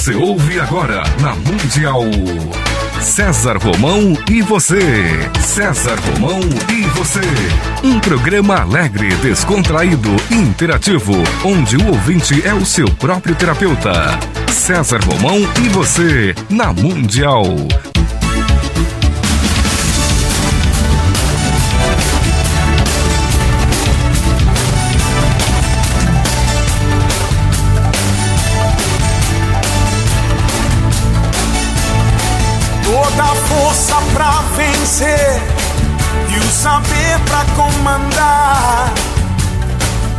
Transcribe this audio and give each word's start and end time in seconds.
Você 0.00 0.14
ouve 0.14 0.58
agora 0.58 1.02
na 1.20 1.34
Mundial. 1.34 2.00
César 3.02 3.58
Romão 3.58 4.16
e 4.30 4.40
você. 4.40 4.80
César 5.42 5.98
Romão 6.00 6.40
e 6.70 6.80
você. 6.96 7.20
Um 7.84 8.00
programa 8.00 8.62
alegre, 8.62 9.14
descontraído 9.16 10.08
interativo, 10.30 11.12
onde 11.44 11.76
o 11.76 11.88
ouvinte 11.88 12.46
é 12.46 12.54
o 12.54 12.64
seu 12.64 12.90
próprio 12.92 13.34
terapeuta. 13.34 14.18
César 14.50 15.00
Romão 15.04 15.36
e 15.62 15.68
você, 15.68 16.34
na 16.48 16.72
Mundial. 16.72 17.44
Vencer 34.60 35.40
e 36.28 36.38
o 36.38 36.52
saber 36.52 37.18
pra 37.26 37.44
comandar. 37.56 38.92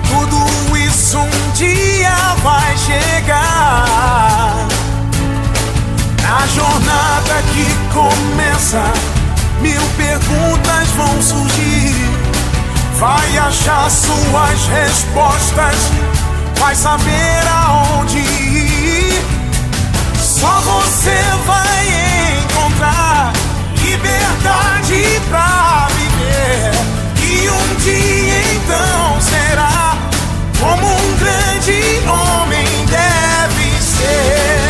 Tudo 0.09 0.77
isso 0.77 1.17
um 1.17 1.51
dia 1.53 2.15
vai 2.43 2.77
chegar. 2.77 4.67
Na 6.23 6.47
jornada 6.47 7.43
que 7.53 7.67
começa, 7.93 8.83
mil 9.61 9.81
perguntas 9.97 10.87
vão 10.97 11.21
surgir. 11.21 12.09
Vai 12.97 13.37
achar 13.37 13.89
suas 13.89 14.67
respostas, 14.67 15.75
vai 16.57 16.75
saber 16.75 17.43
aonde 17.47 18.19
ir. 18.19 19.23
Só 20.19 20.61
você 20.61 21.19
vai 21.45 21.71
encontrar 21.85 22.10
liberdade 24.01 25.21
pra 25.29 25.87
viver. 25.95 26.71
E 27.23 27.49
um 27.49 27.75
dia 27.75 28.41
então 28.55 29.21
será 29.21 29.97
como 30.59 30.87
um 30.87 31.17
grande 31.17 32.01
homem 32.07 32.65
deve 32.87 33.81
ser. 33.81 34.61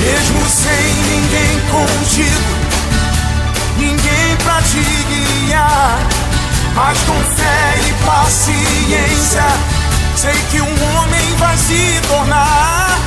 Mesmo 0.00 0.48
sem 0.48 1.01
paciência, 8.32 9.42
sei 10.16 10.32
que 10.50 10.60
um 10.62 10.96
homem 10.96 11.36
vai 11.36 11.54
se 11.58 12.00
tornar. 12.08 12.98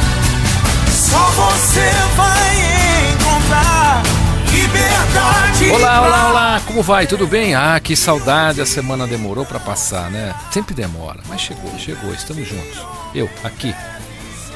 Só 0.88 1.18
você 1.18 1.92
vai 2.16 3.12
encontrar 3.12 4.03
liberdade. 4.52 5.72
Olá, 5.72 6.02
olá, 6.02 6.30
olá, 6.30 6.62
como 6.68 6.84
vai? 6.84 7.08
Tudo 7.08 7.26
bem? 7.26 7.56
Ah, 7.56 7.80
que 7.80 7.96
saudade, 7.96 8.62
a 8.62 8.68
semana 8.68 9.08
demorou 9.08 9.46
para 9.46 9.59
passar, 9.59 10.12
né? 10.12 10.36
Sempre 10.52 10.76
demora, 10.76 11.22
mas 11.28 11.42
chegou, 11.42 11.72
chegou, 11.80 12.14
estamos 12.14 12.48
juntos. 12.48 12.86
Eu, 13.16 13.28
aqui, 13.44 13.73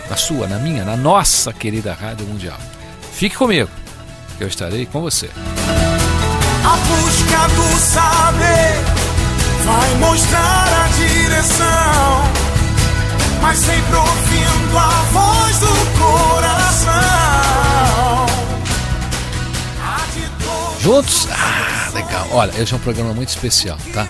na 0.07 0.17
sua, 0.17 0.45
na 0.45 0.59
minha, 0.59 0.85
na 0.85 0.95
nossa 0.95 1.51
querida 1.51 1.97
Rádio 1.99 2.27
Mundial. 2.27 2.59
Fique 3.11 3.35
comigo, 3.35 3.69
eu 4.39 4.47
estarei 4.47 4.85
com 4.85 5.01
você. 5.01 5.31
A 6.63 6.75
busca 6.75 7.47
do 7.55 7.79
saber 7.79 8.98
vai 9.69 9.95
mostrar 9.95 10.65
a 10.83 10.87
direção, 10.97 12.23
mas 13.41 13.59
sempre 13.59 13.95
ouvindo 13.95 14.77
a 14.77 14.89
voz 15.11 15.59
do 15.59 15.67
coração. 15.99 16.99
Juntos? 20.81 21.27
Ah, 21.31 21.91
legal. 21.93 22.27
Olha, 22.31 22.51
esse 22.59 22.73
é 22.73 22.75
um 22.75 22.79
programa 22.79 23.13
muito 23.13 23.29
especial, 23.29 23.77
tá? 23.93 24.07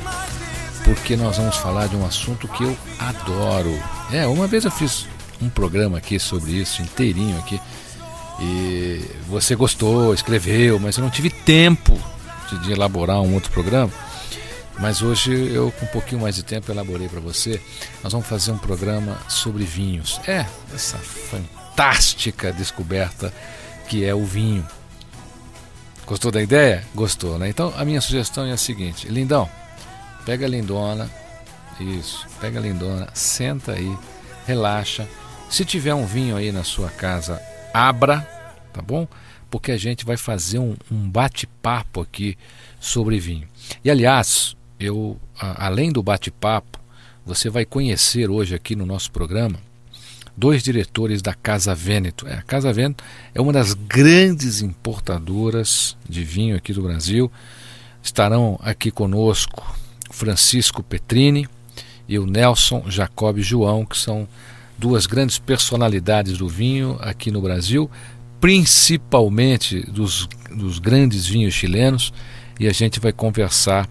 Porque 0.85 1.17
nós 1.17 1.37
vamos 1.37 1.57
falar 1.57 1.87
de 1.87 1.95
um 1.95 2.05
assunto 2.05 2.47
que 2.47 2.63
eu 2.63 2.77
adoro. 2.97 3.77
É, 4.11 4.25
uma 4.27 4.47
vez 4.47 4.63
eu 4.63 4.71
fiz 4.71 5.07
um 5.41 5.49
programa 5.49 5.97
aqui 5.97 6.17
sobre 6.19 6.51
isso, 6.51 6.81
inteirinho 6.81 7.37
aqui. 7.39 7.59
E 8.39 9.03
você 9.27 9.55
gostou, 9.55 10.13
escreveu, 10.13 10.79
mas 10.79 10.97
eu 10.97 11.03
não 11.03 11.11
tive 11.11 11.29
tempo 11.29 11.99
de 12.63 12.71
elaborar 12.71 13.19
um 13.21 13.33
outro 13.33 13.51
programa, 13.51 13.91
mas 14.79 15.01
hoje 15.01 15.31
eu, 15.53 15.71
com 15.71 15.85
um 15.85 15.89
pouquinho 15.89 16.21
mais 16.21 16.35
de 16.35 16.43
tempo, 16.43 16.71
elaborei 16.71 17.07
para 17.07 17.19
você. 17.19 17.61
Nós 18.03 18.13
vamos 18.13 18.27
fazer 18.27 18.51
um 18.51 18.57
programa 18.57 19.17
sobre 19.27 19.63
vinhos. 19.63 20.19
É, 20.27 20.45
essa 20.73 20.97
fantástica 20.97 22.51
descoberta 22.51 23.33
que 23.87 24.05
é 24.05 24.15
o 24.15 24.23
vinho. 24.23 24.65
Gostou 26.05 26.31
da 26.31 26.41
ideia? 26.41 26.83
Gostou, 26.95 27.37
né? 27.37 27.49
Então 27.49 27.73
a 27.77 27.83
minha 27.83 28.01
sugestão 28.01 28.45
é 28.45 28.51
a 28.51 28.57
seguinte: 28.57 29.07
Lindão, 29.07 29.49
pega 30.25 30.45
a 30.45 30.49
lindona, 30.49 31.09
isso, 31.79 32.25
pega 32.39 32.59
a 32.59 32.61
lindona, 32.61 33.09
senta 33.13 33.73
aí, 33.73 33.97
relaxa. 34.47 35.07
Se 35.49 35.65
tiver 35.65 35.93
um 35.93 36.05
vinho 36.05 36.37
aí 36.37 36.51
na 36.51 36.63
sua 36.63 36.89
casa, 36.89 37.41
abra, 37.73 38.21
tá 38.73 38.81
bom? 38.81 39.07
porque 39.49 39.71
a 39.71 39.77
gente 39.77 40.05
vai 40.05 40.17
fazer 40.17 40.59
um, 40.59 40.75
um 40.91 41.09
bate-papo 41.09 42.01
aqui 42.01 42.37
sobre 42.79 43.19
vinho. 43.19 43.47
E 43.83 43.89
aliás, 43.89 44.55
eu, 44.79 45.19
a, 45.39 45.65
além 45.67 45.91
do 45.91 46.01
bate-papo, 46.01 46.79
você 47.25 47.49
vai 47.49 47.65
conhecer 47.65 48.29
hoje 48.29 48.55
aqui 48.55 48.75
no 48.75 48.85
nosso 48.85 49.11
programa 49.11 49.59
dois 50.39 50.63
diretores 50.63 51.21
da 51.21 51.33
Casa 51.33 51.75
Vêneto. 51.75 52.25
É, 52.25 52.35
a 52.35 52.41
Casa 52.41 52.71
Vêneto 52.71 53.03
é 53.35 53.41
uma 53.41 53.51
das 53.51 53.73
grandes 53.73 54.61
importadoras 54.61 55.97
de 56.07 56.23
vinho 56.23 56.55
aqui 56.55 56.71
do 56.71 56.81
Brasil. 56.81 57.29
Estarão 58.01 58.57
aqui 58.61 58.89
conosco 58.89 59.77
Francisco 60.09 60.81
Petrini 60.81 61.47
e 62.07 62.17
o 62.17 62.25
Nelson 62.25 62.85
Jacob 62.87 63.37
João, 63.39 63.85
que 63.85 63.97
são 63.97 64.27
duas 64.77 65.05
grandes 65.05 65.37
personalidades 65.37 66.37
do 66.37 66.47
vinho 66.47 66.97
aqui 67.01 67.29
no 67.29 67.41
Brasil, 67.41 67.91
principalmente 68.39 69.81
dos, 69.91 70.27
dos 70.49 70.79
grandes 70.79 71.25
vinhos 71.25 71.53
chilenos, 71.53 72.13
e 72.57 72.65
a 72.65 72.71
gente 72.71 72.99
vai 72.99 73.11
conversar 73.11 73.89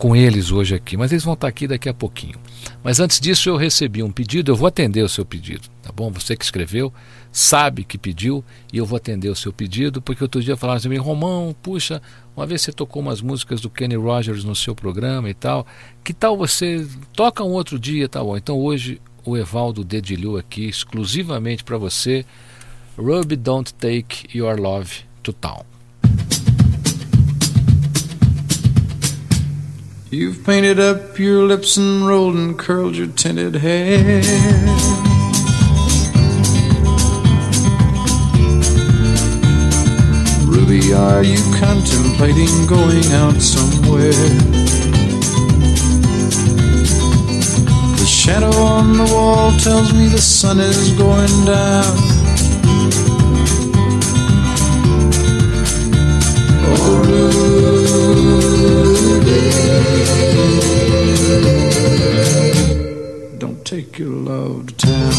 com 0.00 0.16
eles 0.16 0.50
hoje 0.50 0.74
aqui. 0.74 0.96
Mas 0.96 1.12
eles 1.12 1.22
vão 1.22 1.34
estar 1.34 1.46
aqui 1.46 1.68
daqui 1.68 1.86
a 1.86 1.92
pouquinho. 1.92 2.38
Mas 2.82 2.98
antes 2.98 3.20
disso, 3.20 3.50
eu 3.50 3.56
recebi 3.56 4.02
um 4.02 4.10
pedido, 4.10 4.50
eu 4.50 4.56
vou 4.56 4.66
atender 4.66 5.02
o 5.02 5.08
seu 5.08 5.26
pedido, 5.26 5.68
tá 5.82 5.92
bom? 5.92 6.10
Você 6.12 6.34
que 6.34 6.42
escreveu, 6.42 6.90
sabe 7.30 7.84
que 7.84 7.98
pediu, 7.98 8.42
e 8.72 8.78
eu 8.78 8.86
vou 8.86 8.96
atender 8.96 9.28
o 9.28 9.36
seu 9.36 9.52
pedido, 9.52 10.00
porque 10.00 10.24
outro 10.24 10.42
dia 10.42 10.56
falaram 10.56 10.78
assim, 10.78 10.96
Romão, 10.96 11.54
puxa, 11.62 12.00
uma 12.34 12.46
vez 12.46 12.62
você 12.62 12.72
tocou 12.72 13.02
umas 13.02 13.20
músicas 13.20 13.60
do 13.60 13.68
Kenny 13.68 13.96
Rogers 13.96 14.42
no 14.42 14.56
seu 14.56 14.74
programa 14.74 15.28
e 15.28 15.34
tal, 15.34 15.66
que 16.02 16.14
tal 16.14 16.34
você 16.34 16.88
toca 17.12 17.44
um 17.44 17.50
outro 17.50 17.78
dia, 17.78 18.08
tá 18.08 18.24
bom? 18.24 18.38
Então 18.38 18.58
hoje 18.58 18.98
o 19.22 19.36
Evaldo 19.36 19.84
dedilhou 19.84 20.38
aqui 20.38 20.66
exclusivamente 20.66 21.62
para 21.62 21.76
você 21.76 22.24
Ruby 22.96 23.36
Don't 23.36 23.74
Take 23.74 24.34
Your 24.34 24.58
Love 24.58 25.04
to 25.22 25.34
Town. 25.34 25.66
You've 30.12 30.44
painted 30.44 30.80
up 30.80 31.20
your 31.20 31.44
lips 31.44 31.76
and 31.76 32.04
rolled 32.04 32.34
and 32.34 32.58
curled 32.58 32.96
your 32.96 33.06
tinted 33.06 33.54
hair. 33.54 34.20
Ruby, 40.48 40.92
are 40.92 41.22
you 41.22 41.38
contemplating 41.60 42.66
going 42.66 43.06
out 43.12 43.40
somewhere? 43.40 44.10
The 47.94 48.04
shadow 48.04 48.50
on 48.50 48.94
the 48.94 49.08
wall 49.14 49.52
tells 49.58 49.92
me 49.92 50.08
the 50.08 50.18
sun 50.18 50.58
is 50.58 50.90
going 50.98 51.44
down. 51.44 51.96
Oh, 56.66 58.09
Don't 63.38 63.64
take 63.64 63.98
your 63.98 64.08
love 64.08 64.66
to 64.66 64.76
town. 64.76 65.12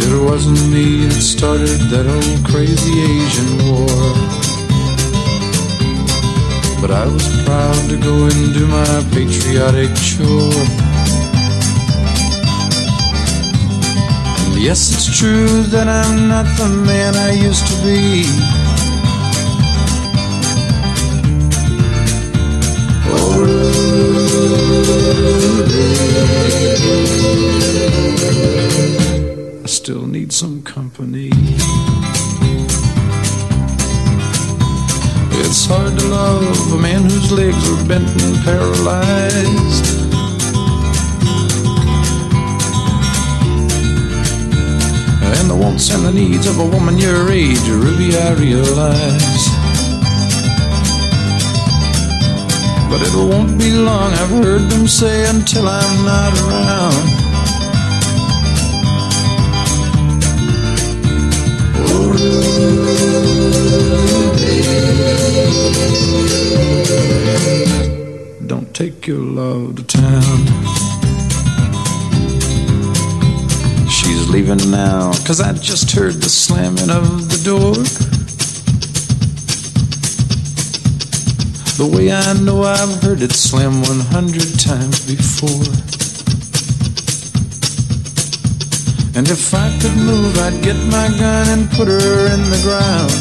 It 0.00 0.24
wasn't 0.30 0.72
me 0.72 1.06
that 1.06 1.20
started 1.20 1.80
that 1.90 2.06
old 2.06 2.40
crazy 2.50 2.94
Asian 3.00 3.50
war. 3.66 3.88
But 6.80 6.92
I 6.92 7.06
was 7.06 7.26
proud 7.44 7.88
to 7.90 7.96
go 7.96 8.26
and 8.26 8.54
do 8.54 8.66
my 8.68 9.04
patriotic 9.12 9.90
chore. 9.96 10.64
Yes, 14.56 14.92
it's 14.92 15.18
true 15.18 15.62
that 15.74 15.88
I'm 15.88 16.28
not 16.28 16.46
the 16.56 16.68
man 16.68 17.16
I 17.16 17.32
used 17.32 17.66
to 17.66 17.74
be. 17.82 18.57
I 29.62 29.66
still 29.66 30.06
need 30.06 30.30
some 30.32 30.62
company. 30.62 31.30
It's 35.40 35.64
hard 35.64 35.98
to 35.98 36.06
love 36.08 36.72
a 36.72 36.76
man 36.76 37.02
whose 37.04 37.32
legs 37.32 37.68
are 37.70 37.88
bent 37.88 38.08
and 38.22 38.44
paralyzed. 38.44 39.86
And 45.38 45.48
the 45.48 45.56
wants 45.56 45.90
and 45.94 46.04
the 46.04 46.12
needs 46.12 46.46
of 46.46 46.58
a 46.58 46.66
woman 46.66 46.98
your 46.98 47.30
age, 47.30 47.66
Ruby, 47.68 48.16
I 48.16 48.34
realize. 48.34 49.57
But 52.90 53.02
it 53.02 53.14
won't 53.14 53.58
be 53.58 53.70
long, 53.72 54.12
I've 54.12 54.30
heard 54.30 54.62
them 54.70 54.88
say, 54.88 55.28
until 55.28 55.68
I'm 55.68 56.04
not 56.04 56.32
around. 56.40 57.28
Don't 68.46 68.74
take 68.74 69.06
your 69.06 69.18
love 69.18 69.76
to 69.76 69.84
town. 69.86 70.38
She's 73.88 74.28
leaving 74.30 74.70
now, 74.70 75.12
cause 75.26 75.40
I 75.40 75.52
just 75.52 75.90
heard 75.92 76.14
the 76.14 76.30
slamming 76.30 76.90
of 76.90 77.28
the 77.28 77.38
door. 77.44 78.17
The 81.78 81.86
way 81.86 82.10
I 82.10 82.32
know 82.32 82.64
I've 82.64 83.00
heard 83.00 83.22
it 83.22 83.30
slam 83.30 83.82
100 83.82 84.58
times 84.58 84.98
before. 85.06 85.62
And 89.16 89.28
if 89.30 89.54
I 89.54 89.70
could 89.80 89.96
move, 89.96 90.36
I'd 90.40 90.60
get 90.60 90.74
my 90.86 91.06
gun 91.20 91.46
and 91.56 91.70
put 91.70 91.86
her 91.86 92.26
in 92.34 92.42
the 92.50 92.58
ground. 92.66 93.12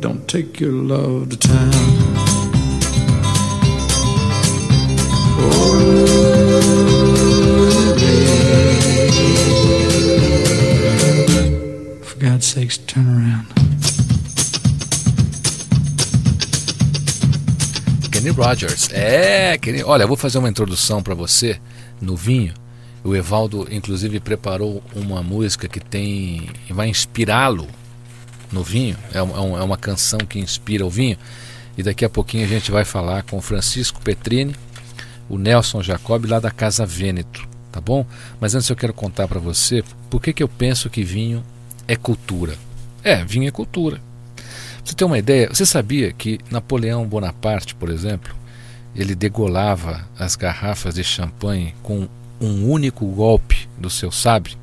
Don't 0.00 0.26
take 0.26 0.58
your 0.58 0.72
love 0.72 1.28
to 1.28 1.36
town. 1.36 2.19
Rogers. 18.40 18.88
É, 18.92 19.58
Kenny. 19.58 19.82
Olha, 19.84 20.06
vou 20.06 20.16
fazer 20.16 20.38
uma 20.38 20.48
introdução 20.48 21.02
para 21.02 21.14
você 21.14 21.60
no 22.00 22.16
vinho. 22.16 22.54
O 23.02 23.14
Evaldo, 23.14 23.66
inclusive, 23.70 24.20
preparou 24.20 24.82
uma 24.94 25.22
música 25.22 25.68
que 25.68 25.80
tem. 25.80 26.48
vai 26.70 26.88
inspirá-lo 26.88 27.68
no 28.52 28.62
vinho. 28.62 28.96
É, 29.12 29.22
um, 29.22 29.58
é 29.58 29.62
uma 29.62 29.76
canção 29.76 30.18
que 30.18 30.38
inspira 30.38 30.84
o 30.84 30.90
vinho. 30.90 31.16
E 31.76 31.82
daqui 31.82 32.04
a 32.04 32.10
pouquinho 32.10 32.44
a 32.44 32.48
gente 32.48 32.70
vai 32.70 32.84
falar 32.84 33.22
com 33.22 33.38
o 33.38 33.40
Francisco 33.40 34.00
Petrini, 34.02 34.54
o 35.28 35.38
Nelson 35.38 35.82
Jacob 35.82 36.26
lá 36.26 36.40
da 36.40 36.50
Casa 36.50 36.84
Vêneto, 36.84 37.48
tá 37.70 37.80
bom? 37.80 38.04
Mas 38.40 38.54
antes 38.54 38.68
eu 38.68 38.76
quero 38.76 38.92
contar 38.92 39.28
para 39.28 39.40
você 39.40 39.82
por 40.10 40.20
que, 40.20 40.32
que 40.32 40.42
eu 40.42 40.48
penso 40.48 40.90
que 40.90 41.02
vinho 41.02 41.42
é 41.86 41.96
cultura. 41.96 42.58
É, 43.02 43.24
vinho 43.24 43.48
é 43.48 43.50
cultura. 43.50 44.00
Você 44.90 44.96
ter 44.96 45.04
uma 45.04 45.18
ideia, 45.18 45.48
você 45.48 45.64
sabia 45.64 46.12
que 46.12 46.40
Napoleão 46.50 47.06
Bonaparte, 47.06 47.76
por 47.76 47.90
exemplo, 47.90 48.34
ele 48.92 49.14
degolava 49.14 50.04
as 50.18 50.34
garrafas 50.34 50.96
de 50.96 51.04
champanhe 51.04 51.76
com 51.80 52.08
um 52.40 52.68
único 52.68 53.06
golpe 53.06 53.68
do 53.78 53.88
seu 53.88 54.10
sabre? 54.10 54.56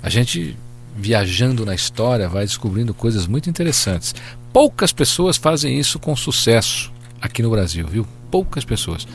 A 0.00 0.08
gente 0.08 0.56
viajando 0.96 1.66
na 1.66 1.74
história 1.74 2.28
vai 2.28 2.44
descobrindo 2.44 2.94
coisas 2.94 3.26
muito 3.26 3.50
interessantes. 3.50 4.14
Poucas 4.52 4.92
pessoas 4.92 5.36
fazem 5.36 5.76
isso 5.76 5.98
com 5.98 6.14
sucesso 6.14 6.92
aqui 7.20 7.42
no 7.42 7.50
Brasil, 7.50 7.84
viu? 7.84 8.06
Poucas 8.30 8.64
pessoas. 8.64 9.08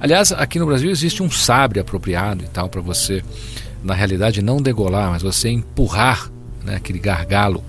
Aliás, 0.00 0.30
aqui 0.30 0.60
no 0.60 0.66
Brasil 0.66 0.88
existe 0.88 1.20
um 1.20 1.30
sabre 1.32 1.80
apropriado 1.80 2.44
e 2.44 2.48
tal 2.48 2.68
para 2.68 2.80
você, 2.80 3.24
na 3.82 3.92
realidade, 3.92 4.40
não 4.40 4.58
degolar, 4.58 5.10
mas 5.10 5.22
você 5.22 5.48
empurrar 5.48 6.30
né, 6.62 6.76
aquele 6.76 7.00
gargalo 7.00 7.64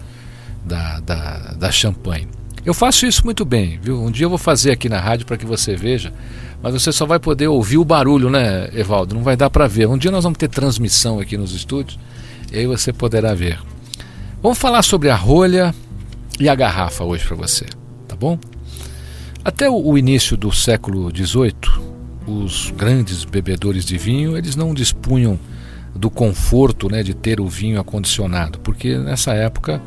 da, 0.68 1.00
da, 1.00 1.38
da 1.58 1.72
champanhe. 1.72 2.28
Eu 2.66 2.74
faço 2.74 3.06
isso 3.06 3.24
muito 3.24 3.46
bem, 3.46 3.80
viu? 3.82 4.04
Um 4.04 4.12
dia 4.12 4.26
eu 4.26 4.30
vou 4.30 4.38
fazer 4.38 4.72
aqui 4.72 4.90
na 4.90 5.00
rádio 5.00 5.26
para 5.26 5.38
que 5.38 5.46
você 5.46 5.76
veja, 5.76 6.14
mas 6.62 6.74
você 6.74 6.92
só 6.92 7.06
vai 7.06 7.18
poder 7.18 7.48
ouvir 7.48 7.78
o 7.78 7.86
barulho, 7.86 8.30
né, 8.30 8.70
Evaldo? 8.74 9.16
Não 9.16 9.24
vai 9.24 9.38
dar 9.38 9.50
para 9.50 9.68
ver. 9.68 9.88
Um 9.88 9.98
dia 9.98 10.12
nós 10.12 10.24
vamos 10.24 10.38
ter 10.38 10.50
transmissão 10.50 11.20
aqui 11.20 11.38
nos 11.38 11.54
estúdios 11.54 11.98
e 12.52 12.58
aí 12.58 12.68
você 12.68 12.92
poderá 12.92 13.34
ver. 13.34 13.58
Vamos 14.44 14.58
falar 14.58 14.84
sobre 14.84 15.10
a 15.10 15.16
rolha 15.16 15.74
e 16.40 16.50
a 16.50 16.56
garrafa 16.56 17.04
hoje 17.04 17.26
para 17.26 17.38
você, 17.38 17.66
tá 18.08 18.16
bom? 18.16 18.38
Até 19.46 19.70
o 19.70 19.98
início 19.98 20.36
do 20.36 20.52
século 20.52 21.10
XVIII, 21.10 21.54
os 22.28 22.72
grandes 22.72 23.24
bebedores 23.24 23.86
de 23.86 23.98
vinho 23.98 24.38
eles 24.38 24.58
não 24.58 24.74
dispunham 24.74 25.40
do 25.96 26.10
conforto 26.10 26.90
né, 26.90 27.02
de 27.02 27.14
ter 27.14 27.40
o 27.40 27.48
vinho 27.48 27.80
acondicionado, 27.80 28.60
porque 28.60 28.98
nessa 28.98 29.34
época 29.34 29.82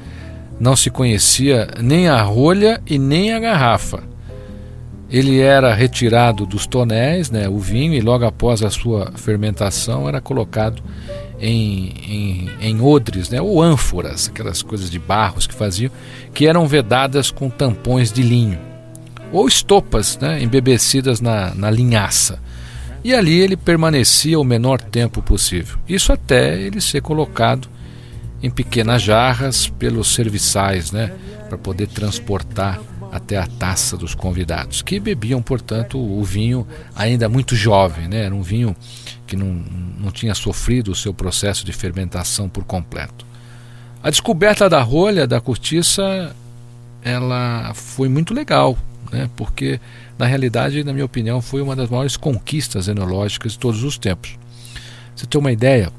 não 0.61 0.77
se 0.77 0.91
conhecia 0.91 1.69
nem 1.81 2.07
a 2.09 2.21
rolha 2.21 2.83
e 2.87 2.99
nem 2.99 3.33
a 3.33 3.41
garrafa. 3.41 4.03
Ele 5.11 5.41
era 5.41 5.75
retirado 5.75 6.47
dos 6.47 6.67
tonéis, 6.67 7.31
né, 7.31 7.49
o 7.49 7.59
vinho, 7.59 7.95
e 7.95 8.01
logo 8.01 8.25
após 8.25 8.63
a 8.63 8.71
sua 8.71 9.11
fermentação 9.17 10.07
era 10.07 10.21
colocado 10.21 10.83
em, 11.41 11.95
em, 12.07 12.51
em 12.61 12.81
odres, 12.81 13.31
né, 13.31 13.41
ou 13.41 13.61
ânforas, 13.61 14.29
aquelas 14.29 14.63
coisas 14.63 14.91
de 14.91 14.99
barros 14.99 15.47
que 15.47 15.55
faziam, 15.55 15.91
que 16.33 16.47
eram 16.47 16.67
vedadas 16.69 17.31
com 17.31 17.49
tampões 17.49 18.13
de 18.13 18.23
linho, 18.23 18.59
ou 19.33 19.49
estopas 19.49 20.17
né, 20.19 20.41
embebecidas 20.41 21.21
na, 21.21 21.55
na 21.55 21.71
linhaça. 21.71 22.39
E 23.03 23.15
ali 23.15 23.41
ele 23.41 23.57
permanecia 23.57 24.39
o 24.39 24.45
menor 24.45 24.81
tempo 24.81 25.23
possível. 25.23 25.79
Isso 25.89 26.13
até 26.13 26.61
ele 26.61 26.83
ser 26.83 27.01
colocado 27.01 27.67
em 28.43 28.51
pequenas 28.51 29.03
jarras 29.03 29.69
pelos 29.69 30.15
serviçais, 30.15 30.93
né, 30.93 31.13
para 31.49 31.59
poder 31.59 31.89
transportar 31.89 32.81
até 33.13 33.37
a 33.37 33.47
taça 33.47 33.97
dos 33.97 34.15
convidados, 34.15 34.83
que 34.83 35.01
bebiam, 35.01 35.43
portanto, 35.43 35.99
o 35.99 36.23
vinho 36.23 36.67
ainda 36.95 37.29
muito 37.29 37.57
jovem, 37.57 38.07
né? 38.09 38.25
Era 38.27 38.35
um 38.35 38.43
vinho 38.43 38.77
que 39.27 39.37
não, 39.37 39.47
não 39.99 40.11
tinha 40.13 40.35
sofrido 40.35 40.93
o 40.93 40.95
seu 40.95 41.13
processo 41.13 41.65
de 41.65 41.73
fermentação 41.73 42.49
por 42.49 42.65
completo. 42.65 43.27
A 44.03 44.11
descoberta 44.11 44.69
da 44.69 44.81
rolha, 44.81 45.27
da 45.27 45.41
cortiça, 45.41 46.35
ela 47.03 47.73
foi 47.75 48.09
muito 48.09 48.33
legal, 48.33 48.79
né? 49.11 49.29
Porque 49.37 49.81
na 50.19 50.27
realidade, 50.27 50.85
na 50.85 50.93
minha 50.93 51.05
opinião, 51.05 51.41
foi 51.43 51.61
uma 51.61 51.75
das 51.75 51.91
maiores 51.91 52.17
conquistas 52.17 52.87
enológicas 52.87 53.53
de 53.53 53.59
todos 53.59 53.83
os 53.83 53.99
tempos. 53.99 54.39
Você 55.17 55.27
tem 55.27 55.39
uma 55.41 55.53
ideia? 55.53 55.93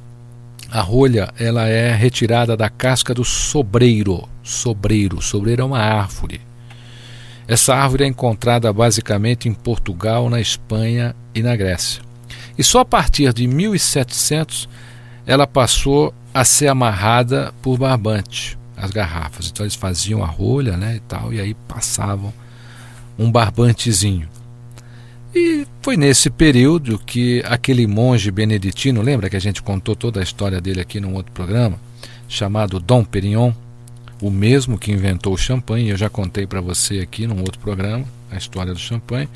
A 0.72 0.82
rolha 0.82 1.30
ela 1.38 1.68
é 1.68 1.94
retirada 1.94 2.56
da 2.56 2.70
casca 2.70 3.14
do 3.14 3.26
sobreiro. 3.26 4.28
Sobreiro, 4.42 5.22
sobreiro 5.22 5.62
é 5.62 5.66
uma 5.66 5.80
árvore 5.80 6.42
essa 7.52 7.76
árvore 7.76 8.06
é 8.06 8.08
encontrada 8.08 8.72
basicamente 8.72 9.50
em 9.50 9.54
Portugal, 9.54 10.30
na 10.30 10.40
Espanha 10.40 11.14
e 11.36 11.44
na 11.44 11.54
Grécia. 11.54 12.02
E 12.58 12.64
só 12.64 12.80
a 12.80 12.86
partir 12.86 13.34
de 13.34 13.46
1700 13.46 14.70
ela 15.26 15.46
passou 15.46 16.14
a 16.34 16.46
ser 16.46 16.70
amarrada 16.70 17.54
por 17.62 17.78
barbante, 17.78 18.58
as 18.78 18.90
garrafas. 18.92 19.50
Então 19.50 19.66
eles 19.66 19.76
faziam 19.76 20.24
a 20.24 20.28
rolha 20.28 20.78
né, 20.78 20.96
e 20.96 21.00
tal, 21.02 21.34
e 21.34 21.42
aí 21.42 21.54
passavam 21.68 22.34
um 23.20 23.30
barbantezinho. 23.30 24.30
E 25.34 25.66
foi 25.82 25.96
nesse 25.96 26.30
período 26.30 27.00
que 27.00 27.42
aquele 27.46 27.88
monge 27.88 28.30
beneditino, 28.30 29.02
lembra 29.02 29.30
que 29.30 29.38
a 29.38 29.42
gente 29.42 29.62
contou 29.62 29.96
toda 29.96 30.20
a 30.20 30.24
história 30.24 30.60
dele 30.60 30.82
aqui 30.82 31.00
num 31.00 31.14
outro 31.14 31.32
programa, 31.32 31.80
chamado 32.28 32.80
Dom 32.80 33.04
Perignon, 33.04 33.54
o 34.22 34.30
mesmo 34.30 34.78
que 34.78 34.92
inventou 34.92 35.34
o 35.34 35.38
champanhe, 35.38 35.90
eu 35.90 35.98
já 35.98 36.10
contei 36.10 36.46
para 36.46 36.62
você 36.62 37.00
aqui 37.00 37.26
num 37.26 37.40
outro 37.40 37.60
programa, 37.60 38.06
a 38.30 38.38
história 38.38 38.74
do 38.74 38.80
champanhe. 38.80 39.28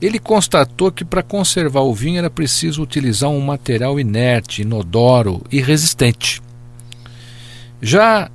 Ele 0.00 0.18
constatou 0.18 0.92
que 0.92 1.04
para 1.04 1.22
conservar 1.22 1.80
o 1.80 1.94
vinho 1.94 2.18
era 2.18 2.30
preciso 2.30 2.82
utilizar 2.82 3.30
um 3.30 3.40
material 3.40 3.98
inerte, 3.98 4.62
inodoro 4.62 5.42
e 5.50 5.60
resistente. 5.60 6.42
Já 7.80 8.30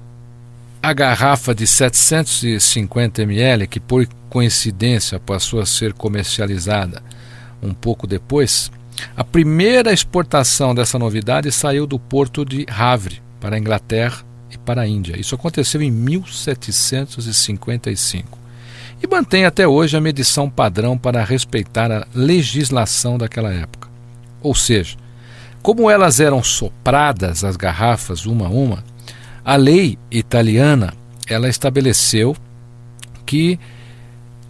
a 0.81 0.93
garrafa 0.93 1.53
de 1.53 1.67
750 1.67 3.21
ml, 3.21 3.67
que 3.67 3.79
por 3.79 4.07
coincidência 4.29 5.19
passou 5.19 5.59
a 5.59 5.65
ser 5.65 5.93
comercializada 5.93 7.01
um 7.61 7.73
pouco 7.73 8.05
depois, 8.05 8.69
a 9.15 9.23
primeira 9.23 9.93
exportação 9.93 10.75
dessa 10.75 10.99
novidade 10.99 11.49
saiu 11.51 11.87
do 11.87 11.99
porto 11.99 12.45
de 12.45 12.65
Havre 12.69 13.21
para 13.39 13.55
a 13.55 13.59
Inglaterra 13.59 14.25
e 14.51 14.57
para 14.57 14.81
a 14.81 14.87
Índia. 14.87 15.17
Isso 15.19 15.35
aconteceu 15.35 15.81
em 15.81 15.91
1755. 15.91 18.37
E 19.01 19.07
mantém 19.07 19.45
até 19.45 19.65
hoje 19.67 19.95
a 19.95 20.01
medição 20.01 20.49
padrão 20.49 20.97
para 20.97 21.23
respeitar 21.23 21.91
a 21.91 22.07
legislação 22.15 23.15
daquela 23.17 23.53
época. 23.53 23.87
Ou 24.41 24.55
seja, 24.55 24.97
como 25.61 25.87
elas 25.89 26.19
eram 26.19 26.43
sopradas 26.43 27.43
as 27.43 27.55
garrafas 27.55 28.25
uma 28.25 28.47
a 28.47 28.49
uma, 28.49 28.83
a 29.45 29.55
lei 29.55 29.99
italiana 30.09 30.95
ela 31.27 31.47
estabeleceu 31.47 32.35
que 33.25 33.59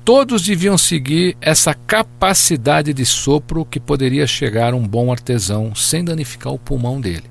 todos 0.08 0.42
deviam 0.42 0.78
seguir 0.78 1.36
essa 1.42 1.74
capacidade 1.74 2.94
de 2.94 3.06
sopro 3.06 3.66
que 3.66 3.78
poderia 3.78 4.26
chegar 4.26 4.74
um 4.74 4.88
bom 4.88 5.12
artesão 5.12 5.76
sem 5.76 6.02
danificar 6.02 6.54
o 6.54 6.58
pulmão 6.58 7.02
dele. 7.02 7.26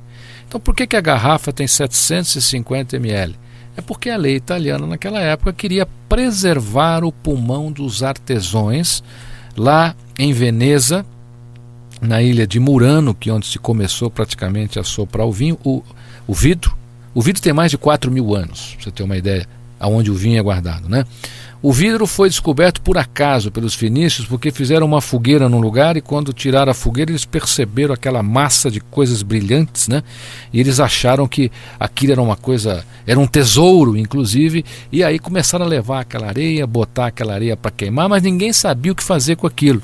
Então, 0.46 0.60
por 0.60 0.76
que, 0.76 0.86
que 0.86 0.94
a 0.94 1.00
garrafa 1.00 1.54
tem 1.54 1.66
750 1.66 2.96
ml? 2.96 3.34
É 3.78 3.80
porque 3.80 4.10
a 4.10 4.18
lei 4.18 4.36
italiana 4.36 4.86
naquela 4.86 5.22
época 5.22 5.54
queria 5.54 5.88
preservar 6.06 7.02
o 7.02 7.10
pulmão 7.10 7.72
dos 7.72 8.02
artesãos 8.02 9.02
lá 9.56 9.96
em 10.18 10.34
Veneza, 10.34 11.06
na 11.98 12.20
ilha 12.20 12.46
de 12.46 12.60
Murano, 12.60 13.14
que 13.14 13.30
é 13.30 13.32
onde 13.32 13.46
se 13.46 13.58
começou 13.58 14.10
praticamente 14.10 14.78
a 14.78 14.84
soprar 14.84 15.26
o 15.26 15.32
vinho, 15.32 15.58
o, 15.64 15.82
o 16.26 16.34
vidro. 16.34 16.76
O 17.14 17.22
vidro 17.22 17.40
tem 17.40 17.54
mais 17.54 17.70
de 17.70 17.78
4 17.78 18.10
mil 18.10 18.34
anos, 18.34 18.74
para 18.74 18.84
você 18.84 18.90
ter 18.90 19.02
uma 19.02 19.16
ideia 19.16 19.48
aonde 19.80 20.10
o 20.10 20.14
vinho 20.14 20.38
é 20.38 20.42
guardado, 20.42 20.90
né? 20.90 21.06
O 21.62 21.72
vidro 21.72 22.06
foi 22.06 22.28
descoberto 22.28 22.82
por 22.82 22.98
acaso 22.98 23.50
pelos 23.50 23.74
fenícios, 23.74 24.26
porque 24.26 24.50
fizeram 24.50 24.86
uma 24.86 25.00
fogueira 25.00 25.48
num 25.48 25.58
lugar 25.58 25.96
e 25.96 26.02
quando 26.02 26.32
tiraram 26.32 26.70
a 26.70 26.74
fogueira 26.74 27.10
eles 27.10 27.24
perceberam 27.24 27.94
aquela 27.94 28.22
massa 28.22 28.70
de 28.70 28.78
coisas 28.78 29.22
brilhantes, 29.22 29.88
né? 29.88 30.02
E 30.52 30.60
eles 30.60 30.78
acharam 30.78 31.26
que 31.26 31.50
aquilo 31.80 32.12
era 32.12 32.22
uma 32.22 32.36
coisa, 32.36 32.84
era 33.06 33.18
um 33.18 33.26
tesouro, 33.26 33.96
inclusive, 33.96 34.64
e 34.92 35.02
aí 35.02 35.18
começaram 35.18 35.64
a 35.64 35.68
levar 35.68 36.00
aquela 36.00 36.26
areia, 36.26 36.66
botar 36.66 37.06
aquela 37.06 37.32
areia 37.32 37.56
para 37.56 37.70
queimar, 37.70 38.08
mas 38.08 38.22
ninguém 38.22 38.52
sabia 38.52 38.92
o 38.92 38.94
que 38.94 39.02
fazer 39.02 39.36
com 39.36 39.46
aquilo. 39.46 39.82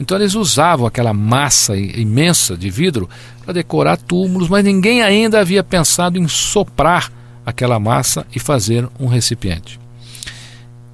Então 0.00 0.16
eles 0.16 0.34
usavam 0.34 0.86
aquela 0.86 1.12
massa 1.12 1.76
imensa 1.76 2.56
de 2.56 2.70
vidro 2.70 3.08
para 3.44 3.52
decorar 3.52 3.98
túmulos, 3.98 4.48
mas 4.48 4.64
ninguém 4.64 5.02
ainda 5.02 5.40
havia 5.40 5.62
pensado 5.62 6.18
em 6.18 6.26
soprar 6.26 7.12
aquela 7.44 7.78
massa 7.78 8.26
e 8.34 8.40
fazer 8.40 8.88
um 8.98 9.06
recipiente. 9.06 9.81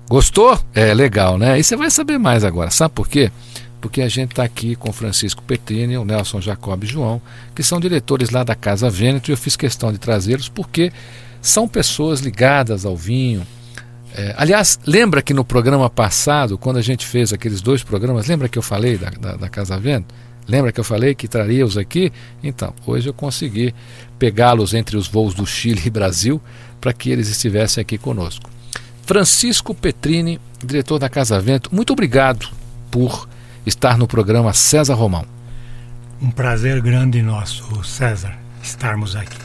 Gostou? 0.08 0.58
É 0.74 0.94
legal, 0.94 1.36
né? 1.36 1.58
E 1.58 1.62
você 1.62 1.76
vai 1.76 1.90
saber 1.90 2.18
mais 2.18 2.42
agora. 2.42 2.70
Sabe 2.70 2.94
por 2.94 3.06
quê? 3.06 3.30
Porque 3.78 4.00
a 4.00 4.08
gente 4.08 4.30
está 4.30 4.42
aqui 4.42 4.74
com 4.74 4.90
Francisco 4.90 5.42
Petrini, 5.42 5.98
o 5.98 6.04
Nelson 6.04 6.40
Jacob 6.40 6.82
e 6.82 6.86
João, 6.86 7.20
que 7.54 7.62
são 7.62 7.78
diretores 7.78 8.30
lá 8.30 8.42
da 8.42 8.54
Casa 8.54 8.88
Vêneto, 8.88 9.30
e 9.30 9.32
eu 9.32 9.36
fiz 9.36 9.54
questão 9.54 9.92
de 9.92 9.98
trazê-los 9.98 10.48
porque 10.48 10.90
são 11.42 11.68
pessoas 11.68 12.20
ligadas 12.20 12.86
ao 12.86 12.96
vinho. 12.96 13.46
É, 14.14 14.34
aliás, 14.38 14.80
lembra 14.86 15.20
que 15.20 15.34
no 15.34 15.44
programa 15.44 15.90
passado, 15.90 16.56
quando 16.56 16.78
a 16.78 16.82
gente 16.82 17.06
fez 17.06 17.32
aqueles 17.32 17.60
dois 17.60 17.82
programas, 17.82 18.26
lembra 18.26 18.48
que 18.48 18.58
eu 18.58 18.62
falei 18.62 18.96
da, 18.96 19.10
da, 19.10 19.36
da 19.36 19.48
Casa 19.48 19.78
Vêneto? 19.78 20.14
Lembra 20.48 20.72
que 20.72 20.80
eu 20.80 20.84
falei 20.84 21.14
que 21.14 21.28
traria-os 21.28 21.76
aqui? 21.76 22.10
Então, 22.42 22.72
hoje 22.86 23.10
eu 23.10 23.12
consegui 23.12 23.74
pegá-los 24.18 24.72
entre 24.72 24.96
os 24.96 25.06
voos 25.06 25.34
do 25.34 25.44
Chile 25.44 25.82
e 25.84 25.90
Brasil 25.90 26.40
para 26.80 26.94
que 26.94 27.10
eles 27.10 27.28
estivessem 27.28 27.82
aqui 27.82 27.98
conosco. 27.98 28.48
Francisco 29.08 29.74
Petrini, 29.74 30.38
diretor 30.62 30.98
da 30.98 31.08
Casa 31.08 31.40
Vento, 31.40 31.74
muito 31.74 31.94
obrigado 31.94 32.46
por 32.90 33.26
estar 33.64 33.96
no 33.96 34.06
programa 34.06 34.52
César 34.52 34.92
Romão. 34.92 35.24
Um 36.20 36.30
prazer 36.30 36.82
grande 36.82 37.22
nosso, 37.22 37.82
César, 37.82 38.38
estarmos 38.62 39.16
aqui. 39.16 39.38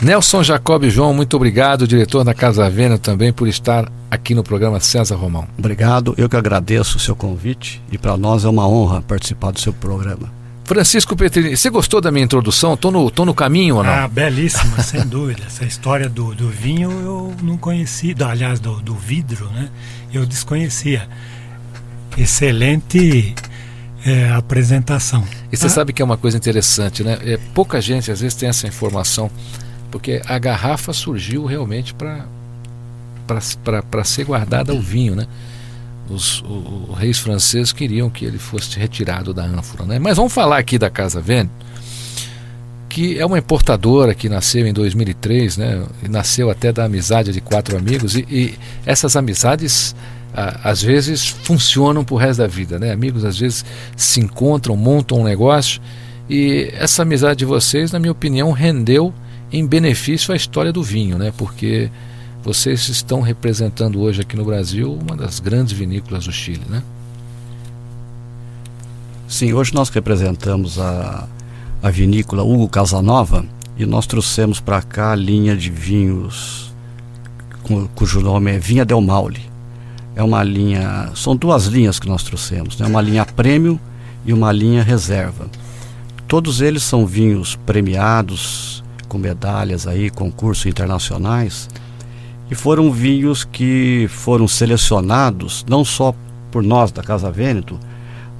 Nelson 0.00 0.44
Jacob 0.44 0.84
João, 0.84 1.12
muito 1.12 1.34
obrigado, 1.34 1.88
diretor 1.88 2.22
da 2.22 2.32
Casa 2.32 2.70
Vênus 2.70 3.00
também, 3.00 3.32
por 3.32 3.48
estar 3.48 3.90
aqui 4.08 4.32
no 4.32 4.44
programa 4.44 4.78
César 4.78 5.16
Romão. 5.16 5.48
Obrigado, 5.58 6.14
eu 6.16 6.28
que 6.28 6.36
agradeço 6.36 6.98
o 6.98 7.00
seu 7.00 7.16
convite 7.16 7.82
e 7.90 7.98
para 7.98 8.16
nós 8.16 8.44
é 8.44 8.48
uma 8.48 8.68
honra 8.68 9.02
participar 9.02 9.50
do 9.50 9.58
seu 9.58 9.72
programa. 9.72 10.41
Francisco 10.64 11.16
Petrini, 11.16 11.56
você 11.56 11.68
gostou 11.68 12.00
da 12.00 12.10
minha 12.10 12.24
introdução? 12.24 12.74
Estou 12.74 12.90
no, 12.90 13.10
tô 13.10 13.24
no 13.24 13.34
caminho 13.34 13.76
ou 13.76 13.84
não? 13.84 13.92
Ah, 13.92 14.08
belíssima, 14.08 14.80
sem 14.82 15.04
dúvida. 15.06 15.42
Essa 15.46 15.64
história 15.64 16.08
do, 16.08 16.34
do 16.34 16.48
vinho 16.48 16.90
eu 16.90 17.34
não 17.42 17.56
conhecia, 17.56 18.14
aliás, 18.26 18.60
do, 18.60 18.80
do 18.80 18.94
vidro, 18.94 19.48
né? 19.50 19.68
Eu 20.12 20.24
desconhecia. 20.24 21.08
Excelente 22.16 23.34
é, 24.04 24.30
apresentação. 24.30 25.24
E 25.50 25.56
você 25.56 25.66
ah. 25.66 25.70
sabe 25.70 25.92
que 25.92 26.00
é 26.00 26.04
uma 26.04 26.16
coisa 26.16 26.36
interessante, 26.36 27.02
né? 27.02 27.18
É, 27.22 27.38
pouca 27.54 27.80
gente 27.80 28.10
às 28.10 28.20
vezes 28.20 28.34
tem 28.34 28.48
essa 28.48 28.66
informação, 28.66 29.30
porque 29.90 30.22
a 30.26 30.38
garrafa 30.38 30.92
surgiu 30.92 31.44
realmente 31.44 31.94
para 31.94 32.24
ser 34.04 34.24
guardada 34.24 34.72
ao 34.72 34.80
vinho, 34.80 35.14
né? 35.16 35.26
Os, 36.08 36.42
os 36.42 36.98
reis 36.98 37.18
franceses 37.18 37.72
queriam 37.72 38.10
que 38.10 38.24
ele 38.24 38.38
fosse 38.38 38.78
retirado 38.78 39.32
da 39.32 39.44
ânfora. 39.44 39.84
Né? 39.84 39.98
Mas 39.98 40.16
vamos 40.16 40.32
falar 40.32 40.58
aqui 40.58 40.78
da 40.78 40.90
Casa 40.90 41.20
Vêneto, 41.20 41.50
que 42.88 43.18
é 43.18 43.24
uma 43.24 43.38
importadora 43.38 44.14
que 44.14 44.28
nasceu 44.28 44.66
em 44.66 44.72
2003, 44.72 45.56
né? 45.56 45.82
E 46.02 46.08
nasceu 46.08 46.50
até 46.50 46.70
da 46.70 46.84
amizade 46.84 47.32
de 47.32 47.40
quatro 47.40 47.76
amigos, 47.76 48.14
e, 48.14 48.26
e 48.30 48.54
essas 48.84 49.16
amizades 49.16 49.96
a, 50.34 50.70
às 50.70 50.82
vezes 50.82 51.26
funcionam 51.26 52.04
para 52.04 52.14
o 52.14 52.18
resto 52.18 52.40
da 52.40 52.46
vida. 52.46 52.78
Né? 52.78 52.92
Amigos 52.92 53.24
às 53.24 53.38
vezes 53.38 53.64
se 53.96 54.20
encontram, 54.20 54.76
montam 54.76 55.20
um 55.20 55.24
negócio, 55.24 55.80
e 56.28 56.70
essa 56.74 57.02
amizade 57.02 57.38
de 57.38 57.44
vocês, 57.44 57.92
na 57.92 57.98
minha 57.98 58.12
opinião, 58.12 58.52
rendeu 58.52 59.12
em 59.50 59.66
benefício 59.66 60.32
à 60.32 60.36
história 60.36 60.72
do 60.72 60.82
vinho, 60.82 61.18
né? 61.18 61.32
porque 61.36 61.90
vocês 62.42 62.88
estão 62.88 63.20
representando 63.20 64.00
hoje 64.00 64.22
aqui 64.22 64.36
no 64.36 64.44
Brasil 64.44 64.92
uma 64.92 65.16
das 65.16 65.38
grandes 65.38 65.72
vinícolas 65.72 66.24
do 66.24 66.32
Chile, 66.32 66.64
né? 66.68 66.82
Sim, 69.28 69.52
hoje 69.52 69.72
nós 69.72 69.88
representamos 69.88 70.78
a, 70.78 71.28
a 71.82 71.90
vinícola 71.90 72.42
Hugo 72.42 72.68
Casanova 72.68 73.44
e 73.78 73.86
nós 73.86 74.06
trouxemos 74.06 74.60
para 74.60 74.82
cá 74.82 75.12
a 75.12 75.16
linha 75.16 75.56
de 75.56 75.70
vinhos 75.70 76.72
cujo 77.94 78.20
nome 78.20 78.50
é 78.50 78.58
Vinha 78.58 78.84
Del 78.84 79.00
Maule. 79.00 79.40
É 80.14 80.22
uma 80.22 80.42
linha, 80.42 81.10
são 81.14 81.34
duas 81.34 81.66
linhas 81.66 81.98
que 81.98 82.08
nós 82.08 82.22
trouxemos, 82.22 82.76
né? 82.78 82.86
uma 82.86 83.00
linha 83.00 83.24
prêmio 83.24 83.80
e 84.26 84.32
uma 84.32 84.52
linha 84.52 84.82
reserva. 84.82 85.46
Todos 86.26 86.60
eles 86.60 86.82
são 86.82 87.06
vinhos 87.06 87.56
premiados 87.64 88.82
com 89.08 89.16
medalhas 89.16 89.86
aí, 89.86 90.10
concursos 90.10 90.66
internacionais 90.66 91.68
e 92.52 92.54
foram 92.54 92.92
vinhos 92.92 93.44
que 93.44 94.06
foram 94.10 94.46
selecionados 94.46 95.64
não 95.66 95.82
só 95.82 96.14
por 96.50 96.62
nós 96.62 96.92
da 96.92 97.02
Casa 97.02 97.30
Vêneto, 97.30 97.80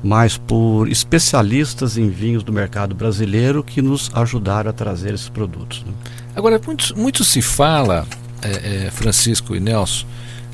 mas 0.04 0.36
por 0.36 0.86
especialistas 0.86 1.96
em 1.96 2.10
vinhos 2.10 2.42
do 2.42 2.52
mercado 2.52 2.94
brasileiro 2.94 3.64
que 3.64 3.80
nos 3.80 4.10
ajudaram 4.12 4.68
a 4.68 4.72
trazer 4.74 5.14
esses 5.14 5.30
produtos. 5.30 5.82
Né? 5.86 5.92
Agora, 6.36 6.60
muito, 6.62 6.94
muito 6.94 7.24
se 7.24 7.40
fala, 7.40 8.06
é, 8.42 8.50
é, 8.84 8.90
Francisco 8.90 9.56
e 9.56 9.60
Nelson, 9.60 10.04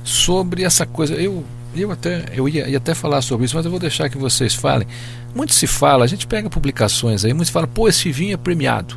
sobre 0.04 0.62
essa 0.62 0.86
coisa. 0.86 1.14
Eu, 1.14 1.42
eu 1.74 1.90
até 1.90 2.26
eu 2.32 2.48
ia, 2.48 2.68
ia, 2.68 2.78
até 2.78 2.94
falar 2.94 3.22
sobre 3.22 3.46
isso, 3.46 3.56
mas 3.56 3.64
eu 3.64 3.72
vou 3.72 3.80
deixar 3.80 4.08
que 4.08 4.16
vocês 4.16 4.54
falem. 4.54 4.86
Muito 5.34 5.52
se 5.52 5.66
fala, 5.66 6.04
a 6.04 6.08
gente 6.08 6.28
pega 6.28 6.48
publicações 6.48 7.24
aí, 7.24 7.34
muito 7.34 7.46
se 7.46 7.52
fala, 7.52 7.66
pô, 7.66 7.88
esse 7.88 8.12
vinho 8.12 8.34
é 8.34 8.36
premiado. 8.36 8.96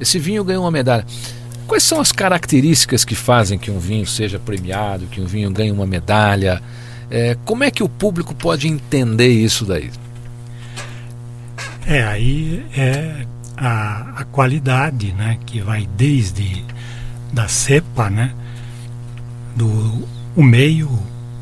Esse 0.00 0.18
vinho 0.18 0.42
ganhou 0.42 0.64
uma 0.64 0.70
medalha. 0.72 1.06
Quais 1.66 1.82
são 1.82 2.00
as 2.00 2.12
características 2.12 3.04
que 3.04 3.14
fazem 3.14 3.58
que 3.58 3.70
um 3.70 3.78
vinho 3.78 4.06
seja 4.06 4.38
premiado, 4.38 5.06
que 5.06 5.20
um 5.20 5.26
vinho 5.26 5.50
ganhe 5.50 5.72
uma 5.72 5.86
medalha? 5.86 6.62
É, 7.10 7.36
como 7.44 7.64
é 7.64 7.70
que 7.70 7.82
o 7.82 7.88
público 7.88 8.34
pode 8.34 8.68
entender 8.68 9.28
isso 9.28 9.64
daí? 9.64 9.90
É, 11.86 12.02
aí 12.02 12.64
é 12.76 13.26
a, 13.56 14.20
a 14.20 14.24
qualidade, 14.24 15.12
né, 15.12 15.38
que 15.46 15.60
vai 15.60 15.88
desde 15.96 16.64
da 17.32 17.48
cepa, 17.48 18.10
né, 18.10 18.32
do 19.56 20.06
o 20.36 20.42
meio, 20.42 20.90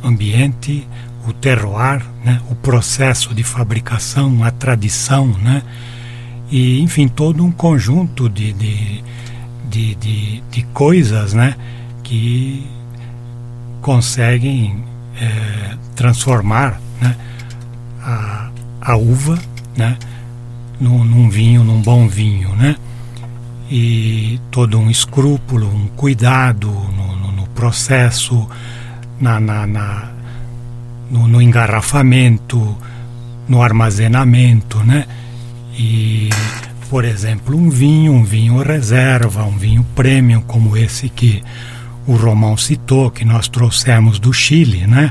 ambiente, 0.02 0.86
o 1.26 1.32
terroir, 1.32 2.04
né, 2.24 2.40
o 2.50 2.54
processo 2.54 3.34
de 3.34 3.42
fabricação, 3.42 4.42
a 4.44 4.50
tradição, 4.50 5.26
né, 5.26 5.62
e 6.50 6.80
enfim 6.80 7.08
todo 7.08 7.44
um 7.44 7.50
conjunto 7.50 8.28
de, 8.28 8.52
de 8.52 9.02
de, 9.72 9.94
de, 9.94 10.40
de 10.50 10.62
coisas 10.74 11.32
né, 11.32 11.56
que 12.02 12.64
conseguem 13.80 14.84
é, 15.18 15.76
transformar 15.96 16.78
né, 17.00 17.16
a, 18.02 18.50
a 18.82 18.96
uva 18.96 19.38
né, 19.74 19.98
num, 20.78 21.02
num, 21.02 21.30
vinho, 21.30 21.64
num 21.64 21.80
bom 21.80 22.06
vinho. 22.06 22.54
Né? 22.54 22.76
E 23.70 24.38
todo 24.50 24.78
um 24.78 24.90
escrúpulo, 24.90 25.66
um 25.66 25.88
cuidado 25.88 26.68
no, 26.68 27.02
processo, 27.54 28.48
na, 29.20 29.38
na, 29.38 29.66
na 29.66 30.10
no, 31.08 31.28
no, 31.28 31.40
engarrafamento, 31.40 32.76
no 33.48 33.62
armazenamento, 33.62 34.78
né? 34.82 35.06
E, 35.78 36.28
por 36.92 37.06
exemplo, 37.06 37.56
um 37.56 37.70
vinho, 37.70 38.12
um 38.12 38.22
vinho 38.22 38.58
reserva, 38.62 39.44
um 39.44 39.56
vinho 39.56 39.82
premium, 39.94 40.42
como 40.42 40.76
esse 40.76 41.08
que 41.08 41.42
o 42.06 42.14
Romão 42.14 42.54
citou, 42.54 43.10
que 43.10 43.24
nós 43.24 43.48
trouxemos 43.48 44.18
do 44.18 44.30
Chile, 44.30 44.86
né? 44.86 45.10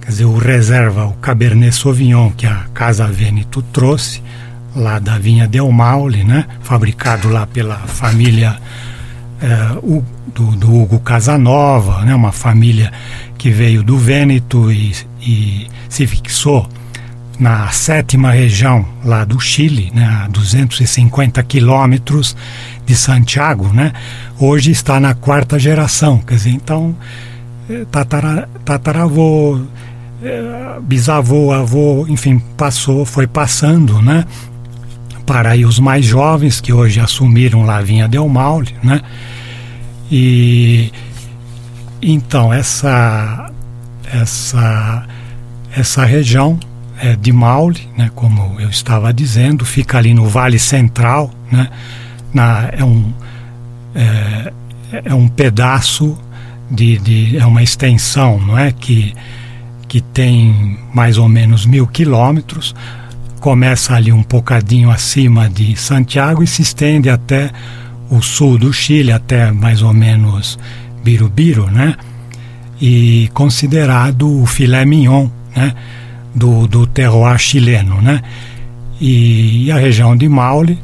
Quer 0.00 0.08
dizer, 0.08 0.24
o 0.24 0.38
reserva, 0.38 1.04
o 1.04 1.12
Cabernet 1.12 1.76
Sauvignon 1.76 2.30
que 2.30 2.46
a 2.46 2.64
Casa 2.72 3.06
Veneto 3.06 3.60
trouxe, 3.70 4.22
lá 4.74 4.98
da 4.98 5.18
vinha 5.18 5.46
Del 5.46 5.70
Maule, 5.70 6.24
né? 6.24 6.46
Fabricado 6.62 7.28
lá 7.28 7.46
pela 7.46 7.76
família 7.80 8.56
é, 9.42 9.78
do, 10.34 10.56
do, 10.56 10.74
Hugo 10.74 11.00
Casanova, 11.00 12.02
né? 12.02 12.14
Uma 12.14 12.32
família 12.32 12.90
que 13.36 13.50
veio 13.50 13.82
do 13.82 13.98
Vêneto 13.98 14.72
e, 14.72 14.94
e 15.20 15.66
se 15.86 16.06
fixou 16.06 16.66
na 17.38 17.68
sétima 17.68 18.30
região 18.30 18.84
lá 19.04 19.24
do 19.24 19.40
Chile, 19.40 19.90
né, 19.94 20.04
a 20.24 20.28
250 20.28 21.42
quilômetros 21.42 22.36
de 22.86 22.94
Santiago, 22.94 23.68
né, 23.68 23.92
hoje 24.38 24.70
está 24.70 25.00
na 25.00 25.14
quarta 25.14 25.58
geração, 25.58 26.18
quer 26.18 26.36
dizer, 26.36 26.50
então 26.50 26.94
eh, 27.68 27.84
tatara, 27.90 28.48
tataravô, 28.64 29.60
eh, 30.22 30.78
bisavô, 30.82 31.52
avô, 31.52 32.06
enfim, 32.08 32.40
passou, 32.56 33.04
foi 33.04 33.26
passando, 33.26 34.00
né, 34.00 34.24
para 35.26 35.50
aí 35.50 35.64
os 35.64 35.78
mais 35.78 36.04
jovens 36.04 36.60
que 36.60 36.72
hoje 36.72 37.00
assumiram 37.00 37.64
lá 37.64 37.78
a 37.78 37.82
Vinha 37.82 38.06
Del 38.06 38.28
Maule, 38.28 38.74
né, 38.82 39.00
e 40.10 40.92
então 42.00 42.52
essa 42.52 43.50
essa 44.12 45.06
essa 45.74 46.04
região 46.04 46.60
é, 47.00 47.16
de 47.16 47.32
Maule, 47.32 47.88
né, 47.96 48.10
como 48.14 48.60
eu 48.60 48.68
estava 48.68 49.12
dizendo, 49.12 49.64
fica 49.64 49.98
ali 49.98 50.14
no 50.14 50.26
Vale 50.26 50.58
Central, 50.58 51.30
né, 51.50 51.68
na, 52.32 52.70
é, 52.72 52.84
um, 52.84 53.12
é, 53.94 54.52
é 55.04 55.14
um 55.14 55.28
pedaço 55.28 56.16
de, 56.70 56.98
de, 56.98 57.36
é 57.36 57.46
uma 57.46 57.62
extensão, 57.62 58.40
não 58.40 58.58
é 58.58 58.72
que 58.72 59.14
que 59.94 60.00
tem 60.00 60.76
mais 60.92 61.18
ou 61.18 61.28
menos 61.28 61.66
mil 61.66 61.86
quilômetros, 61.86 62.74
começa 63.38 63.94
ali 63.94 64.12
um 64.12 64.24
bocadinho 64.24 64.90
acima 64.90 65.48
de 65.48 65.76
Santiago 65.76 66.42
e 66.42 66.48
se 66.48 66.62
estende 66.62 67.08
até 67.08 67.52
o 68.10 68.20
sul 68.20 68.58
do 68.58 68.72
Chile, 68.72 69.12
até 69.12 69.52
mais 69.52 69.82
ou 69.82 69.92
menos 69.92 70.58
Birubiru, 71.04 71.70
né? 71.70 71.94
E 72.80 73.30
considerado 73.32 74.42
o 74.42 74.44
filé 74.46 74.84
mignon, 74.84 75.28
né? 75.54 75.72
Do, 76.34 76.66
do 76.66 76.86
terroir 76.86 77.38
chileno, 77.38 78.00
né? 78.00 78.22
E, 79.00 79.66
e 79.66 79.72
a 79.72 79.76
região 79.76 80.16
de 80.16 80.28
Maule, 80.28 80.78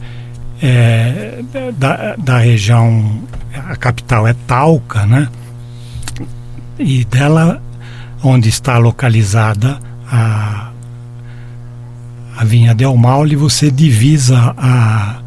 é, 0.62 1.40
da, 1.76 2.16
da 2.16 2.38
região, 2.38 3.22
a 3.54 3.76
capital 3.76 4.26
é 4.26 4.34
Talca, 4.46 5.06
né? 5.06 5.28
E 6.78 7.04
dela, 7.04 7.62
onde 8.22 8.48
está 8.48 8.78
localizada 8.78 9.78
a, 10.10 10.70
a 12.36 12.44
vinha 12.44 12.74
Del 12.74 12.96
Maule, 12.96 13.36
você 13.36 13.70
divisa 13.70 14.54
a 14.56 15.20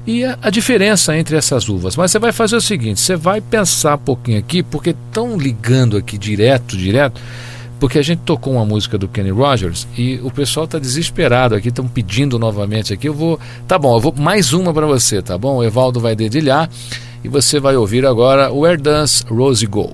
E 0.06 0.24
a, 0.24 0.38
a, 0.42 0.50
diferença 0.50 1.16
entre 1.16 1.36
essas 1.36 1.68
uvas. 1.68 1.96
Mas 1.96 2.10
você 2.10 2.18
vai 2.18 2.32
fazer 2.32 2.56
o 2.56 2.60
seguinte, 2.60 3.00
você 3.00 3.16
vai 3.16 3.40
pensar 3.40 3.96
um 3.96 3.98
pouquinho 3.98 4.38
aqui, 4.38 4.62
porque 4.62 4.90
estão 4.90 5.36
ligando 5.36 5.96
aqui 5.96 6.18
direto, 6.18 6.76
direto 6.76 7.20
porque 7.84 7.98
a 7.98 8.02
gente 8.02 8.20
tocou 8.20 8.54
uma 8.54 8.64
música 8.64 8.96
do 8.96 9.06
Kenny 9.06 9.28
Rogers 9.28 9.86
e 9.94 10.18
o 10.22 10.30
pessoal 10.30 10.64
está 10.64 10.78
desesperado 10.78 11.54
aqui, 11.54 11.68
estão 11.68 11.86
pedindo 11.86 12.38
novamente 12.38 12.94
aqui. 12.94 13.06
Eu 13.06 13.12
vou, 13.12 13.38
tá 13.68 13.78
bom, 13.78 13.94
eu 13.94 14.00
vou 14.00 14.14
mais 14.16 14.54
uma 14.54 14.72
para 14.72 14.86
você, 14.86 15.20
tá 15.20 15.36
bom? 15.36 15.58
O 15.58 15.62
Evaldo 15.62 16.00
vai 16.00 16.16
dedilhar 16.16 16.70
e 17.22 17.28
você 17.28 17.60
vai 17.60 17.76
ouvir 17.76 18.06
agora 18.06 18.50
Where 18.50 18.80
Does 18.80 19.26
Rosie 19.28 19.66
Go? 19.66 19.92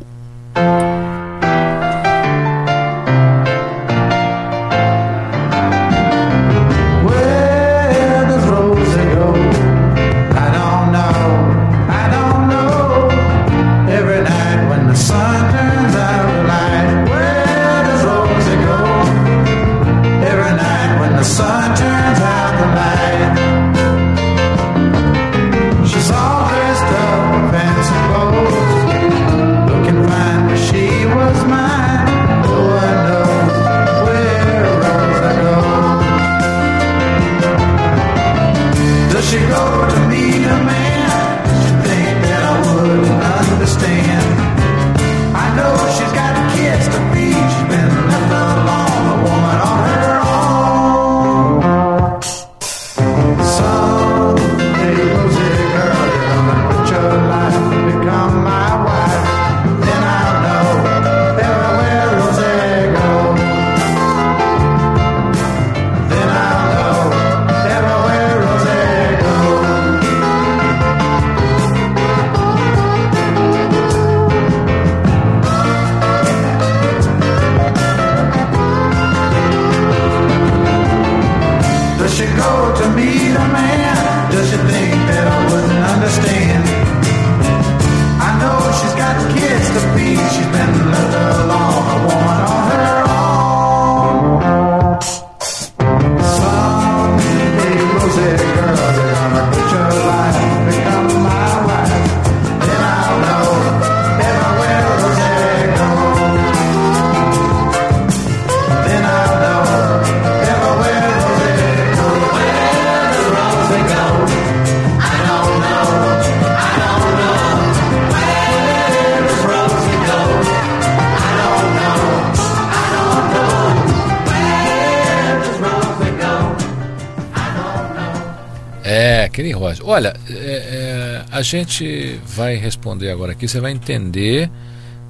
Olha, 129.84 130.14
é, 130.28 130.34
é, 130.34 131.24
a 131.30 131.42
gente 131.42 132.20
vai 132.26 132.56
responder 132.56 133.10
agora 133.10 133.32
aqui, 133.32 133.48
você 133.48 133.60
vai 133.60 133.72
entender, 133.72 134.50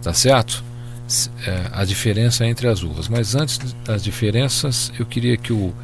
tá 0.03 0.13
certo? 0.13 0.63
É, 1.47 1.67
a 1.73 1.85
diferença 1.85 2.47
entre 2.47 2.69
as 2.69 2.83
uvas. 2.83 3.09
Mas 3.09 3.35
antes 3.35 3.59
das 3.85 4.03
diferenças, 4.03 4.93
eu 4.99 5.05
queria 5.05 5.37
que 5.37 5.53
o, 5.53 5.75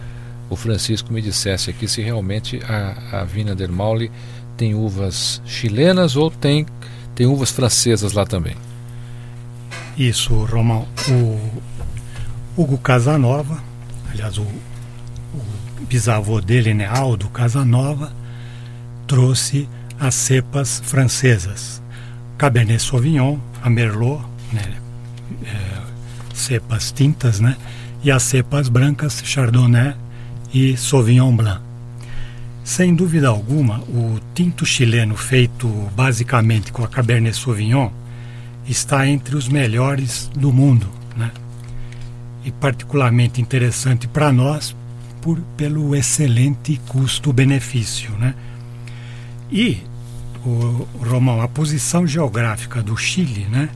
o 0.49 0.57
Francisco 0.57 1.13
me 1.13 1.21
dissesse 1.21 1.71
aqui 1.71 1.89
se 1.89 2.01
realmente 2.01 2.61
a, 2.69 3.21
a 3.21 3.25
Vina 3.25 3.55
del 3.55 3.73
Maule 3.73 4.11
tem 4.57 4.75
uvas 4.75 5.43
chilenas 5.45 6.17
ou 6.17 6.31
tem, 6.31 6.65
tem 7.15 7.27
uvas 7.27 7.51
francesas 7.51 8.13
lá 8.13 8.25
também. 8.25 8.55
Isso, 9.97 10.35
Romão. 10.45 10.87
O 11.09 11.63
Hugo 12.57 12.79
Casanova, 12.79 13.63
aliás, 14.11 14.39
o, 14.39 14.43
o 14.43 15.87
bisavô 15.89 16.41
dele, 16.41 16.73
né, 16.73 16.87
Aldo 16.87 17.29
Casanova, 17.29 18.13
trouxe 19.07 19.69
as 19.99 20.15
cepas 20.15 20.81
francesas. 20.85 21.83
Cabernet 22.39 22.83
Sauvignon, 22.83 23.39
a 23.63 23.71
Merlot, 23.71 24.23
né, 24.53 24.75
é, 25.45 26.35
cepas 26.35 26.93
tintas, 26.93 27.41
né, 27.41 27.57
e 28.03 28.11
as 28.11 28.23
cepas 28.23 28.69
brancas, 28.69 29.23
Chardonnay 29.25 29.95
e 30.53 30.77
Sauvignon 30.77 31.35
Blanc. 31.35 31.61
Sem 32.63 32.95
dúvida 32.95 33.29
alguma, 33.29 33.79
o 33.83 34.19
tinto 34.35 34.67
chileno 34.67 35.17
feito 35.17 35.69
basicamente 35.95 36.73
com 36.73 36.85
a 36.85 36.89
Cabernet 36.89 37.37
Sauvignon 37.37 37.91
está 38.69 39.07
entre 39.07 39.37
os 39.37 39.49
melhores 39.49 40.29
do 40.37 40.53
mundo, 40.53 40.89
né? 41.17 41.31
E 42.45 42.51
particularmente 42.51 43.41
interessante 43.41 44.09
para 44.09 44.33
nós 44.33 44.75
por, 45.21 45.39
pelo 45.57 45.95
excelente 45.95 46.81
custo-benefício, 46.89 48.11
né? 48.19 48.35
E 49.51 49.79
o 50.45 50.87
Romão, 51.01 51.41
a 51.41 51.49
posição 51.49 52.07
geográfica 52.07 52.83
do 52.83 52.97
Chile, 52.97 53.47
né, 53.51 53.69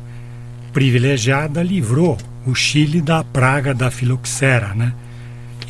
privilegiada, 0.72 1.62
livrou 1.62 2.16
o 2.46 2.54
Chile 2.54 3.00
da 3.00 3.24
praga 3.24 3.74
da 3.74 3.90
filoxera, 3.90 4.74
né? 4.74 4.94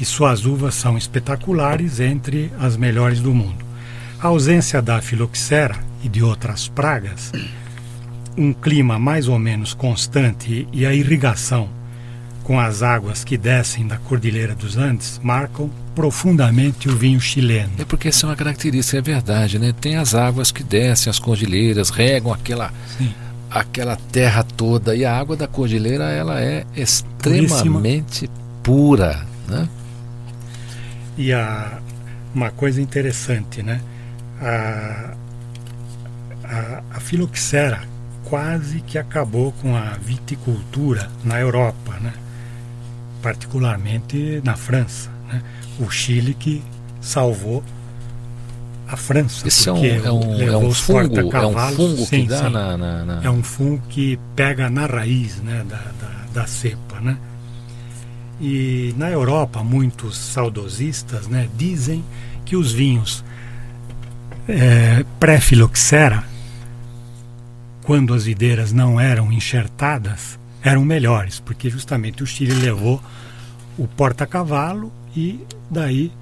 E 0.00 0.04
suas 0.04 0.46
uvas 0.46 0.74
são 0.74 0.96
espetaculares, 0.96 2.00
entre 2.00 2.50
as 2.58 2.76
melhores 2.76 3.20
do 3.20 3.34
mundo. 3.34 3.64
A 4.18 4.28
ausência 4.28 4.80
da 4.80 5.00
filoxera 5.02 5.76
e 6.02 6.08
de 6.08 6.22
outras 6.22 6.68
pragas 6.68 7.32
um 8.36 8.52
clima 8.52 8.98
mais 8.98 9.28
ou 9.28 9.38
menos 9.38 9.74
constante 9.74 10.66
e 10.72 10.86
a 10.86 10.94
irrigação 10.94 11.68
com 12.44 12.59
as 12.59 12.83
águas 12.83 13.22
que 13.24 13.37
descem 13.37 13.87
da 13.87 13.96
Cordilheira 13.96 14.55
dos 14.55 14.76
Andes 14.76 15.20
marcam 15.22 15.70
profundamente 15.94 16.88
o 16.88 16.96
vinho 16.96 17.20
chileno. 17.20 17.70
É 17.79 17.85
porque 17.85 18.09
essa 18.09 18.26
é 18.26 18.31
uma 18.31 18.37
característica, 18.37 18.98
é 18.98 19.03
verdade, 19.03 19.59
né? 19.59 19.72
Tem 19.79 19.96
as 19.96 20.14
águas 20.14 20.50
que 20.50 20.62
descem, 20.62 21.11
as 21.11 21.18
cordilheiras, 21.18 21.90
regam 21.90 22.33
aquela, 22.33 22.72
Sim. 22.96 23.12
aquela 23.50 23.96
terra 23.96 24.42
toda. 24.42 24.96
E 24.96 25.05
a 25.05 25.16
água 25.16 25.37
da 25.37 25.46
cordilheira, 25.46 26.05
ela 26.11 26.40
é 26.40 26.64
extremamente 26.74 28.31
pura, 28.62 29.26
né? 29.48 29.68
E 31.18 31.33
a, 31.33 31.79
uma 32.35 32.50
coisa 32.50 32.81
interessante, 32.81 33.62
né? 33.62 33.81
A, 34.40 35.14
a, 36.44 36.83
a 36.96 37.00
filoxera 37.00 37.83
quase 38.24 38.81
que 38.81 38.96
acabou 38.96 39.53
com 39.61 39.76
a 39.76 39.96
viticultura 40.00 41.11
na 41.24 41.38
Europa, 41.38 41.98
né? 42.00 42.12
Particularmente 43.22 44.40
na 44.44 44.56
França. 44.56 45.11
Né? 45.28 45.42
O 45.78 45.90
Chile 45.90 46.35
que 46.35 46.62
salvou 47.00 47.62
a 48.88 48.96
França. 48.96 49.46
Isso 49.46 49.68
é 49.68 49.72
um, 49.72 49.76
porque 49.76 49.88
é 50.09 50.12
um, 50.12 50.35
é 50.35 50.37
levou 50.38 50.64
um 50.64 50.68
os 50.68 50.80
fungo, 50.80 51.16
é 51.20 51.46
um 51.46 51.52
fungo 51.76 51.96
que 51.98 52.06
Sim, 52.06 52.26
dá 52.26 52.38
sim. 52.38 52.50
na, 52.50 52.76
na- 52.76 53.04
na- 53.04 53.20
É 53.22 53.30
um 53.30 53.42
fungo 53.42 53.80
que 53.88 54.18
pega 54.35 54.68
na 54.68 54.87
raiz 54.87 55.37
né, 55.42 55.64
da, 55.68 55.76
da, 55.76 56.24
da 56.42 56.46
cepa. 56.48 56.98
Né? 57.00 57.16
E 58.40 58.92
na 58.96 59.09
Europa, 59.11 59.62
muitos 59.62 60.16
saudosistas 60.18 61.28
né, 61.28 61.48
dizem 61.56 62.04
que 62.44 62.56
os 62.56 62.72
vinhos 62.72 63.22
é, 64.48 65.04
pré-filoxera, 65.20 66.24
quando 67.85 68.12
as 68.12 68.24
videiras 68.24 68.72
não 68.72 68.98
eram 68.98 69.30
enxertadas, 69.33 70.37
eram 70.62 70.85
melhores, 70.85 71.40
porque 71.40 71.70
justamente 71.70 72.23
o 72.23 72.27
Chile 72.27 72.55
levou 72.55 73.03
o 73.79 73.87
porta-cavalo 73.88 74.92
e 75.16 75.40
daí 75.70 76.12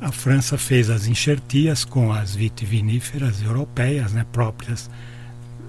a 0.00 0.12
França 0.12 0.58
fez 0.58 0.90
as 0.90 1.06
enxertias 1.06 1.84
com 1.84 2.12
as 2.12 2.34
vitiviníferas 2.34 3.42
europeias 3.42 4.12
né, 4.12 4.26
próprias 4.32 4.90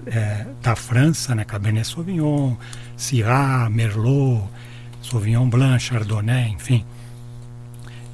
é, 0.06 0.46
da 0.62 0.76
França, 0.76 1.34
né, 1.34 1.44
Cabernet 1.44 1.86
Sauvignon, 1.86 2.56
Syrah, 2.96 3.68
Merlot, 3.70 4.44
Sauvignon 5.02 5.48
Blanc, 5.48 5.82
Chardonnay, 5.82 6.48
enfim. 6.48 6.84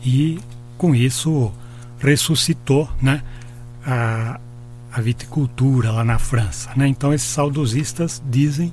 E 0.04 0.38
com 0.76 0.94
isso 0.94 1.52
ressuscitou 1.98 2.88
né, 3.00 3.22
a, 3.84 4.38
a 4.92 5.00
viticultura 5.00 5.90
lá 5.90 6.04
na 6.04 6.18
França. 6.18 6.70
Né? 6.76 6.86
Então 6.86 7.12
esses 7.12 7.28
saudosistas 7.28 8.22
dizem 8.28 8.72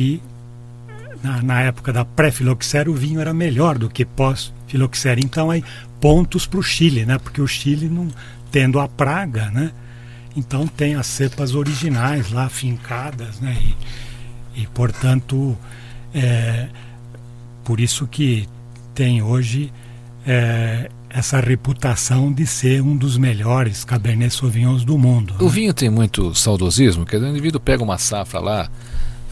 que 0.00 0.22
na, 1.22 1.42
na 1.42 1.60
época 1.60 1.92
da 1.92 2.06
pré-filoxera 2.06 2.90
o 2.90 2.94
vinho 2.94 3.20
era 3.20 3.34
melhor 3.34 3.76
do 3.76 3.90
que 3.90 4.06
pós-filoxera. 4.06 5.20
Então 5.20 5.50
aí 5.50 5.62
pontos 6.00 6.46
para 6.46 6.58
o 6.58 6.62
Chile, 6.62 7.04
né? 7.04 7.18
porque 7.18 7.42
o 7.42 7.46
Chile 7.46 7.86
não 7.86 8.08
tendo 8.50 8.80
a 8.80 8.88
praga, 8.88 9.50
né? 9.50 9.70
então 10.34 10.66
tem 10.66 10.94
as 10.94 11.06
cepas 11.06 11.54
originais 11.54 12.32
lá 12.32 12.48
fincadas, 12.48 13.40
né? 13.40 13.54
e, 14.56 14.62
e 14.62 14.66
portanto 14.68 15.54
é, 16.14 16.68
por 17.62 17.78
isso 17.78 18.06
que 18.06 18.48
tem 18.94 19.20
hoje 19.20 19.70
é, 20.26 20.90
essa 21.10 21.40
reputação 21.40 22.32
de 22.32 22.46
ser 22.46 22.80
um 22.80 22.96
dos 22.96 23.18
melhores 23.18 23.84
Cabernet 23.84 24.34
Sauvignons 24.34 24.82
do 24.82 24.96
mundo. 24.96 25.34
O 25.38 25.44
né? 25.44 25.50
vinho 25.50 25.74
tem 25.74 25.90
muito 25.90 26.34
saudosismo, 26.34 27.04
quer 27.04 27.16
dizer, 27.16 27.28
o 27.28 27.30
indivíduo 27.32 27.60
pega 27.60 27.84
uma 27.84 27.98
safra 27.98 28.40
lá, 28.40 28.70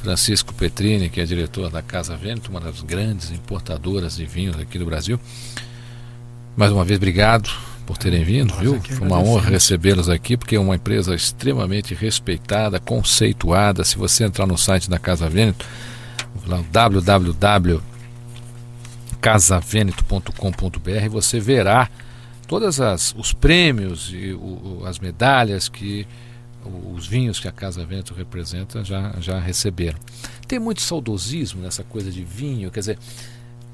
Francisco 0.03 0.55
Petrini, 0.55 1.09
que 1.09 1.21
é 1.21 1.25
diretor 1.25 1.71
da 1.71 1.83
Casa 1.83 2.17
Vento, 2.17 2.51
uma 2.51 2.61
das 2.61 2.81
grandes 2.81 3.31
importadoras 3.31 4.17
de 4.17 4.27
vinhos 4.27 4.59
aqui 4.59 4.79
do 4.79 4.87
Brasil. 4.87 5.19
Mais 6.57 6.73
uma 6.73 6.85
vez, 6.85 6.99
obrigado 6.99 7.51
por 7.87 7.97
terem 7.97 8.23
vindo, 8.23 8.51
Nós 8.51 8.61
viu? 8.61 8.77
é 8.77 8.79
que 8.79 8.93
Foi 8.93 9.07
uma 9.07 9.19
honra 9.19 9.51
recebê-los 9.51 10.09
aqui, 10.09 10.37
porque 10.37 10.57
é 10.57 10.61
uma 10.61 10.77
empresa 10.77 11.15
extremamente 11.15 11.95
respeitada, 11.95 12.79
conceituada. 12.79 13.85
Se 13.85 13.97
você 13.97 14.25
entrar 14.25 14.47
no 14.47 14.59
site 14.59 14.91
da 14.91 14.99
Casa 14.99 15.29
Vêneto, 15.29 15.65
lá 16.47 16.63
www 16.71 17.81
casaveneto.com.br 19.21 21.09
você 21.11 21.41
verá 21.41 21.89
todas 22.47 22.81
as 22.81 23.15
os 23.17 23.33
prêmios 23.33 24.11
e 24.13 24.33
o, 24.33 24.83
as 24.87 24.99
medalhas 24.99 25.69
que 25.69 26.07
os 26.95 27.07
vinhos 27.07 27.41
que 27.41 27.49
a 27.49 27.53
Casa 27.53 27.85
Vento 27.85 28.15
representa 28.15 28.85
já, 28.85 29.15
já 29.21 29.39
receberam. 29.39 29.99
Tem 30.47 30.59
muito 30.59 30.81
saudosismo 30.81 31.63
nessa 31.63 31.83
coisa 31.83 32.11
de 32.11 32.25
vinho, 32.25 32.71
quer 32.71 32.81
dizer, 32.81 32.99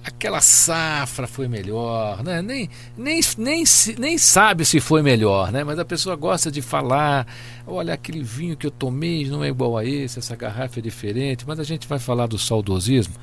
aquela 0.04 0.40
safra 0.40 1.26
foi 1.26 1.48
melhor, 1.48 2.22
né? 2.22 2.42
nem, 2.42 2.68
nem, 2.96 3.20
nem, 3.38 3.64
nem 3.98 4.18
sabe 4.18 4.64
se 4.64 4.78
foi 4.78 5.02
melhor, 5.02 5.50
né? 5.50 5.64
mas 5.64 5.78
a 5.78 5.84
pessoa 5.84 6.14
gosta 6.14 6.50
de 6.50 6.60
falar, 6.60 7.26
olha, 7.66 7.94
aquele 7.94 8.22
vinho 8.22 8.56
que 8.56 8.66
eu 8.66 8.70
tomei 8.70 9.26
não 9.26 9.42
é 9.42 9.48
igual 9.48 9.78
a 9.78 9.84
esse, 9.84 10.18
essa 10.18 10.36
garrafa 10.36 10.78
é 10.78 10.82
diferente, 10.82 11.44
mas 11.46 11.58
a 11.58 11.64
gente 11.64 11.88
vai 11.88 11.98
falar 11.98 12.26
do 12.26 12.38
saudosismo 12.38 13.14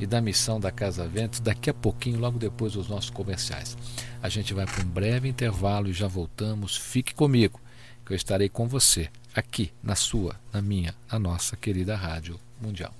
e 0.00 0.06
da 0.06 0.20
missão 0.20 0.58
da 0.58 0.70
Casa 0.70 1.06
Ventos 1.06 1.38
daqui 1.38 1.70
a 1.70 1.74
pouquinho, 1.74 2.18
logo 2.18 2.38
depois 2.38 2.72
dos 2.72 2.88
nossos 2.88 3.10
comerciais. 3.10 3.76
A 4.22 4.28
gente 4.28 4.54
vai 4.54 4.66
para 4.66 4.82
um 4.82 4.88
breve 4.88 5.28
intervalo 5.28 5.88
e 5.88 5.92
já 5.92 6.08
voltamos. 6.08 6.76
Fique 6.76 7.14
comigo, 7.14 7.60
que 8.04 8.12
eu 8.12 8.16
estarei 8.16 8.48
com 8.48 8.66
você 8.66 9.08
aqui 9.34 9.72
na 9.82 9.94
sua, 9.94 10.36
na 10.52 10.60
minha, 10.60 10.94
na 11.10 11.18
nossa 11.18 11.56
querida 11.56 11.96
Rádio 11.96 12.38
Mundial. 12.60 12.94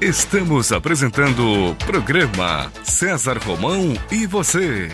Estamos 0.00 0.72
apresentando 0.72 1.70
o 1.70 1.74
programa 1.74 2.70
César 2.84 3.38
Romão 3.38 3.94
e 4.12 4.26
você. 4.26 4.88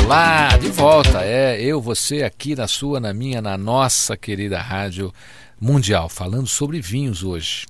Olá, 0.00 0.56
de 0.56 0.68
volta. 0.68 1.24
É 1.24 1.60
eu, 1.60 1.80
você 1.80 2.22
aqui 2.22 2.54
na 2.54 2.68
sua, 2.68 3.00
na 3.00 3.12
minha, 3.12 3.42
na 3.42 3.58
nossa 3.58 4.16
querida 4.16 4.60
Rádio 4.60 5.12
Mundial, 5.60 6.08
falando 6.08 6.46
sobre 6.46 6.80
vinhos 6.80 7.24
hoje. 7.24 7.66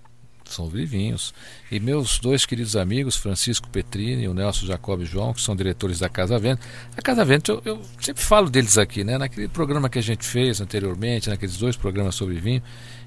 Sobre 0.54 0.86
vinhos. 0.86 1.34
E 1.68 1.80
meus 1.80 2.20
dois 2.20 2.46
queridos 2.46 2.76
amigos, 2.76 3.16
Francisco 3.16 3.68
Petrini 3.68 4.22
e 4.22 4.28
o 4.28 4.34
Nelson 4.34 4.66
Jacob 4.66 5.02
João, 5.04 5.34
que 5.34 5.40
são 5.40 5.56
diretores 5.56 5.98
da 5.98 6.08
Casa 6.08 6.38
Vento. 6.38 6.64
A 6.96 7.02
Casa 7.02 7.24
Vento, 7.24 7.60
eu, 7.64 7.74
eu 7.74 7.82
sempre 8.00 8.22
falo 8.22 8.48
deles 8.48 8.78
aqui, 8.78 9.02
né? 9.02 9.18
Naquele 9.18 9.48
programa 9.48 9.88
que 9.88 9.98
a 9.98 10.02
gente 10.02 10.24
fez 10.24 10.60
anteriormente, 10.60 11.28
naqueles 11.28 11.56
dois 11.56 11.76
programas 11.76 12.14
sobre 12.14 12.36
vinho, 12.36 12.62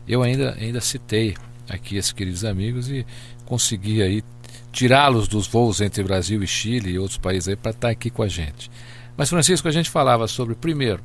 eu 0.06 0.22
ainda, 0.24 0.58
ainda 0.60 0.82
citei 0.82 1.36
aqui 1.70 1.96
esses 1.96 2.12
queridos 2.12 2.44
amigos 2.44 2.90
e 2.90 3.06
consegui 3.46 4.02
aí 4.02 4.22
tirá-los 4.74 5.30
dos 5.30 5.48
voos 5.48 5.80
entre 5.80 6.04
Brasil 6.04 6.44
e 6.44 6.48
Chile 6.48 6.92
e 6.92 7.00
outros 7.00 7.18
países 7.18 7.48
aí 7.48 7.56
para 7.56 7.72
estar 7.72 7.90
aqui 7.90 8.10
com 8.10 8.24
a 8.24 8.28
gente. 8.28 8.70
Mas 9.16 9.30
Francisco, 9.30 9.70
a 9.70 9.72
gente 9.72 9.90
falava 9.90 10.28
sobre 10.28 10.54
primeiro 10.54 11.02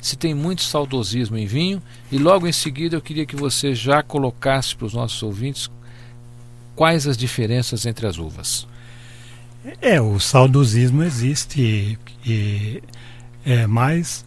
se 0.00 0.16
tem 0.16 0.34
muito 0.34 0.62
saudosismo 0.62 1.36
em 1.36 1.46
vinho 1.46 1.82
e 2.12 2.18
logo 2.18 2.46
em 2.46 2.52
seguida 2.52 2.96
eu 2.96 3.00
queria 3.00 3.24
que 3.24 3.36
você 3.36 3.74
já 3.74 4.02
colocasse 4.02 4.76
para 4.76 4.86
os 4.86 4.94
nossos 4.94 5.22
ouvintes 5.22 5.70
quais 6.74 7.06
as 7.06 7.16
diferenças 7.16 7.86
entre 7.86 8.06
as 8.06 8.18
uvas. 8.18 8.66
É, 9.80 10.00
o 10.00 10.20
saudosismo 10.20 11.02
existe 11.02 11.98
e, 12.26 12.82
é 13.46 13.66
mais 13.66 14.24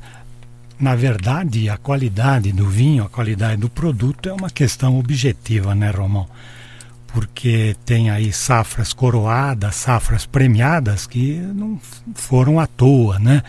na 0.80 0.96
verdade, 0.96 1.70
a 1.70 1.78
qualidade 1.78 2.52
do 2.52 2.70
vinho, 2.70 3.04
a 3.04 3.10
qualidade 3.10 3.60
do 3.60 3.70
produto 3.70 4.30
é 4.30 4.34
uma 4.34 4.50
questão 4.50 5.00
objetiva, 5.00 5.74
né, 5.74 5.90
Romão? 5.90 6.30
Porque 7.08 7.76
tem 7.84 8.12
aí 8.12 8.32
safras 8.32 8.94
coroadas, 8.94 9.76
safras 9.76 10.28
premiadas 10.28 11.08
que 11.08 11.34
não 11.34 11.80
foram 12.14 12.60
à 12.60 12.68
toa, 12.68 13.18
né? 13.18 13.42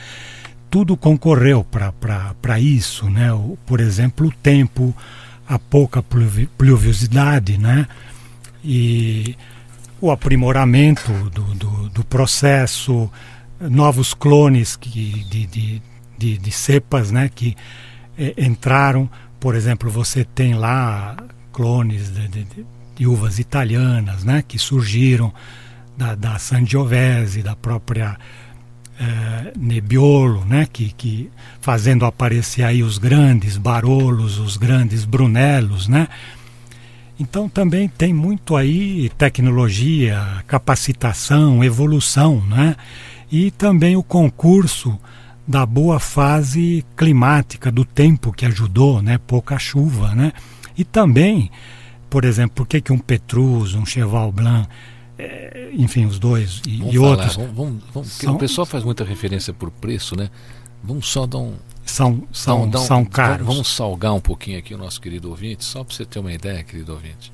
Tudo 0.71 0.97
concorreu 0.97 1.65
para 1.65 2.61
isso, 2.61 3.09
né? 3.09 3.29
Por 3.67 3.81
exemplo, 3.81 4.29
o 4.29 4.33
tempo, 4.33 4.95
a 5.49 5.59
pouca 5.59 6.03
pluviosidade, 6.03 7.57
né? 7.59 7.87
E 8.63 9.37
o 10.01 10.11
aprimoramento 10.11 11.13
do, 11.31 11.43
do, 11.55 11.89
do 11.89 12.05
processo, 12.05 13.11
novos 13.61 14.15
clones 14.15 14.77
que, 14.77 15.25
de, 15.25 15.47
de 15.47 15.83
de, 16.19 16.37
de 16.37 16.51
cepas 16.51 17.11
né, 17.11 17.31
que 17.33 17.57
é, 18.19 18.35
entraram. 18.37 19.09
Por 19.39 19.55
exemplo, 19.55 19.89
você 19.89 20.25
tem 20.25 20.55
lá 20.55 21.17
clones 21.53 22.11
de, 22.11 22.29
de, 22.29 22.47
de 22.97 23.07
uvas 23.07 23.39
italianas 23.39 24.25
né, 24.25 24.43
que 24.47 24.59
surgiram 24.59 25.33
da, 25.97 26.15
da 26.15 26.39
Sangiovese, 26.39 27.43
da 27.43 27.55
própria 27.55 28.19
é, 28.99 29.53
Nebbiolo, 29.57 30.45
né, 30.45 30.67
que, 30.73 30.93
que 30.93 31.31
fazendo 31.61 32.05
aparecer 32.05 32.65
aí 32.65 32.83
os 32.83 32.99
grandes 32.99 33.57
Barolos, 33.57 34.39
os 34.39 34.57
grandes 34.57 35.05
Brunelos, 35.05 35.89
né? 35.89 36.09
Então 37.21 37.49
também 37.49 37.89
tem 37.89 38.13
muito 38.13 38.55
aí 38.55 39.11
tecnologia, 39.19 40.45
capacitação, 40.47 41.65
evolução, 41.65 42.41
né? 42.47 42.77
E 43.31 43.51
também 43.51 43.97
o 43.97 44.03
concurso 44.03 44.99
da 45.47 45.67
boa 45.67 45.99
fase 45.99 46.85
climática 46.97 47.73
do 47.73 47.85
tempo 47.85 48.33
que 48.33 48.47
ajudou, 48.47 49.03
né? 49.03 49.19
Pouca 49.19 49.59
chuva, 49.59 50.15
né? 50.15 50.33
E 50.77 50.85
também, 50.85 51.51
por 52.09 52.25
exemplo, 52.25 52.55
por 52.55 52.67
que, 52.69 52.81
que 52.81 52.93
um 52.93 52.99
Petrus, 52.99 53.75
um 53.75 53.85
Cheval 53.85 54.31
Blanc, 54.31 54.69
é, 55.19 55.71
enfim, 55.73 56.07
os 56.07 56.19
dois 56.19 56.63
e, 56.67 56.81
e 56.93 56.99
outros. 56.99 57.35
Vamos, 57.35 57.55
vamos, 57.55 57.85
vamos, 57.93 58.09
são, 58.13 58.37
o 58.37 58.39
pessoal 58.39 58.65
faz 58.65 58.85
muita 58.85 59.03
referência 59.03 59.53
por 59.53 59.71
preço, 59.71 60.17
né? 60.17 60.31
Vamos 60.83 61.09
só 61.09 61.27
dar 61.27 61.39
um. 61.39 61.57
São, 61.85 62.23
são, 62.33 62.65
um, 62.65 62.73
são 62.73 63.05
caros. 63.05 63.47
Vamos 63.47 63.67
salgar 63.69 64.15
um 64.15 64.21
pouquinho 64.21 64.59
aqui 64.59 64.75
o 64.75 64.79
nosso 64.79 65.01
querido 65.01 65.29
ouvinte, 65.29 65.65
só 65.65 65.83
para 65.83 65.95
você 65.95 66.05
ter 66.05 66.21
uma 66.21 66.33
ideia, 66.33 66.63
querido 66.63 66.93
ouvinte. 66.93 67.33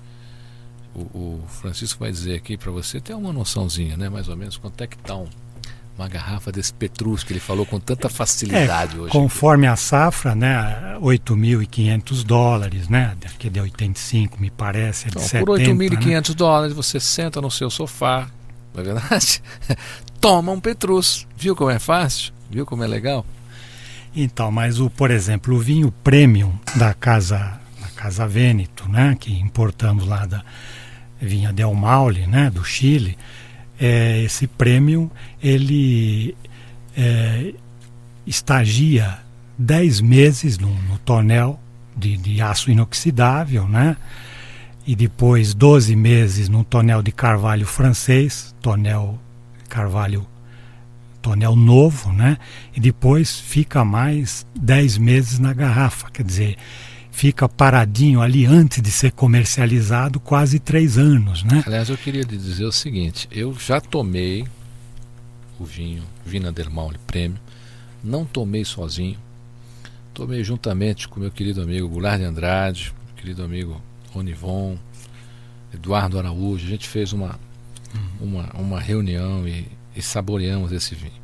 O, 0.94 1.00
o 1.00 1.44
Francisco 1.48 2.00
vai 2.00 2.10
dizer 2.10 2.36
aqui 2.36 2.56
para 2.56 2.70
você 2.70 3.00
ter 3.00 3.12
uma 3.14 3.32
noçãozinha, 3.32 3.96
né? 3.96 4.08
Mais 4.08 4.28
ou 4.28 4.36
menos 4.36 4.56
quanto 4.56 4.80
é 4.82 4.86
que 4.86 4.96
está 4.96 5.16
um, 5.16 5.26
uma 5.98 6.08
garrafa 6.08 6.50
desse 6.50 6.72
Petrus 6.74 7.22
que 7.22 7.32
ele 7.32 7.40
falou 7.40 7.64
com 7.64 7.78
tanta 7.78 8.08
facilidade 8.08 8.96
é, 8.96 9.00
hoje. 9.00 9.12
Conforme 9.12 9.66
a 9.66 9.76
safra, 9.76 10.34
né, 10.34 10.96
8.500 11.00 12.24
dólares, 12.24 12.88
né, 12.88 13.16
que 13.38 13.48
de 13.48 13.60
85, 13.60 14.40
me 14.40 14.50
parece, 14.50 15.06
é 15.06 15.10
de 15.10 15.16
então, 15.16 15.22
70, 15.22 15.44
Por 15.44 15.58
8.500 15.58 16.28
né? 16.28 16.34
dólares 16.34 16.74
você 16.74 16.98
senta 16.98 17.40
no 17.40 17.50
seu 17.50 17.70
sofá, 17.70 18.28
não 18.74 18.80
é 18.80 18.84
verdade? 18.84 19.42
Toma 20.20 20.52
um 20.52 20.60
Petrus. 20.60 21.26
Viu 21.36 21.54
como 21.54 21.70
é 21.70 21.78
fácil? 21.78 22.32
Viu 22.50 22.66
como 22.66 22.82
é 22.82 22.86
legal? 22.86 23.24
Então, 24.16 24.50
mas 24.50 24.80
o, 24.80 24.88
por 24.88 25.10
exemplo, 25.10 25.54
o 25.54 25.58
vinho 25.58 25.92
premium 26.02 26.52
da 26.76 26.94
casa 26.94 27.60
da 27.80 27.88
Casa 27.94 28.26
Vêneto, 28.26 28.88
né, 28.88 29.16
que 29.18 29.32
importamos 29.32 30.06
lá 30.06 30.26
da 30.26 30.44
vinha 31.20 31.52
Del 31.52 31.74
Maule, 31.74 32.26
né, 32.26 32.50
do 32.50 32.64
Chile, 32.64 33.16
é, 33.78 34.22
esse 34.22 34.46
prêmio 34.46 35.10
ele 35.42 36.36
é, 36.96 37.54
estagia 38.26 39.18
10 39.58 40.00
meses 40.00 40.58
no, 40.58 40.68
no 40.82 40.98
tonel 40.98 41.58
de, 41.96 42.16
de, 42.16 42.40
aço 42.40 42.70
inoxidável, 42.70 43.68
né? 43.68 43.96
E 44.86 44.94
depois 44.94 45.54
12 45.54 45.94
meses 45.96 46.48
no 46.48 46.64
tonel 46.64 47.02
de 47.02 47.12
carvalho 47.12 47.66
francês, 47.66 48.54
tonel 48.60 49.18
carvalho 49.68 50.26
tonel 51.22 51.56
novo, 51.56 52.12
né? 52.12 52.36
E 52.76 52.80
depois 52.80 53.40
fica 53.40 53.84
mais 53.84 54.46
10 54.54 54.98
meses 54.98 55.38
na 55.38 55.54
garrafa, 55.54 56.10
quer 56.10 56.22
dizer, 56.22 56.56
fica 57.14 57.48
paradinho 57.48 58.20
ali 58.20 58.44
antes 58.44 58.82
de 58.82 58.90
ser 58.90 59.12
comercializado 59.12 60.18
quase 60.18 60.58
três 60.58 60.98
anos, 60.98 61.44
né? 61.44 61.62
Aliás, 61.64 61.88
eu 61.88 61.96
queria 61.96 62.22
lhe 62.22 62.36
dizer 62.36 62.64
o 62.64 62.72
seguinte: 62.72 63.28
eu 63.30 63.54
já 63.54 63.80
tomei 63.80 64.44
o 65.58 65.64
vinho 65.64 66.02
Vina 66.26 66.50
del 66.50 66.70
Maule 66.70 66.98
Prêmio, 67.06 67.38
não 68.02 68.24
tomei 68.24 68.64
sozinho, 68.64 69.16
tomei 70.12 70.42
juntamente 70.42 71.06
com 71.06 71.20
meu 71.20 71.30
querido 71.30 71.62
amigo 71.62 71.88
Goulart 71.88 72.18
de 72.18 72.24
Andrade, 72.24 72.92
querido 73.16 73.44
amigo 73.44 73.80
Ronivon, 74.12 74.76
Eduardo 75.72 76.18
Araújo. 76.18 76.66
A 76.66 76.70
gente 76.70 76.88
fez 76.88 77.12
uma, 77.12 77.38
uma, 78.20 78.50
uma 78.54 78.80
reunião 78.80 79.46
e, 79.46 79.68
e 79.94 80.02
saboreamos 80.02 80.72
esse 80.72 80.96
vinho. 80.96 81.23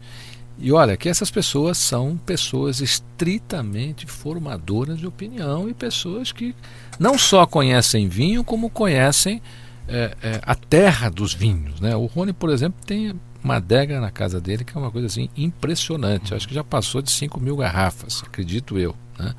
E 0.60 0.72
olha 0.72 0.96
que 0.96 1.08
essas 1.08 1.30
pessoas 1.30 1.78
são 1.78 2.18
pessoas 2.18 2.80
estritamente 2.80 4.06
formadoras 4.06 4.98
de 4.98 5.06
opinião 5.06 5.68
e 5.68 5.74
pessoas 5.74 6.32
que 6.32 6.54
não 6.98 7.18
só 7.18 7.46
conhecem 7.46 8.08
vinho, 8.08 8.44
como 8.44 8.68
conhecem 8.68 9.40
é, 9.88 10.14
é, 10.22 10.40
a 10.42 10.54
terra 10.54 11.08
dos 11.08 11.32
vinhos. 11.32 11.80
Né? 11.80 11.96
O 11.96 12.04
Rony, 12.04 12.34
por 12.34 12.50
exemplo, 12.50 12.78
tem 12.84 13.18
uma 13.42 13.56
adega 13.56 14.00
na 14.00 14.10
casa 14.10 14.38
dele 14.38 14.62
que 14.62 14.76
é 14.76 14.80
uma 14.80 14.90
coisa 14.90 15.06
assim 15.06 15.30
impressionante. 15.34 16.32
Eu 16.32 16.36
acho 16.36 16.46
que 16.46 16.54
já 16.54 16.62
passou 16.62 17.00
de 17.00 17.10
5 17.10 17.40
mil 17.40 17.56
garrafas, 17.56 18.22
acredito 18.22 18.78
eu. 18.78 18.94
Né? 19.18 19.34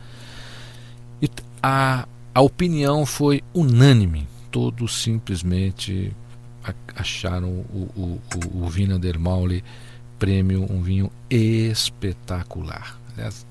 E 1.22 1.30
a, 1.62 2.08
a 2.34 2.42
opinião 2.42 3.06
foi 3.06 3.44
unânime. 3.54 4.28
Todos 4.50 5.04
simplesmente 5.04 6.12
acharam 6.96 7.50
o, 7.50 7.90
o, 7.96 8.22
o, 8.36 8.66
o 8.66 8.68
Vina 8.68 8.98
prêmio, 10.22 10.68
um 10.72 10.84
vinho 10.84 11.12
espetacular. 11.28 12.96
Aliás, 13.14 13.44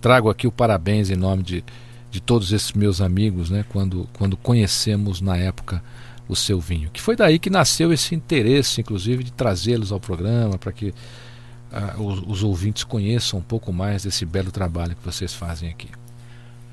trago 0.00 0.30
aqui 0.30 0.46
o 0.46 0.52
parabéns 0.52 1.10
em 1.10 1.16
nome 1.16 1.42
de, 1.42 1.62
de 2.10 2.18
todos 2.18 2.50
esses 2.50 2.72
meus 2.72 3.02
amigos, 3.02 3.50
né, 3.50 3.62
quando, 3.68 4.08
quando 4.14 4.34
conhecemos 4.34 5.20
na 5.20 5.36
época 5.36 5.84
o 6.26 6.34
seu 6.34 6.58
vinho. 6.58 6.88
Que 6.90 7.02
foi 7.02 7.14
daí 7.14 7.38
que 7.38 7.50
nasceu 7.50 7.92
esse 7.92 8.14
interesse, 8.14 8.80
inclusive, 8.80 9.22
de 9.22 9.32
trazê-los 9.32 9.92
ao 9.92 10.00
programa 10.00 10.56
para 10.56 10.72
que 10.72 10.88
uh, 10.88 12.02
os, 12.02 12.22
os, 12.26 12.42
ouvintes 12.42 12.84
conheçam 12.84 13.38
um 13.38 13.42
pouco 13.42 13.70
mais 13.70 14.04
desse 14.04 14.24
belo 14.24 14.50
trabalho 14.50 14.96
que 14.96 15.04
vocês 15.04 15.34
fazem 15.34 15.68
aqui. 15.68 15.90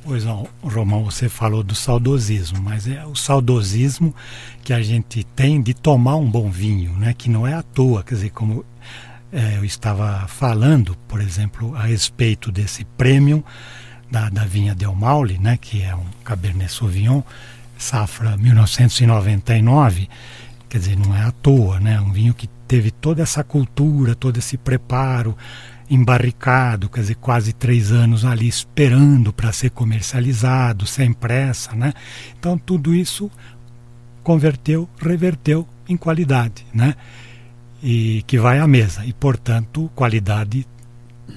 Pois 0.01 0.23
não, 0.23 0.47
Romão, 0.63 1.03
você 1.03 1.27
falou 1.27 1.61
do 1.61 1.75
saudosismo, 1.75 2.61
mas 2.61 2.87
é 2.87 3.05
o 3.05 3.15
saudosismo 3.15 4.15
que 4.63 4.71
a 4.71 4.81
gente 4.81 5.25
tem 5.25 5.61
de 5.61 5.73
tomar 5.73 6.15
um 6.15 6.31
bom 6.31 6.49
vinho, 6.49 6.93
né? 6.93 7.13
Que 7.13 7.29
não 7.29 7.45
é 7.45 7.53
à 7.53 7.61
toa, 7.61 8.01
quer 8.01 8.15
dizer, 8.15 8.29
como 8.29 8.65
é, 9.31 9.57
eu 9.57 9.65
estava 9.65 10.27
falando, 10.27 10.95
por 11.07 11.21
exemplo, 11.21 11.75
a 11.75 11.83
respeito 11.83 12.51
desse 12.51 12.83
prêmio 12.83 13.43
da, 14.09 14.29
da 14.29 14.43
vinha 14.43 14.75
Del 14.75 14.93
Maule, 14.93 15.37
né, 15.37 15.57
que 15.59 15.81
é 15.81 15.95
um 15.95 16.05
Cabernet 16.23 16.71
Sauvignon, 16.71 17.21
safra 17.77 18.35
1999, 18.37 20.09
quer 20.69 20.77
dizer, 20.77 20.97
não 20.97 21.15
é 21.15 21.23
à 21.23 21.31
toa, 21.31 21.79
né, 21.79 21.99
um 21.99 22.11
vinho 22.11 22.33
que 22.33 22.47
teve 22.67 22.91
toda 22.91 23.23
essa 23.23 23.43
cultura, 23.43 24.15
todo 24.15 24.37
esse 24.37 24.57
preparo, 24.57 25.37
embarricado, 25.89 26.89
quer 26.89 27.01
dizer, 27.01 27.15
quase 27.15 27.51
três 27.51 27.91
anos 27.91 28.23
ali 28.23 28.47
esperando 28.47 29.33
para 29.33 29.51
ser 29.51 29.71
comercializado, 29.71 30.85
sem 30.85 31.11
pressa, 31.11 31.75
né? 31.75 31.91
Então 32.39 32.57
tudo 32.57 32.95
isso 32.95 33.29
converteu, 34.23 34.87
reverteu 35.01 35.67
em 35.89 35.97
qualidade, 35.97 36.65
né? 36.73 36.95
E 37.83 38.23
que 38.27 38.37
vai 38.37 38.59
à 38.59 38.67
mesa 38.67 39.05
e, 39.05 39.13
portanto, 39.13 39.89
qualidade 39.95 40.67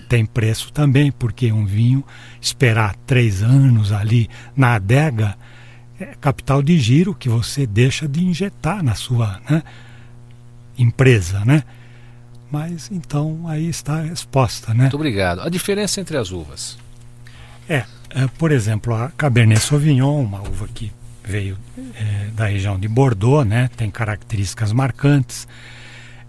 tem 0.08 0.26
preço 0.26 0.72
também, 0.72 1.10
porque 1.10 1.50
um 1.52 1.64
vinho 1.64 2.04
esperar 2.40 2.94
três 3.06 3.42
anos 3.42 3.92
ali 3.92 4.28
na 4.56 4.74
adega 4.74 5.36
é 5.98 6.14
capital 6.20 6.62
de 6.62 6.78
giro 6.78 7.14
que 7.14 7.28
você 7.28 7.66
deixa 7.66 8.06
de 8.08 8.24
injetar 8.24 8.82
na 8.82 8.94
sua 8.94 9.40
né, 9.48 9.62
empresa, 10.76 11.44
né? 11.44 11.62
Mas 12.50 12.90
então 12.90 13.48
aí 13.48 13.68
está 13.68 13.98
a 13.98 14.02
resposta, 14.02 14.72
né? 14.72 14.82
Muito 14.82 14.96
obrigado. 14.96 15.40
A 15.40 15.48
diferença 15.48 16.00
entre 16.00 16.16
as 16.16 16.30
uvas? 16.30 16.78
É, 17.68 17.84
é 18.10 18.26
por 18.38 18.52
exemplo, 18.52 18.94
a 18.94 19.10
Cabernet 19.10 19.60
Sauvignon, 19.60 20.22
uma 20.22 20.40
uva 20.40 20.68
que 20.72 20.92
veio 21.24 21.56
é, 21.96 22.30
da 22.34 22.46
região 22.46 22.78
de 22.78 22.86
Bordeaux, 22.86 23.46
né? 23.46 23.70
Tem 23.76 23.90
características 23.90 24.72
marcantes. 24.72 25.48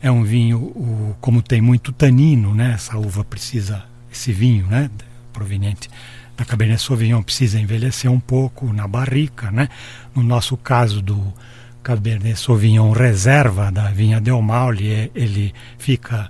É 0.06 0.12
um 0.12 0.24
vinho, 0.24 0.60
o, 0.60 1.16
como 1.20 1.42
tem 1.42 1.60
muito 1.60 1.92
tanino, 1.92 2.54
né? 2.54 2.74
Essa 2.76 2.96
uva 2.96 3.24
precisa, 3.24 3.84
esse 4.14 4.32
vinho, 4.32 4.68
né? 4.68 4.88
Proveniente 5.34 5.90
da 6.38 6.46
Cabernet 6.46 6.80
Sauvignon 6.80 7.24
precisa 7.24 7.60
envelhecer 7.60 8.12
um 8.12 8.20
pouco 8.20 8.72
na 8.72 8.88
barrica, 8.88 9.50
né? 9.50 9.68
No 10.14 10.22
nosso 10.22 10.56
caso 10.58 11.02
do 11.02 11.34
Cabernet 11.82 12.38
Sauvignon 12.38 12.92
reserva 12.92 13.72
da 13.72 13.90
vinha 13.90 14.22
Del 14.22 14.44
Maule, 14.44 15.10
ele 15.16 15.52
fica 15.80 16.30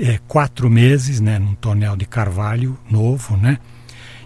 é, 0.00 0.18
quatro 0.26 0.68
meses 0.68 1.20
né, 1.20 1.38
num 1.38 1.54
tonel 1.54 1.94
de 1.94 2.06
carvalho 2.06 2.76
novo, 2.90 3.36
né? 3.36 3.60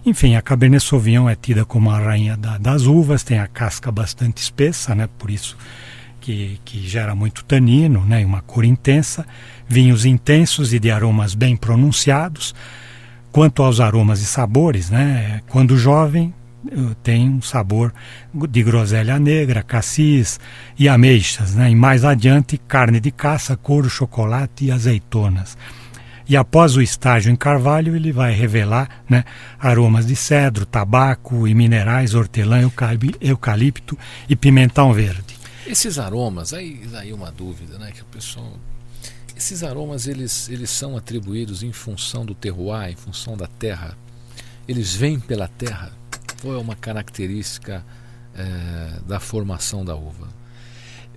Enfim, 0.06 0.36
a 0.36 0.40
Cabernet 0.40 0.82
Sauvignon 0.82 1.28
é 1.28 1.36
tida 1.36 1.66
como 1.66 1.90
a 1.90 1.98
rainha 1.98 2.34
da, 2.34 2.56
das 2.56 2.86
uvas, 2.86 3.22
tem 3.22 3.38
a 3.38 3.46
casca 3.46 3.92
bastante 3.92 4.38
espessa, 4.38 4.94
né? 4.94 5.06
Por 5.18 5.30
isso 5.30 5.54
que, 6.24 6.58
que 6.64 6.88
gera 6.88 7.14
muito 7.14 7.44
tanino, 7.44 8.02
né? 8.06 8.24
Uma 8.24 8.40
cor 8.40 8.64
intensa, 8.64 9.26
vinhos 9.68 10.06
intensos 10.06 10.72
e 10.72 10.78
de 10.78 10.90
aromas 10.90 11.34
bem 11.34 11.54
pronunciados. 11.54 12.54
Quanto 13.30 13.62
aos 13.62 13.78
aromas 13.78 14.22
e 14.22 14.24
sabores, 14.24 14.88
né? 14.88 15.42
Quando 15.48 15.76
jovem, 15.76 16.32
tem 17.02 17.28
um 17.28 17.42
sabor 17.42 17.92
de 18.32 18.62
groselha 18.62 19.18
negra, 19.18 19.62
cassis 19.62 20.40
e 20.78 20.88
ameixas, 20.88 21.54
né? 21.54 21.70
e 21.70 21.76
mais 21.76 22.06
adiante 22.06 22.56
carne 22.56 23.00
de 23.00 23.10
caça, 23.10 23.54
couro, 23.54 23.90
chocolate 23.90 24.64
e 24.64 24.70
azeitonas. 24.70 25.58
E 26.26 26.38
após 26.38 26.74
o 26.74 26.80
estágio 26.80 27.30
em 27.30 27.36
carvalho, 27.36 27.94
ele 27.94 28.10
vai 28.10 28.32
revelar 28.32 28.88
né, 29.06 29.24
aromas 29.60 30.06
de 30.06 30.16
cedro, 30.16 30.64
tabaco 30.64 31.46
e 31.46 31.54
minerais, 31.54 32.14
hortelã, 32.14 32.62
eucalipto 33.20 33.98
e 34.26 34.34
pimentão 34.34 34.90
verde. 34.90 35.43
Esses 35.66 35.98
aromas, 35.98 36.52
aí, 36.52 36.82
aí 36.94 37.12
uma 37.12 37.32
dúvida, 37.32 37.78
né, 37.78 37.92
que 37.92 38.02
o 38.02 38.06
pessoal 38.06 38.52
esses 39.36 39.64
aromas 39.64 40.06
eles, 40.06 40.48
eles 40.48 40.70
são 40.70 40.96
atribuídos 40.96 41.64
em 41.64 41.72
função 41.72 42.24
do 42.24 42.36
terroir, 42.36 42.90
em 42.90 42.96
função 42.96 43.36
da 43.36 43.48
terra. 43.48 43.98
Eles 44.68 44.94
vêm 44.94 45.18
pela 45.18 45.48
terra 45.48 45.92
ou 46.44 46.54
é 46.54 46.58
uma 46.58 46.76
característica 46.76 47.84
é, 48.34 49.00
da 49.06 49.18
formação 49.18 49.84
da 49.84 49.94
uva? 49.94 50.28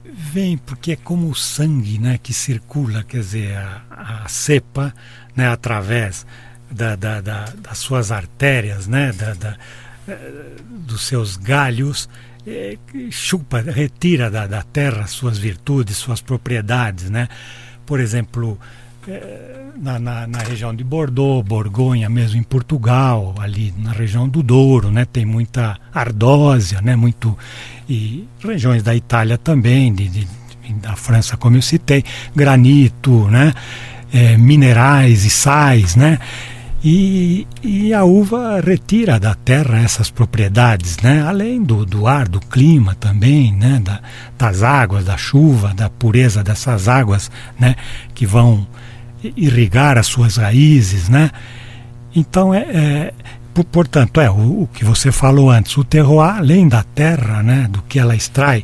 Vem, 0.03 0.57
porque 0.57 0.93
é 0.93 0.95
como 0.95 1.29
o 1.29 1.35
sangue 1.35 1.99
né, 1.99 2.17
que 2.17 2.33
circula, 2.33 3.03
quer 3.03 3.19
dizer, 3.19 3.57
a, 3.57 4.23
a 4.23 4.29
cepa 4.29 4.93
né, 5.35 5.47
através 5.47 6.25
da, 6.71 6.95
da, 6.95 7.19
da, 7.19 7.45
das 7.57 7.77
suas 7.77 8.11
artérias, 8.11 8.87
né, 8.87 9.11
da, 9.11 9.57
eh, 10.07 10.55
dos 10.69 11.01
seus 11.01 11.35
galhos, 11.35 12.07
é, 12.47 12.77
chupa, 13.11 13.59
retira 13.59 14.31
da, 14.31 14.47
da 14.47 14.63
terra 14.63 15.05
suas 15.05 15.37
virtudes, 15.37 15.97
suas 15.97 16.21
propriedades. 16.21 17.09
Né? 17.09 17.27
Por 17.85 17.99
exemplo, 17.99 18.57
é, 19.05 19.57
na, 19.75 19.99
na, 19.99 20.25
na, 20.25 20.39
região 20.39 20.73
de 20.73 20.83
Bordeaux, 20.83 21.45
Borgonha 21.45 22.09
mesmo 22.09 22.39
em 22.39 22.43
Portugal, 22.43 23.35
ali 23.39 23.73
na 23.77 23.91
região 23.91 24.27
do 24.27 24.41
Douro, 24.41 24.91
né, 24.91 25.05
tem 25.05 25.25
muita 25.25 25.77
ardósia, 25.93 26.81
né, 26.81 26.95
muito 26.95 27.37
e 27.87 28.27
regiões 28.43 28.83
da 28.83 28.95
Itália 28.95 29.37
também, 29.37 29.93
de, 29.93 30.09
de 30.09 30.27
da 30.81 30.97
França 30.97 31.37
como 31.37 31.55
eu 31.55 31.61
citei, 31.61 32.03
granito, 32.35 33.29
né, 33.29 33.53
é, 34.11 34.35
minerais 34.35 35.23
e 35.23 35.29
sais, 35.29 35.95
né, 35.95 36.19
e, 36.83 37.47
e, 37.63 37.91
a 37.91 38.03
uva 38.03 38.61
retira 38.61 39.19
da 39.19 39.33
terra 39.33 39.79
essas 39.79 40.11
propriedades, 40.11 40.97
né? 40.97 41.23
além 41.27 41.63
do, 41.63 41.83
do 41.83 42.05
ar, 42.05 42.27
do 42.27 42.39
clima 42.39 42.93
também, 42.95 43.51
né? 43.51 43.81
Da, 43.83 43.99
das 44.37 44.61
águas, 44.61 45.05
da 45.05 45.17
chuva, 45.17 45.73
da 45.73 45.89
pureza 45.89 46.43
dessas 46.43 46.87
águas 46.87 47.31
né? 47.59 47.75
que 48.13 48.27
vão 48.27 48.67
irrigar 49.35 49.97
as 49.97 50.05
suas 50.05 50.37
raízes, 50.37 51.09
né? 51.09 51.31
Então 52.15 52.53
é, 52.53 52.59
é 52.59 53.13
portanto 53.71 54.21
é 54.21 54.29
o, 54.29 54.63
o, 54.63 54.69
que 54.71 54.85
você 54.85 55.11
falou 55.11 55.49
antes, 55.49 55.75
o 55.77 55.83
terroir 55.83 56.35
além 56.35 56.67
da 56.67 56.83
terra, 56.83 57.41
né? 57.41 57.67
Do 57.71 57.81
que 57.81 57.97
ela 57.97 58.15
extrai 58.15 58.63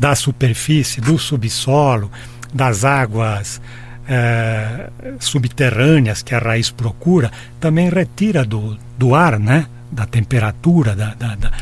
da 0.00 0.14
superfície, 0.14 1.02
do 1.02 1.18
subsolo, 1.18 2.10
das 2.52 2.82
águas 2.82 3.60
é, 4.08 4.88
subterrâneas 5.20 6.22
que 6.22 6.34
a 6.34 6.38
raiz 6.38 6.70
procura, 6.70 7.30
também 7.60 7.88
retira 7.88 8.44
do, 8.44 8.76
do 8.98 9.14
ar, 9.14 9.38
né? 9.38 9.66
Da 9.90 10.06
temperatura, 10.06 10.94
da, 10.96 11.14
da, 11.14 11.34
da, 11.34 11.52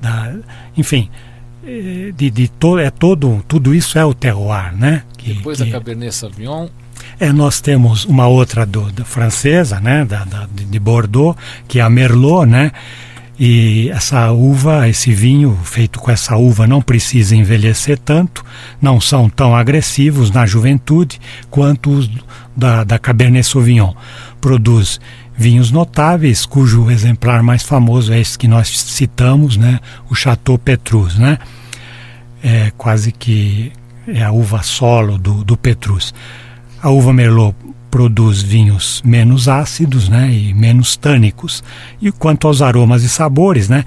da 0.00 0.34
enfim, 0.76 1.10
é, 1.64 2.12
de, 2.16 2.30
de 2.30 2.48
to, 2.48 2.78
é 2.78 2.90
todo 2.90 3.42
tudo 3.48 3.74
isso 3.74 3.98
é 3.98 4.04
o 4.04 4.14
terroir, 4.14 4.76
né? 4.76 5.02
Que, 5.16 5.34
Depois 5.34 5.58
que, 5.58 5.64
da 5.64 5.70
Cabernet 5.70 6.14
Sauvignon 6.14 6.68
é, 7.18 7.32
nós 7.32 7.60
temos 7.60 8.04
uma 8.04 8.26
outra 8.26 8.66
do, 8.66 8.90
da 8.92 9.04
francesa, 9.04 9.80
né, 9.80 10.04
da, 10.04 10.24
da, 10.24 10.48
de 10.52 10.78
Bordeaux, 10.78 11.38
que 11.68 11.78
é 11.78 11.82
a 11.82 11.90
Merlot, 11.90 12.46
né, 12.46 12.72
e 13.44 13.90
essa 13.90 14.30
uva, 14.30 14.88
esse 14.88 15.12
vinho 15.12 15.58
feito 15.64 15.98
com 15.98 16.12
essa 16.12 16.36
uva 16.36 16.64
não 16.64 16.80
precisa 16.80 17.34
envelhecer 17.34 17.98
tanto, 17.98 18.44
não 18.80 19.00
são 19.00 19.28
tão 19.28 19.52
agressivos 19.52 20.30
na 20.30 20.46
juventude 20.46 21.20
quanto 21.50 21.90
os 21.90 22.08
da, 22.56 22.84
da 22.84 23.00
Cabernet 23.00 23.44
Sauvignon. 23.44 23.94
Produz 24.40 25.00
vinhos 25.36 25.72
notáveis, 25.72 26.46
cujo 26.46 26.88
exemplar 26.88 27.42
mais 27.42 27.64
famoso 27.64 28.12
é 28.12 28.20
esse 28.20 28.38
que 28.38 28.46
nós 28.46 28.68
citamos, 28.68 29.56
né, 29.56 29.80
o 30.08 30.14
Chateau 30.14 30.56
Petrus, 30.56 31.18
né, 31.18 31.36
é 32.44 32.70
quase 32.78 33.10
que 33.10 33.72
é 34.06 34.22
a 34.22 34.30
uva 34.30 34.62
solo 34.62 35.18
do, 35.18 35.42
do 35.42 35.56
Petrus. 35.56 36.14
A 36.80 36.90
uva 36.90 37.12
Merlot 37.12 37.56
produz 37.92 38.40
vinhos 38.40 39.02
menos 39.04 39.48
ácidos 39.48 40.08
né, 40.08 40.32
e 40.32 40.54
menos 40.54 40.96
tânicos. 40.96 41.62
E 42.00 42.10
quanto 42.10 42.46
aos 42.46 42.62
aromas 42.62 43.02
e 43.02 43.08
sabores, 43.08 43.68
né, 43.68 43.84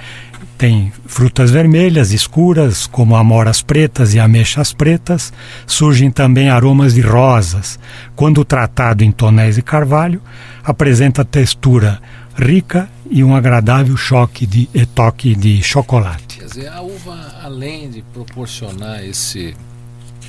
tem 0.59 0.93
frutas 1.07 1.49
vermelhas 1.49 2.11
escuras, 2.11 2.85
como 2.85 3.15
amoras 3.15 3.63
pretas 3.63 4.13
e 4.13 4.19
ameixas 4.19 4.71
pretas. 4.71 5.33
Surgem 5.65 6.11
também 6.11 6.49
aromas 6.49 6.93
de 6.93 7.01
rosas. 7.01 7.79
Quando 8.15 8.45
tratado 8.45 9.03
em 9.03 9.11
tonéis 9.11 9.55
de 9.55 9.63
carvalho, 9.63 10.21
apresenta 10.63 11.25
textura 11.25 11.99
rica 12.37 12.87
e 13.09 13.23
um 13.23 13.35
agradável 13.35 13.97
choque 13.97 14.45
de 14.45 14.69
e 14.71 14.85
toque 14.85 15.33
de 15.33 15.63
chocolate. 15.63 16.37
Quer 16.37 16.45
dizer, 16.45 16.67
a 16.67 16.81
uva, 16.83 17.39
além 17.41 17.89
de 17.89 18.03
proporcionar 18.13 19.03
esse, 19.03 19.55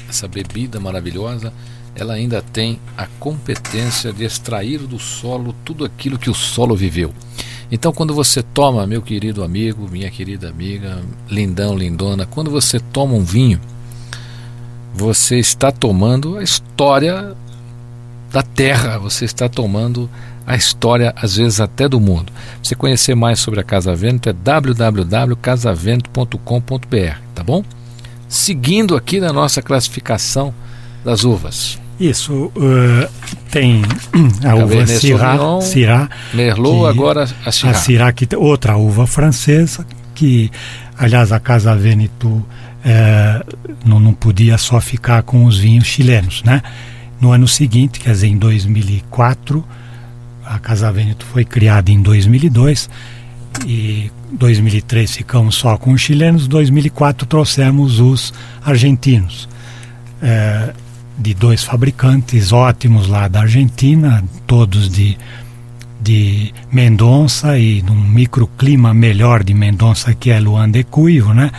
essa 0.08 0.26
bebida 0.26 0.80
maravilhosa, 0.80 1.52
ela 1.96 2.14
ainda 2.14 2.42
tem 2.42 2.78
a 2.96 3.06
competência 3.18 4.12
de 4.12 4.24
extrair 4.24 4.80
do 4.80 4.98
solo 4.98 5.54
tudo 5.64 5.84
aquilo 5.84 6.18
que 6.18 6.30
o 6.30 6.34
solo 6.34 6.76
viveu. 6.76 7.12
Então, 7.72 7.92
quando 7.92 8.14
você 8.14 8.42
toma, 8.42 8.86
meu 8.86 9.02
querido 9.02 9.42
amigo, 9.42 9.88
minha 9.90 10.10
querida 10.10 10.48
amiga, 10.48 11.00
lindão, 11.28 11.76
lindona, 11.76 12.26
quando 12.26 12.50
você 12.50 12.78
toma 12.78 13.14
um 13.14 13.24
vinho, 13.24 13.60
você 14.94 15.38
está 15.38 15.72
tomando 15.72 16.38
a 16.38 16.42
história 16.42 17.34
da 18.30 18.42
terra, 18.42 18.98
você 18.98 19.24
está 19.24 19.48
tomando 19.48 20.08
a 20.46 20.54
história, 20.54 21.12
às 21.16 21.36
vezes 21.36 21.60
até 21.60 21.88
do 21.88 21.98
mundo. 21.98 22.32
Você 22.62 22.76
conhecer 22.76 23.16
mais 23.16 23.40
sobre 23.40 23.60
a 23.60 23.64
Casa 23.64 23.96
Vento 23.96 24.28
é 24.28 24.32
www.casavento.com.br, 24.32 27.18
tá 27.34 27.42
bom? 27.42 27.64
Seguindo 28.28 28.94
aqui 28.94 29.18
na 29.18 29.32
nossa 29.32 29.60
classificação 29.60 30.54
das 31.04 31.24
uvas. 31.24 31.80
Isso 31.98 32.52
uh, 32.54 33.08
tem 33.50 33.82
a 34.44 34.54
uva 34.54 34.86
Syrah, 34.86 35.60
Syrah 35.62 36.10
Merlot, 36.34 36.80
que- 36.80 36.86
agora 36.98 37.24
a 37.44 37.48
a 37.48 37.52
Syrah. 37.52 37.74
Syrah, 37.74 38.12
que 38.12 38.26
tem 38.26 38.38
outra 38.38 38.76
uva 38.76 39.06
francesa, 39.06 39.86
que, 40.14 40.50
aliás, 40.98 41.32
a 41.32 41.40
Casa 41.40 41.74
Veneto 41.74 42.44
eh, 42.84 43.42
não, 43.84 43.98
não 43.98 44.12
podia 44.12 44.56
só 44.58 44.80
ficar 44.80 45.22
com 45.22 45.44
os 45.44 45.58
vinhos 45.58 45.86
chilenos, 45.86 46.42
né? 46.44 46.62
No 47.20 47.32
ano 47.32 47.48
seguinte, 47.48 47.98
quer 47.98 48.12
dizer, 48.12 48.28
em 48.28 48.36
2004, 48.38 49.64
a 50.44 50.58
Casa 50.58 50.92
Veneto 50.92 51.24
foi 51.26 51.44
criada 51.44 51.90
em 51.90 52.00
2002 52.00 52.88
e 53.66 54.10
2003 54.32 55.16
ficamos 55.16 55.54
só 55.56 55.76
com 55.78 55.92
os 55.92 56.00
chilenos, 56.00 56.46
2004 56.46 57.26
trouxemos 57.26 58.00
os 58.00 58.32
argentinos. 58.64 59.48
Eh, 60.22 60.72
de 61.18 61.34
dois 61.34 61.64
fabricantes 61.64 62.52
ótimos 62.52 63.08
lá 63.08 63.28
da 63.28 63.42
Argentina, 63.42 64.22
todos 64.46 64.88
de 64.88 65.16
de 66.06 66.52
Mendonça 66.70 67.58
e 67.58 67.82
num 67.82 68.00
microclima 68.00 68.94
melhor 68.94 69.42
de 69.42 69.52
Mendonça 69.52 70.14
que 70.14 70.30
é 70.30 70.38
Luan 70.38 70.70
de 70.70 70.84
Cuivo, 70.84 71.34
né? 71.34 71.50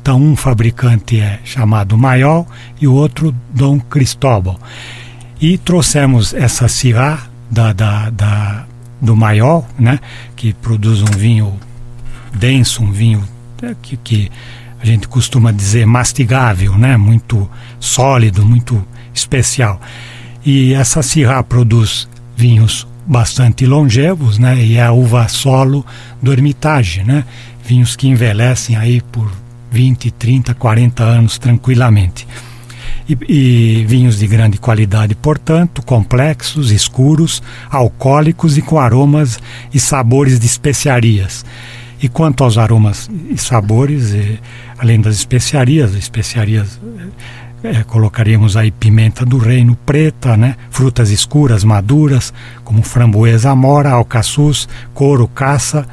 Então 0.00 0.20
um 0.22 0.36
fabricante 0.36 1.18
é 1.18 1.40
chamado 1.44 1.98
Maiol 1.98 2.46
e 2.80 2.86
o 2.86 2.94
outro 2.94 3.34
Dom 3.52 3.80
Cristóbal. 3.80 4.60
E 5.40 5.58
trouxemos 5.58 6.32
essa 6.34 6.68
Syrah 6.68 7.26
da, 7.50 7.72
da, 7.72 8.10
da, 8.10 8.66
do 9.00 9.16
Maiol, 9.16 9.66
né? 9.78 9.98
Que 10.36 10.52
produz 10.52 11.02
um 11.02 11.16
vinho 11.16 11.58
denso, 12.32 12.82
um 12.82 12.92
vinho 12.92 13.24
é, 13.62 13.74
que, 13.82 13.96
que 13.96 14.30
a 14.80 14.86
gente 14.86 15.08
costuma 15.08 15.50
dizer 15.50 15.86
mastigável, 15.86 16.78
né? 16.78 16.96
Muito 16.96 17.50
sólido, 17.80 18.44
muito 18.44 18.86
especial. 19.12 19.80
E 20.44 20.72
essa 20.74 21.02
Syrah 21.02 21.42
produz 21.42 22.08
vinhos 22.36 22.86
bastante 23.06 23.66
longevos, 23.66 24.38
né? 24.38 24.62
E 24.62 24.76
é 24.76 24.82
a 24.82 24.92
uva 24.92 25.26
solo 25.26 25.84
do 26.22 26.32
Hermitage, 26.32 27.02
né? 27.02 27.24
Vinhos 27.64 27.96
que 27.96 28.06
envelhecem 28.06 28.76
aí 28.76 29.00
por 29.00 29.30
20, 29.70 30.10
30, 30.12 30.54
40 30.54 31.02
anos 31.02 31.38
tranquilamente. 31.38 32.26
E, 33.08 33.18
e 33.28 33.84
vinhos 33.86 34.18
de 34.18 34.26
grande 34.26 34.58
qualidade, 34.58 35.14
portanto, 35.14 35.82
complexos, 35.82 36.70
escuros, 36.70 37.42
alcoólicos 37.68 38.56
e 38.56 38.62
com 38.62 38.78
aromas 38.78 39.40
e 39.74 39.80
sabores 39.80 40.38
de 40.38 40.46
especiarias. 40.46 41.44
E 42.02 42.08
quanto 42.08 42.44
aos 42.44 42.56
aromas 42.56 43.10
e 43.28 43.36
sabores, 43.36 44.14
eh, 44.14 44.38
além 44.78 45.00
das 45.00 45.16
especiarias, 45.16 45.94
especiarias 45.94 46.80
eh, 47.62 47.84
colocaríamos 47.84 48.56
aí 48.56 48.70
pimenta 48.70 49.24
do 49.24 49.38
reino 49.38 49.76
preta, 49.86 50.36
né? 50.36 50.56
frutas 50.70 51.10
escuras, 51.10 51.64
maduras, 51.64 52.32
como 52.64 52.82
framboesa 52.82 53.50
amora, 53.50 53.90
alcaçuz, 53.90 54.68
couro, 54.94 55.28
caça 55.28 55.86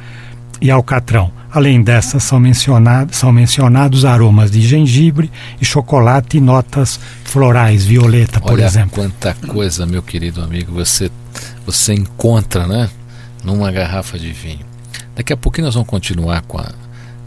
e 0.60 0.70
alcatrão. 0.70 1.32
Além 1.50 1.82
dessas, 1.82 2.22
são 2.22 2.38
mencionados, 2.38 3.16
são 3.16 3.32
mencionados 3.32 4.04
aromas 4.04 4.50
de 4.50 4.60
gengibre 4.60 5.30
e 5.60 5.64
chocolate 5.64 6.36
e 6.36 6.40
notas 6.40 7.00
florais, 7.24 7.86
violeta, 7.86 8.38
por 8.38 8.52
Olha 8.52 8.66
exemplo. 8.66 8.94
quanta 8.94 9.34
coisa, 9.46 9.86
meu 9.86 10.02
querido 10.02 10.42
amigo, 10.42 10.72
você, 10.72 11.10
você 11.64 11.94
encontra, 11.94 12.66
né? 12.66 12.90
Numa 13.42 13.72
garrafa 13.72 14.18
de 14.18 14.30
vinho. 14.32 14.66
Daqui 15.16 15.32
a 15.32 15.36
pouquinho 15.36 15.66
nós 15.66 15.74
vamos 15.74 15.88
continuar 15.88 16.42
com 16.42 16.58
a, 16.58 16.70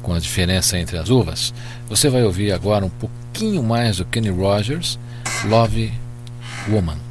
com 0.04 0.14
a 0.14 0.20
diferença 0.20 0.78
entre 0.78 0.98
as 0.98 1.10
uvas. 1.10 1.54
Você 1.90 2.10
vai 2.10 2.24
ouvir 2.24 2.52
agora 2.52 2.86
um 2.86 2.92
pouquinho 3.32 3.64
mais 3.64 3.98
do 3.98 4.06
Kenny 4.06 4.30
Rogers, 4.30 5.00
Love 5.46 5.92
Woman. 6.70 7.11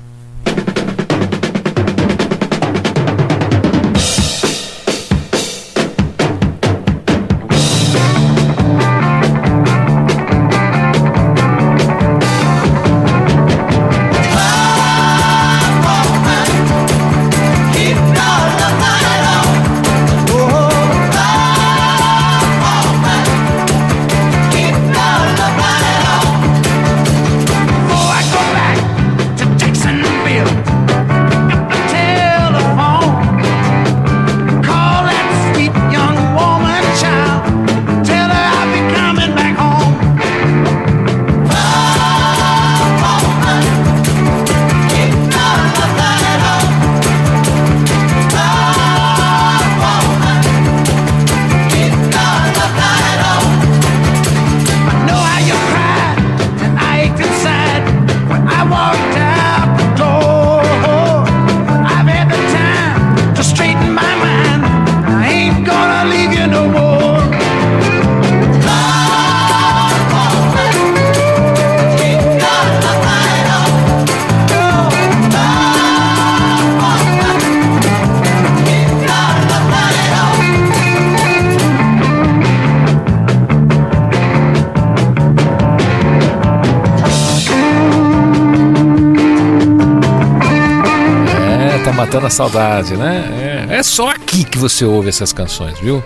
Saudade, 92.30 92.96
né? 92.96 93.66
É, 93.70 93.76
é 93.76 93.82
só 93.82 94.10
aqui 94.10 94.44
que 94.44 94.58
você 94.58 94.84
ouve 94.84 95.08
essas 95.08 95.32
canções, 95.32 95.78
viu? 95.78 96.02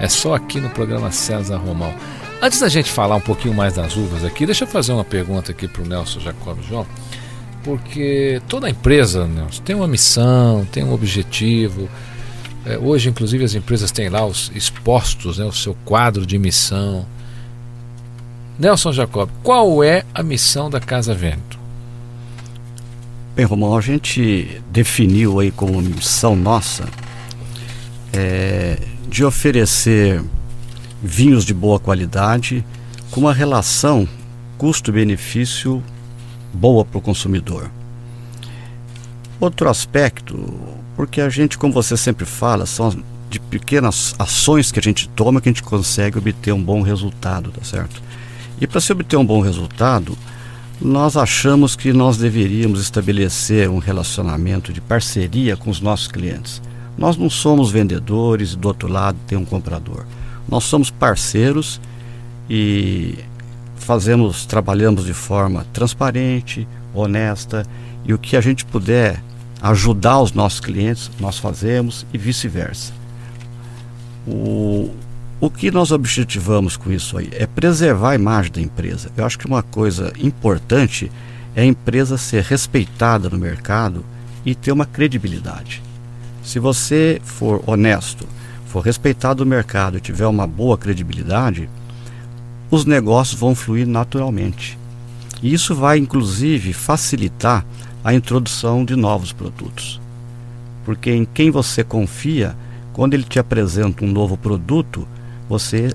É 0.00 0.08
só 0.08 0.34
aqui 0.34 0.60
no 0.60 0.70
programa 0.70 1.10
César 1.10 1.56
Romão. 1.56 1.94
Antes 2.42 2.60
da 2.60 2.68
gente 2.68 2.90
falar 2.90 3.16
um 3.16 3.20
pouquinho 3.20 3.54
mais 3.54 3.74
das 3.74 3.96
uvas 3.96 4.24
aqui, 4.24 4.44
deixa 4.44 4.64
eu 4.64 4.68
fazer 4.68 4.92
uma 4.92 5.04
pergunta 5.04 5.52
aqui 5.52 5.66
pro 5.66 5.86
Nelson 5.86 6.20
Jacob 6.20 6.58
João. 6.68 6.86
Porque 7.62 8.42
toda 8.48 8.68
empresa, 8.68 9.26
Nelson, 9.26 9.62
tem 9.62 9.74
uma 9.74 9.88
missão, 9.88 10.66
tem 10.70 10.84
um 10.84 10.92
objetivo. 10.92 11.88
É, 12.66 12.76
hoje, 12.78 13.08
inclusive, 13.08 13.44
as 13.44 13.54
empresas 13.54 13.90
têm 13.90 14.08
lá 14.08 14.26
os 14.26 14.52
expostos, 14.54 15.38
né, 15.38 15.44
o 15.44 15.52
seu 15.52 15.74
quadro 15.84 16.26
de 16.26 16.38
missão. 16.38 17.06
Nelson 18.58 18.92
Jacob, 18.92 19.30
qual 19.42 19.82
é 19.82 20.04
a 20.14 20.22
missão 20.22 20.68
da 20.68 20.80
Casa 20.80 21.14
Vento? 21.14 21.63
Bem, 23.36 23.44
Romão, 23.44 23.76
a 23.76 23.80
gente 23.80 24.62
definiu 24.70 25.40
aí 25.40 25.50
como 25.50 25.82
missão 25.82 26.36
nossa 26.36 26.84
é, 28.12 28.78
de 29.08 29.24
oferecer 29.24 30.22
vinhos 31.02 31.44
de 31.44 31.52
boa 31.52 31.80
qualidade 31.80 32.64
com 33.10 33.22
uma 33.22 33.34
relação 33.34 34.08
custo-benefício 34.56 35.82
boa 36.52 36.84
para 36.84 36.98
o 36.98 37.00
consumidor. 37.00 37.72
Outro 39.40 39.68
aspecto, 39.68 40.54
porque 40.94 41.20
a 41.20 41.28
gente, 41.28 41.58
como 41.58 41.72
você 41.72 41.96
sempre 41.96 42.24
fala, 42.24 42.66
são 42.66 43.02
de 43.28 43.40
pequenas 43.40 44.14
ações 44.16 44.70
que 44.70 44.78
a 44.78 44.82
gente 44.82 45.08
toma 45.08 45.40
que 45.40 45.48
a 45.48 45.52
gente 45.52 45.64
consegue 45.64 46.18
obter 46.18 46.52
um 46.52 46.62
bom 46.62 46.82
resultado, 46.82 47.50
tá 47.50 47.64
certo? 47.64 48.00
E 48.60 48.66
para 48.68 48.80
se 48.80 48.92
obter 48.92 49.16
um 49.16 49.26
bom 49.26 49.40
resultado, 49.40 50.16
nós 50.84 51.16
achamos 51.16 51.74
que 51.74 51.94
nós 51.94 52.18
deveríamos 52.18 52.80
estabelecer 52.80 53.70
um 53.70 53.78
relacionamento 53.78 54.70
de 54.70 54.82
parceria 54.82 55.56
com 55.56 55.70
os 55.70 55.80
nossos 55.80 56.08
clientes. 56.08 56.60
Nós 56.98 57.16
não 57.16 57.30
somos 57.30 57.70
vendedores 57.70 58.52
e 58.52 58.56
do 58.56 58.68
outro 58.68 58.86
lado 58.86 59.16
tem 59.26 59.38
um 59.38 59.46
comprador. 59.46 60.04
Nós 60.46 60.64
somos 60.64 60.90
parceiros 60.90 61.80
e 62.50 63.14
fazemos, 63.76 64.44
trabalhamos 64.44 65.06
de 65.06 65.14
forma 65.14 65.66
transparente, 65.72 66.68
honesta 66.92 67.66
e 68.04 68.12
o 68.12 68.18
que 68.18 68.36
a 68.36 68.40
gente 68.42 68.64
puder 68.66 69.22
ajudar 69.62 70.20
os 70.20 70.32
nossos 70.32 70.60
clientes, 70.60 71.10
nós 71.18 71.38
fazemos 71.38 72.04
e 72.12 72.18
vice-versa. 72.18 72.92
O, 74.26 74.90
o 75.44 75.50
que 75.50 75.70
nós 75.70 75.92
objetivamos 75.92 76.74
com 76.74 76.90
isso 76.90 77.18
aí 77.18 77.28
é 77.32 77.46
preservar 77.46 78.12
a 78.12 78.14
imagem 78.14 78.50
da 78.50 78.62
empresa. 78.62 79.10
Eu 79.14 79.26
acho 79.26 79.38
que 79.38 79.44
uma 79.44 79.62
coisa 79.62 80.10
importante 80.18 81.12
é 81.54 81.60
a 81.60 81.66
empresa 81.66 82.16
ser 82.16 82.42
respeitada 82.42 83.28
no 83.28 83.36
mercado 83.36 84.02
e 84.42 84.54
ter 84.54 84.72
uma 84.72 84.86
credibilidade. 84.86 85.82
Se 86.42 86.58
você 86.58 87.20
for 87.22 87.62
honesto, 87.66 88.26
for 88.68 88.80
respeitado 88.80 89.44
no 89.44 89.50
mercado 89.50 89.98
e 89.98 90.00
tiver 90.00 90.26
uma 90.26 90.46
boa 90.46 90.78
credibilidade, 90.78 91.68
os 92.70 92.86
negócios 92.86 93.38
vão 93.38 93.54
fluir 93.54 93.86
naturalmente. 93.86 94.78
E 95.42 95.52
isso 95.52 95.74
vai, 95.74 95.98
inclusive, 95.98 96.72
facilitar 96.72 97.66
a 98.02 98.14
introdução 98.14 98.82
de 98.82 98.96
novos 98.96 99.30
produtos. 99.30 100.00
Porque 100.86 101.10
em 101.10 101.26
quem 101.26 101.50
você 101.50 101.84
confia, 101.84 102.56
quando 102.94 103.12
ele 103.12 103.24
te 103.24 103.38
apresenta 103.38 104.06
um 104.06 104.10
novo 104.10 104.38
produto, 104.38 105.06
você 105.48 105.92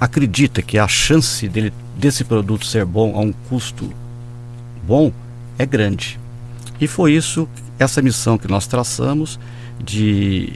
acredita 0.00 0.62
que 0.62 0.78
a 0.78 0.86
chance 0.86 1.48
dele, 1.48 1.72
desse 1.96 2.24
produto 2.24 2.66
ser 2.66 2.84
bom 2.84 3.16
a 3.16 3.20
um 3.20 3.32
custo 3.48 3.90
bom 4.86 5.12
é 5.58 5.66
grande. 5.66 6.18
E 6.80 6.86
foi 6.86 7.12
isso, 7.12 7.48
essa 7.78 8.02
missão 8.02 8.36
que 8.36 8.48
nós 8.48 8.66
traçamos 8.66 9.38
de 9.82 10.52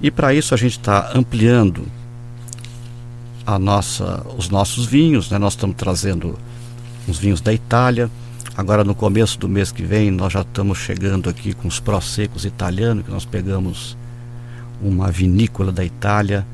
e 0.00 0.10
para 0.10 0.34
isso 0.34 0.54
a 0.54 0.56
gente 0.56 0.78
está 0.78 1.10
ampliando 1.14 1.86
a 3.46 3.58
nossa, 3.58 4.26
os 4.36 4.48
nossos 4.48 4.84
vinhos, 4.84 5.30
né? 5.30 5.38
nós 5.38 5.54
estamos 5.54 5.76
trazendo 5.76 6.38
uns 7.08 7.18
vinhos 7.18 7.40
da 7.40 7.52
Itália. 7.52 8.10
Agora 8.56 8.84
no 8.84 8.94
começo 8.94 9.38
do 9.38 9.48
mês 9.48 9.72
que 9.72 9.82
vem 9.82 10.10
nós 10.10 10.32
já 10.32 10.42
estamos 10.42 10.78
chegando 10.78 11.30
aqui 11.30 11.54
com 11.54 11.66
os 11.66 11.80
prosecos 11.80 12.44
italianos, 12.44 13.04
que 13.04 13.10
nós 13.10 13.24
pegamos 13.24 13.96
uma 14.80 15.10
vinícola 15.10 15.72
da 15.72 15.84
Itália, 15.84 16.46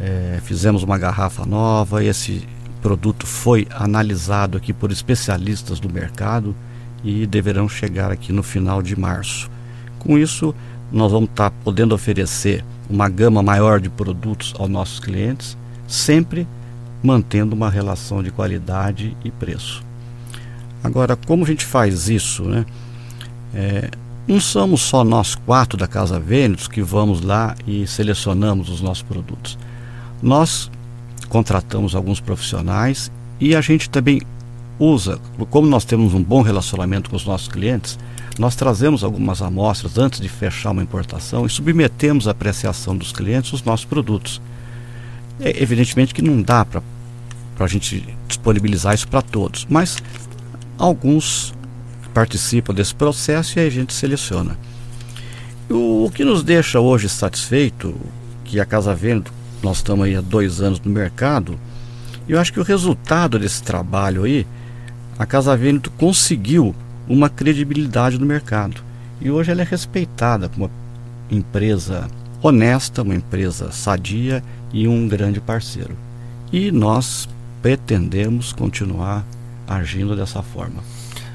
é, 0.00 0.40
fizemos 0.42 0.82
uma 0.82 0.98
garrafa 0.98 1.46
nova 1.46 2.02
esse 2.02 2.46
produto 2.82 3.26
foi 3.26 3.66
analisado 3.70 4.58
aqui 4.58 4.70
por 4.70 4.92
especialistas 4.92 5.80
do 5.80 5.88
mercado 5.88 6.54
e 7.02 7.26
deverão 7.26 7.66
chegar 7.66 8.10
aqui 8.10 8.30
no 8.30 8.42
final 8.42 8.82
de 8.82 8.98
março. 8.98 9.50
Com 9.98 10.18
isso, 10.18 10.54
nós 10.92 11.10
vamos 11.10 11.30
estar 11.30 11.48
tá 11.48 11.56
podendo 11.64 11.94
oferecer 11.94 12.62
uma 12.88 13.08
gama 13.08 13.42
maior 13.42 13.80
de 13.80 13.88
produtos 13.88 14.52
aos 14.58 14.68
nossos 14.68 15.00
clientes, 15.00 15.56
sempre 15.88 16.46
mantendo 17.02 17.54
uma 17.54 17.70
relação 17.70 18.22
de 18.22 18.30
qualidade 18.30 19.16
e 19.24 19.30
preço. 19.30 19.82
Agora, 20.82 21.16
como 21.16 21.44
a 21.44 21.46
gente 21.46 21.64
faz 21.64 22.10
isso, 22.10 22.44
né? 22.44 22.66
É, 23.54 23.90
não 24.28 24.40
somos 24.40 24.82
só 24.82 25.04
nós 25.04 25.34
quatro 25.34 25.78
da 25.78 25.86
Casa 25.86 26.20
Vênus 26.20 26.68
que 26.68 26.82
vamos 26.82 27.22
lá 27.22 27.54
e 27.66 27.86
selecionamos 27.86 28.68
os 28.68 28.82
nossos 28.82 29.02
produtos. 29.02 29.58
Nós 30.24 30.70
contratamos 31.28 31.94
alguns 31.94 32.18
profissionais 32.18 33.12
e 33.38 33.54
a 33.54 33.60
gente 33.60 33.90
também 33.90 34.22
usa, 34.78 35.20
como 35.50 35.68
nós 35.68 35.84
temos 35.84 36.14
um 36.14 36.22
bom 36.22 36.40
relacionamento 36.40 37.10
com 37.10 37.16
os 37.16 37.26
nossos 37.26 37.46
clientes, 37.46 37.98
nós 38.38 38.56
trazemos 38.56 39.04
algumas 39.04 39.42
amostras 39.42 39.98
antes 39.98 40.20
de 40.20 40.28
fechar 40.30 40.70
uma 40.70 40.82
importação 40.82 41.44
e 41.44 41.50
submetemos 41.50 42.26
à 42.26 42.30
apreciação 42.30 42.96
dos 42.96 43.12
clientes 43.12 43.52
os 43.52 43.62
nossos 43.62 43.84
produtos. 43.84 44.40
É, 45.38 45.62
evidentemente 45.62 46.14
que 46.14 46.22
não 46.22 46.40
dá 46.40 46.64
para 46.64 46.82
a 47.58 47.66
gente 47.66 48.02
disponibilizar 48.26 48.94
isso 48.94 49.06
para 49.06 49.20
todos, 49.20 49.66
mas 49.68 49.98
alguns 50.78 51.52
participam 52.14 52.72
desse 52.72 52.94
processo 52.94 53.58
e 53.58 53.60
aí 53.60 53.66
a 53.66 53.70
gente 53.70 53.92
seleciona. 53.92 54.56
O, 55.68 56.06
o 56.06 56.10
que 56.10 56.24
nos 56.24 56.42
deixa 56.42 56.80
hoje 56.80 57.10
satisfeito, 57.10 57.94
que 58.42 58.58
a 58.58 58.64
Casa 58.64 58.94
Vento, 58.94 59.30
nós 59.64 59.78
estamos 59.78 60.04
aí 60.04 60.14
há 60.14 60.20
dois 60.20 60.60
anos 60.60 60.78
no 60.80 60.92
mercado, 60.92 61.58
eu 62.28 62.38
acho 62.38 62.52
que 62.52 62.60
o 62.60 62.64
resultado 62.64 63.38
desse 63.38 63.62
trabalho 63.62 64.24
aí, 64.24 64.46
a 65.18 65.24
Casa 65.24 65.56
Vento 65.56 65.90
conseguiu 65.92 66.74
uma 67.08 67.28
credibilidade 67.28 68.18
no 68.18 68.26
mercado. 68.26 68.82
E 69.20 69.30
hoje 69.30 69.50
ela 69.50 69.62
é 69.62 69.64
respeitada 69.64 70.48
como 70.48 70.66
uma 70.66 70.70
empresa 71.38 72.08
honesta, 72.42 73.02
uma 73.02 73.14
empresa 73.14 73.72
sadia 73.72 74.42
e 74.72 74.86
um 74.86 75.08
grande 75.08 75.40
parceiro. 75.40 75.96
E 76.52 76.70
nós 76.70 77.28
pretendemos 77.62 78.52
continuar 78.52 79.24
agindo 79.66 80.14
dessa 80.14 80.42
forma. 80.42 80.82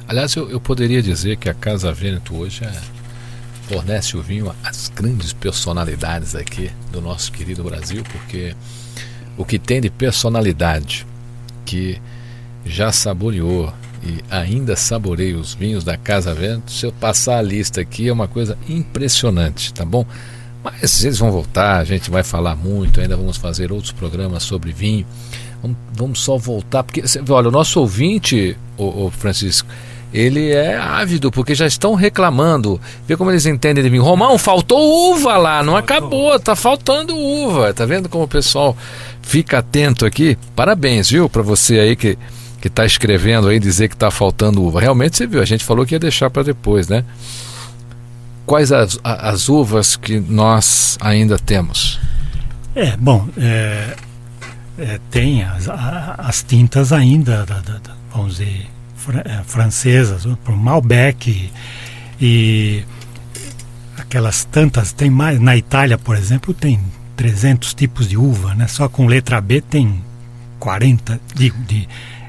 Aliás, 0.07 0.35
eu, 0.35 0.49
eu 0.49 0.59
poderia 0.59 1.01
dizer 1.01 1.37
que 1.37 1.49
a 1.49 1.53
Casa 1.53 1.91
Vêneto 1.91 2.35
hoje 2.35 2.63
é, 2.63 2.71
fornece 3.69 4.17
o 4.17 4.21
vinho 4.21 4.51
às 4.63 4.89
grandes 4.89 5.31
personalidades 5.31 6.35
aqui 6.35 6.71
do 6.91 6.99
nosso 6.99 7.31
querido 7.31 7.63
Brasil, 7.63 8.03
porque 8.11 8.55
o 9.37 9.45
que 9.45 9.59
tem 9.59 9.79
de 9.79 9.91
personalidade 9.91 11.05
que 11.65 12.01
já 12.65 12.91
saboreou 12.91 13.71
e 14.03 14.23
ainda 14.31 14.75
saboreia 14.75 15.37
os 15.37 15.53
vinhos 15.53 15.83
da 15.83 15.95
Casa 15.97 16.33
Vento, 16.33 16.71
se 16.71 16.83
eu 16.83 16.91
passar 16.91 17.37
a 17.37 17.41
lista 17.43 17.79
aqui 17.79 18.07
é 18.07 18.13
uma 18.13 18.27
coisa 18.27 18.57
impressionante, 18.67 19.71
tá 19.71 19.85
bom? 19.85 20.03
Mas 20.63 21.03
eles 21.03 21.19
vão 21.19 21.31
voltar, 21.31 21.77
a 21.77 21.83
gente 21.83 22.09
vai 22.09 22.23
falar 22.23 22.55
muito, 22.55 22.99
ainda 22.99 23.15
vamos 23.15 23.37
fazer 23.37 23.71
outros 23.71 23.91
programas 23.91 24.43
sobre 24.43 24.71
vinho. 24.71 25.05
Vamos, 25.61 25.77
vamos 25.93 26.21
só 26.21 26.37
voltar, 26.37 26.83
porque 26.83 27.03
olha, 27.29 27.49
o 27.49 27.51
nosso 27.51 27.79
ouvinte, 27.79 28.57
o, 28.77 29.05
o 29.05 29.11
Francisco, 29.11 29.67
ele 30.13 30.51
é 30.51 30.75
ávido, 30.77 31.31
porque 31.31 31.53
já 31.53 31.67
estão 31.67 31.93
reclamando. 31.93 32.79
Vê 33.07 33.15
como 33.15 33.31
eles 33.31 33.45
entendem 33.45 33.83
de 33.83 33.89
mim. 33.89 33.99
Romão, 33.99 34.37
faltou 34.37 35.13
uva 35.13 35.37
lá, 35.37 35.63
não 35.63 35.75
acabou, 35.75 36.39
tá 36.39 36.55
faltando 36.55 37.15
uva. 37.15 37.73
Tá 37.73 37.85
vendo 37.85 38.09
como 38.09 38.23
o 38.23 38.27
pessoal 38.27 38.75
fica 39.21 39.59
atento 39.59 40.05
aqui? 40.05 40.37
Parabéns, 40.55 41.09
viu, 41.09 41.29
para 41.29 41.41
você 41.41 41.79
aí 41.79 41.95
que 41.95 42.17
que 42.59 42.67
está 42.67 42.85
escrevendo 42.85 43.47
aí 43.47 43.59
dizer 43.59 43.87
que 43.87 43.95
está 43.95 44.11
faltando 44.11 44.61
uva. 44.61 44.81
Realmente 44.81 45.15
você 45.15 45.25
viu, 45.25 45.41
a 45.41 45.45
gente 45.45 45.63
falou 45.63 45.85
que 45.85 45.95
ia 45.95 45.99
deixar 45.99 46.29
para 46.29 46.43
depois, 46.43 46.87
né? 46.87 47.05
Quais 48.45 48.71
as, 48.71 48.99
as 49.03 49.47
uvas 49.47 49.95
que 49.95 50.19
nós 50.19 50.97
ainda 50.99 51.37
temos? 51.37 51.99
É, 52.75 52.97
bom, 52.97 53.27
é, 53.37 53.95
é, 54.77 54.99
tem 55.09 55.43
as, 55.43 55.69
as, 55.69 56.43
tintas 56.43 56.91
ainda, 56.91 57.45
da, 57.45 57.59
da, 57.59 57.77
da, 57.77 57.95
vamos 58.11 58.37
dizer, 58.37 58.67
francesas, 59.45 60.25
por 60.43 60.55
Malbec 60.55 61.51
e, 62.19 62.83
aquelas 63.97 64.43
tantas, 64.45 64.91
tem 64.91 65.09
mais, 65.09 65.39
na 65.39 65.55
Itália, 65.55 65.97
por 65.97 66.15
exemplo, 66.15 66.53
tem 66.53 66.79
300 67.15 67.73
tipos 67.73 68.07
de 68.07 68.17
uva, 68.17 68.55
né? 68.55 68.67
Só 68.67 68.87
com 68.89 69.05
letra 69.05 69.39
B 69.39 69.61
tem 69.61 70.01
40 70.59 71.19
de, 71.35 71.49
de 71.49 71.87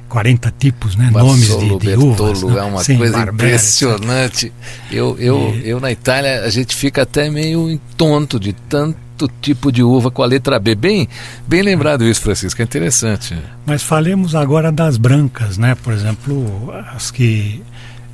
40 0.08 0.52
tipos, 0.58 0.96
né? 0.96 1.10
Nomes 1.10 1.46
de, 1.46 1.78
de 1.78 1.96
uvas. 1.96 2.42
Né? 2.42 2.58
É 2.58 2.62
uma 2.62 2.84
Sim, 2.84 2.98
coisa 2.98 3.22
impressionante. 3.22 4.52
Eu, 4.90 5.16
eu, 5.18 5.54
e... 5.54 5.68
eu 5.68 5.80
na 5.80 5.90
Itália, 5.90 6.42
a 6.42 6.50
gente 6.50 6.74
fica 6.74 7.02
até 7.02 7.30
meio 7.30 7.80
tonto 7.96 8.38
de 8.38 8.52
tanto 8.52 8.98
tipo 9.28 9.70
de 9.70 9.82
uva 9.82 10.10
com 10.10 10.22
a 10.22 10.26
letra 10.26 10.58
B. 10.58 10.74
Bem, 10.74 11.08
bem 11.46 11.62
lembrado 11.62 12.04
isso, 12.04 12.20
Francisco, 12.20 12.60
é 12.60 12.64
interessante. 12.64 13.36
Mas 13.66 13.82
falemos 13.82 14.34
agora 14.34 14.70
das 14.70 14.96
brancas, 14.96 15.58
né? 15.58 15.74
Por 15.74 15.92
exemplo, 15.92 16.72
as 16.94 17.10
que 17.10 17.62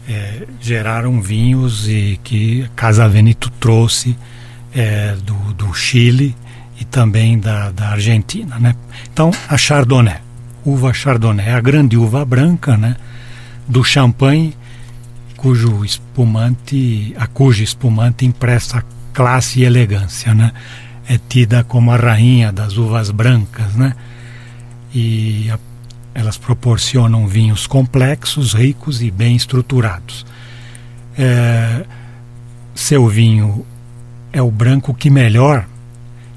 é, 0.08 0.46
geraram 0.60 1.20
vinhos 1.20 1.88
e 1.88 2.18
que 2.22 2.68
Casa 2.76 3.08
Veneto 3.08 3.50
trouxe 3.58 4.16
é, 4.74 5.16
do, 5.24 5.54
do 5.54 5.74
Chile 5.74 6.34
e 6.80 6.84
também 6.84 7.38
da, 7.38 7.70
da 7.70 7.88
Argentina, 7.88 8.58
né? 8.58 8.74
Então, 9.12 9.30
a 9.48 9.56
Chardonnay, 9.56 10.18
uva 10.64 10.92
Chardonnay, 10.92 11.50
a 11.50 11.60
grande 11.60 11.96
uva 11.96 12.24
branca, 12.24 12.76
né? 12.76 12.96
Do 13.66 13.82
champanhe, 13.82 14.54
cujo 15.36 15.84
espumante, 15.84 17.14
a 17.18 17.26
cujo 17.26 17.62
espumante 17.62 18.24
empresta 18.24 18.84
classe 19.12 19.60
e 19.60 19.64
elegância, 19.64 20.34
né? 20.34 20.52
É 21.08 21.18
tida 21.28 21.64
como 21.64 21.90
a 21.90 21.96
rainha 21.96 22.52
das 22.52 22.76
uvas 22.76 23.10
brancas, 23.10 23.74
né? 23.74 23.94
E 24.94 25.50
a, 25.50 25.58
elas 26.14 26.38
proporcionam 26.38 27.26
vinhos 27.26 27.66
complexos, 27.66 28.54
ricos 28.54 29.02
e 29.02 29.10
bem 29.10 29.36
estruturados. 29.36 30.24
É, 31.18 31.84
seu 32.74 33.06
vinho 33.08 33.64
é 34.32 34.42
o 34.42 34.50
branco 34.50 34.94
que 34.94 35.10
melhor 35.10 35.66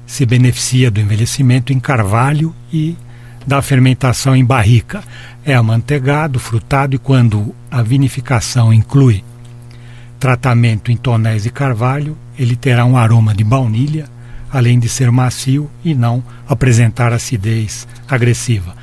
se 0.06 0.26
beneficia 0.26 0.90
do 0.90 1.00
envelhecimento 1.00 1.72
em 1.72 1.78
carvalho 1.78 2.54
e 2.72 2.96
da 3.46 3.62
fermentação 3.62 4.34
em 4.34 4.44
barrica. 4.44 5.02
É 5.44 5.54
amanteigado, 5.54 6.38
frutado 6.38 6.96
e 6.96 6.98
quando 6.98 7.54
a 7.70 7.82
vinificação 7.82 8.72
inclui 8.72 9.24
tratamento 10.18 10.92
em 10.92 10.96
tonéis 10.96 11.44
de 11.44 11.50
carvalho, 11.50 12.16
ele 12.38 12.54
terá 12.54 12.84
um 12.84 12.96
aroma 12.96 13.34
de 13.34 13.42
baunilha, 13.42 14.06
além 14.52 14.78
de 14.78 14.88
ser 14.88 15.10
macio 15.10 15.70
e 15.84 15.94
não 15.94 16.22
apresentar 16.48 17.12
acidez 17.12 17.86
agressiva. 18.08 18.74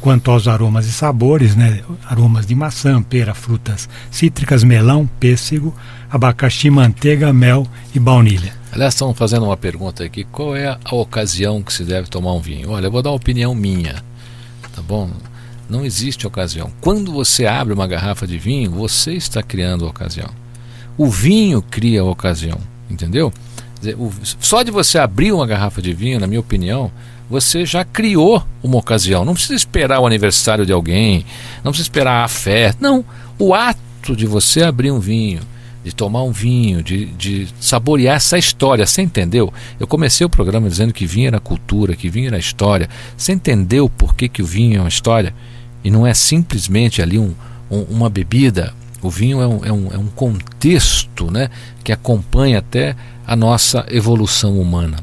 Quanto 0.00 0.30
aos 0.30 0.46
aromas 0.46 0.86
e 0.86 0.92
sabores, 0.92 1.56
né, 1.56 1.80
aromas 2.04 2.46
de 2.46 2.54
maçã, 2.54 3.02
pera, 3.02 3.34
frutas 3.34 3.88
cítricas, 4.10 4.62
melão, 4.62 5.08
pêssego, 5.18 5.74
abacaxi, 6.10 6.70
manteiga, 6.70 7.32
mel 7.32 7.66
e 7.94 7.98
baunilha. 7.98 8.54
Aliás, 8.70 8.94
estão 8.94 9.14
fazendo 9.14 9.46
uma 9.46 9.56
pergunta 9.56 10.04
aqui: 10.04 10.22
qual 10.24 10.54
é 10.54 10.78
a 10.84 10.94
ocasião 10.94 11.62
que 11.62 11.72
se 11.72 11.82
deve 11.82 12.08
tomar 12.08 12.34
um 12.34 12.40
vinho? 12.40 12.70
Olha, 12.70 12.86
eu 12.86 12.90
vou 12.90 13.02
dar 13.02 13.10
uma 13.10 13.16
opinião 13.16 13.54
minha, 13.54 13.94
tá 14.74 14.82
bom? 14.82 15.10
Não 15.68 15.84
existe 15.84 16.26
ocasião. 16.26 16.70
Quando 16.80 17.12
você 17.12 17.46
abre 17.46 17.74
uma 17.74 17.88
garrafa 17.88 18.26
de 18.26 18.38
vinho, 18.38 18.70
você 18.70 19.14
está 19.14 19.42
criando 19.42 19.86
a 19.86 19.88
ocasião. 19.88 20.28
O 20.96 21.08
vinho 21.08 21.60
cria 21.60 22.02
a 22.02 22.04
ocasião, 22.04 22.58
entendeu? 22.88 23.32
Só 24.40 24.62
de 24.62 24.70
você 24.70 24.98
abrir 24.98 25.32
uma 25.32 25.46
garrafa 25.46 25.80
de 25.82 25.92
vinho, 25.92 26.18
na 26.20 26.26
minha 26.26 26.40
opinião, 26.40 26.90
você 27.28 27.64
já 27.66 27.84
criou 27.84 28.42
uma 28.62 28.78
ocasião. 28.78 29.24
Não 29.24 29.34
precisa 29.34 29.54
esperar 29.54 30.00
o 30.00 30.06
aniversário 30.06 30.64
de 30.64 30.72
alguém, 30.72 31.24
não 31.64 31.72
precisa 31.72 31.86
esperar 31.86 32.24
a 32.24 32.28
festa. 32.28 32.78
Não. 32.80 33.04
O 33.38 33.54
ato 33.54 34.14
de 34.16 34.26
você 34.26 34.62
abrir 34.62 34.90
um 34.90 35.00
vinho, 35.00 35.40
de 35.84 35.94
tomar 35.94 36.22
um 36.22 36.32
vinho, 36.32 36.82
de, 36.82 37.06
de 37.06 37.48
saborear 37.60 38.16
essa 38.16 38.38
história. 38.38 38.86
Você 38.86 39.02
entendeu? 39.02 39.52
Eu 39.78 39.86
comecei 39.86 40.24
o 40.26 40.30
programa 40.30 40.68
dizendo 40.68 40.92
que 40.92 41.06
vinho 41.06 41.28
era 41.28 41.38
cultura, 41.40 41.94
que 41.94 42.08
vinho 42.08 42.28
era 42.28 42.38
história. 42.38 42.88
Você 43.16 43.32
entendeu 43.32 43.88
por 43.88 44.14
que, 44.14 44.28
que 44.28 44.42
o 44.42 44.46
vinho 44.46 44.78
é 44.78 44.80
uma 44.80 44.88
história? 44.88 45.34
E 45.84 45.90
não 45.90 46.06
é 46.06 46.14
simplesmente 46.14 47.02
ali 47.02 47.18
um, 47.18 47.32
um- 47.70 47.82
uma 47.90 48.08
bebida. 48.10 48.72
O 49.06 49.10
vinho 49.10 49.40
é 49.40 49.46
um, 49.46 49.64
é, 49.64 49.72
um, 49.72 49.88
é 49.92 49.98
um 49.98 50.08
contexto 50.08 51.30
né, 51.30 51.48
que 51.84 51.92
acompanha 51.92 52.58
até 52.58 52.96
a 53.24 53.36
nossa 53.36 53.86
evolução 53.88 54.60
humana. 54.60 54.96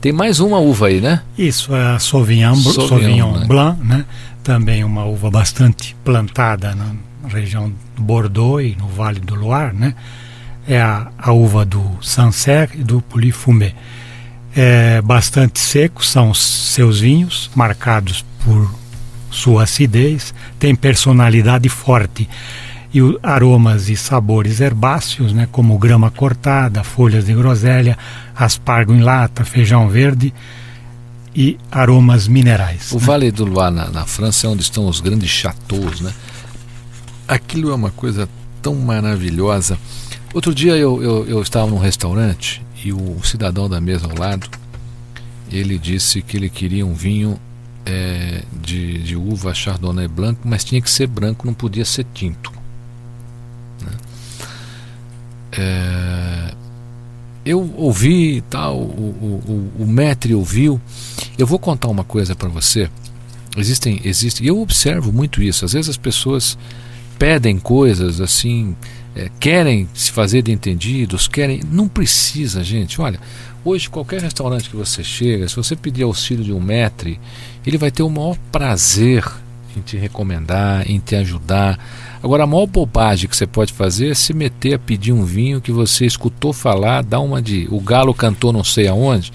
Tem 0.00 0.12
mais 0.12 0.38
uma 0.38 0.58
uva 0.58 0.86
aí, 0.86 1.00
né? 1.00 1.20
Isso 1.36 1.74
é 1.74 1.94
a 1.94 1.98
Sauvignon, 1.98 2.54
Sauvignon, 2.54 2.88
Sauvignon 2.88 3.38
né? 3.38 3.46
Blanc, 3.46 3.84
né? 3.84 4.04
Também 4.44 4.84
uma 4.84 5.04
uva 5.04 5.32
bastante 5.32 5.96
plantada 6.04 6.76
na 6.76 6.94
região 7.28 7.72
do 7.96 8.02
Bordeaux 8.02 8.62
e 8.62 8.76
no 8.78 8.86
Vale 8.86 9.18
do 9.18 9.34
Loire, 9.34 9.76
né? 9.76 9.96
É 10.68 10.80
a, 10.80 11.08
a 11.18 11.32
uva 11.32 11.64
do 11.64 11.98
Sancerre 12.00 12.78
e 12.78 12.84
do 12.84 13.02
Pouilly 13.02 13.32
Fumé. 13.32 13.74
É 14.54 15.02
bastante 15.02 15.58
seco, 15.58 16.04
são 16.04 16.30
os 16.30 16.40
seus 16.40 17.00
vinhos, 17.00 17.50
marcados 17.54 18.24
por 18.44 18.72
sua 19.28 19.64
acidez, 19.64 20.32
tem 20.58 20.74
personalidade 20.74 21.68
forte 21.68 22.28
e 22.92 23.00
o- 23.02 23.18
aromas 23.22 23.88
e 23.88 23.96
sabores 23.96 24.60
herbáceos, 24.60 25.32
né, 25.32 25.48
como 25.50 25.78
grama 25.78 26.10
cortada, 26.10 26.82
folhas 26.82 27.26
de 27.26 27.34
groselha, 27.34 27.96
aspargo 28.34 28.92
em 28.92 29.00
lata, 29.00 29.44
feijão 29.44 29.88
verde 29.88 30.32
e 31.34 31.56
aromas 31.70 32.26
minerais. 32.26 32.90
O 32.92 32.96
né? 32.98 33.04
Vale 33.04 33.30
do 33.30 33.44
Loire, 33.44 33.74
na, 33.74 33.88
na 33.90 34.06
França, 34.06 34.46
é 34.46 34.50
onde 34.50 34.62
estão 34.62 34.86
os 34.88 35.00
grandes 35.00 35.30
chateaus, 35.30 36.00
né? 36.00 36.12
Aquilo 37.28 37.70
é 37.70 37.74
uma 37.74 37.90
coisa 37.90 38.28
tão 38.60 38.74
maravilhosa. 38.74 39.78
Outro 40.34 40.54
dia 40.54 40.76
eu, 40.76 41.02
eu, 41.02 41.26
eu 41.26 41.42
estava 41.42 41.70
num 41.70 41.78
restaurante 41.78 42.60
e 42.84 42.92
o 42.92 43.18
cidadão 43.22 43.68
da 43.68 43.80
mesa 43.80 44.06
ao 44.06 44.18
lado, 44.18 44.48
ele 45.50 45.78
disse 45.78 46.22
que 46.22 46.36
ele 46.36 46.48
queria 46.48 46.84
um 46.84 46.94
vinho 46.94 47.38
eh, 47.86 48.42
de, 48.60 48.98
de 48.98 49.16
uva 49.16 49.52
Chardonnay 49.54 50.08
branco, 50.08 50.40
mas 50.44 50.64
tinha 50.64 50.80
que 50.80 50.90
ser 50.90 51.06
branco, 51.06 51.46
não 51.46 51.54
podia 51.54 51.84
ser 51.84 52.06
tinto. 52.14 52.52
Eh, 55.52 56.54
eu 57.44 57.72
ouvi 57.76 58.42
tal, 58.50 58.76
o, 58.76 58.82
o, 59.48 59.52
o, 59.78 59.82
o 59.84 59.86
maître 59.86 60.34
ouviu. 60.34 60.80
Eu 61.38 61.46
vou 61.46 61.58
contar 61.58 61.88
uma 61.88 62.04
coisa 62.04 62.34
para 62.34 62.48
você. 62.48 62.88
Existem, 63.56 64.00
existem, 64.04 64.46
eu 64.46 64.60
observo 64.60 65.12
muito 65.12 65.42
isso. 65.42 65.64
Às 65.64 65.72
vezes 65.72 65.88
as 65.88 65.96
pessoas 65.96 66.56
pedem 67.18 67.58
coisas 67.58 68.20
assim, 68.20 68.76
eh, 69.16 69.30
querem 69.40 69.88
se 69.94 70.12
fazer 70.12 70.42
de 70.42 70.52
entendidos, 70.52 71.26
querem. 71.26 71.60
Não 71.70 71.88
precisa, 71.88 72.62
gente. 72.62 73.00
Olha, 73.00 73.18
hoje 73.64 73.90
qualquer 73.90 74.20
restaurante 74.20 74.70
que 74.70 74.76
você 74.76 75.02
chega, 75.02 75.48
se 75.48 75.56
você 75.56 75.74
pedir 75.74 76.04
auxílio 76.04 76.44
de 76.44 76.52
um 76.52 76.60
maître, 76.60 77.18
ele 77.66 77.78
vai 77.78 77.90
ter 77.90 78.02
o 78.02 78.10
maior 78.10 78.36
prazer 78.52 79.24
em 79.76 79.80
te 79.80 79.96
recomendar, 79.96 80.88
em 80.90 80.98
te 80.98 81.16
ajudar. 81.16 81.78
Agora, 82.22 82.44
a 82.44 82.46
maior 82.46 82.66
bobagem 82.66 83.28
que 83.28 83.36
você 83.36 83.46
pode 83.46 83.72
fazer 83.72 84.10
é 84.10 84.14
se 84.14 84.34
meter 84.34 84.74
a 84.74 84.78
pedir 84.78 85.12
um 85.12 85.24
vinho 85.24 85.60
que 85.60 85.72
você 85.72 86.04
escutou 86.04 86.52
falar, 86.52 87.02
dá 87.02 87.18
uma 87.18 87.40
de. 87.40 87.66
O 87.70 87.80
galo 87.80 88.12
cantou 88.12 88.52
não 88.52 88.62
sei 88.62 88.88
aonde. 88.88 89.32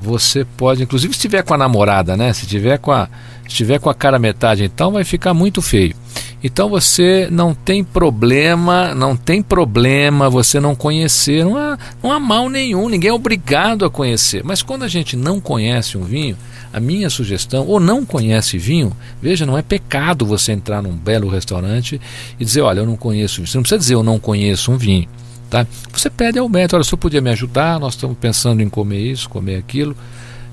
Você 0.00 0.44
pode, 0.44 0.82
inclusive, 0.82 1.14
se 1.14 1.20
tiver 1.20 1.42
com 1.42 1.54
a 1.54 1.58
namorada, 1.58 2.16
né? 2.16 2.32
Se 2.32 2.46
tiver 2.46 2.78
com 2.78 2.92
a, 2.92 3.08
se 3.48 3.56
tiver 3.56 3.80
com 3.80 3.90
a 3.90 3.94
cara 3.94 4.18
metade, 4.18 4.62
então 4.62 4.92
vai 4.92 5.04
ficar 5.04 5.32
muito 5.32 5.62
feio. 5.62 5.94
Então 6.42 6.68
você 6.68 7.26
não 7.32 7.52
tem 7.52 7.82
problema, 7.82 8.94
não 8.94 9.16
tem 9.16 9.42
problema 9.42 10.30
você 10.30 10.60
não 10.60 10.74
conhecer, 10.74 11.44
não 11.44 11.56
há, 11.56 11.76
não 12.00 12.12
há 12.12 12.20
mal 12.20 12.48
nenhum, 12.48 12.88
ninguém 12.88 13.10
é 13.10 13.12
obrigado 13.12 13.84
a 13.84 13.90
conhecer. 13.90 14.44
Mas 14.44 14.62
quando 14.62 14.84
a 14.84 14.88
gente 14.88 15.16
não 15.16 15.40
conhece 15.40 15.98
um 15.98 16.04
vinho, 16.04 16.36
a 16.72 16.80
minha 16.80 17.08
sugestão, 17.08 17.66
ou 17.66 17.80
não 17.80 18.04
conhece 18.04 18.58
vinho, 18.58 18.92
veja, 19.20 19.46
não 19.46 19.56
é 19.56 19.62
pecado 19.62 20.26
você 20.26 20.52
entrar 20.52 20.82
num 20.82 20.94
belo 20.94 21.28
restaurante 21.28 22.00
e 22.38 22.44
dizer, 22.44 22.60
olha, 22.60 22.80
eu 22.80 22.86
não 22.86 22.96
conheço 22.96 23.36
vinho. 23.36 23.46
Você 23.46 23.56
não 23.56 23.62
precisa 23.62 23.78
dizer 23.78 23.94
eu 23.94 24.02
não 24.02 24.18
conheço 24.18 24.72
um 24.72 24.76
vinho. 24.76 25.08
Tá? 25.48 25.66
Você 25.92 26.10
pede 26.10 26.38
ao 26.38 26.48
médico, 26.48 26.76
olha, 26.76 26.82
o 26.82 26.84
senhor 26.84 26.98
podia 26.98 27.20
me 27.20 27.30
ajudar, 27.30 27.80
nós 27.80 27.94
estamos 27.94 28.16
pensando 28.18 28.62
em 28.62 28.68
comer 28.68 29.00
isso, 29.00 29.28
comer 29.28 29.56
aquilo. 29.56 29.96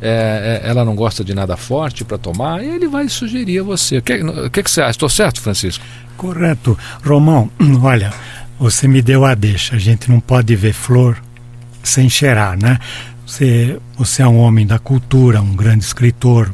É, 0.02 0.62
é, 0.64 0.70
ela 0.70 0.86
não 0.86 0.96
gosta 0.96 1.24
de 1.24 1.34
nada 1.34 1.58
forte 1.58 2.04
para 2.04 2.18
tomar, 2.18 2.64
e 2.64 2.68
ele 2.68 2.88
vai 2.88 3.10
sugerir 3.10 3.60
a 3.60 3.64
você. 3.64 3.98
O 3.98 4.02
que, 4.02 4.14
o 4.14 4.50
que, 4.50 4.64
que 4.64 4.72
você 4.72 4.82
acha? 4.82 4.92
Estou 4.92 5.10
certo, 5.10 5.42
Francisco? 5.42 5.84
Correto. 6.16 6.78
Romão, 7.04 7.50
olha, 7.84 8.14
você 8.60 8.88
me 8.88 9.02
deu 9.02 9.26
a 9.26 9.34
deixa. 9.36 9.76
A 9.76 9.80
gente 9.80 10.10
não 10.10 10.20
pode 10.20 10.56
ver 10.56 10.74
flor 10.74 11.22
sem 11.84 12.10
cheirar, 12.10 12.58
né? 12.58 12.80
Você, 13.26 13.80
você 13.98 14.22
é 14.22 14.28
um 14.28 14.38
homem 14.38 14.66
da 14.66 14.78
cultura, 14.78 15.42
um 15.42 15.56
grande 15.56 15.84
escritor. 15.84 16.54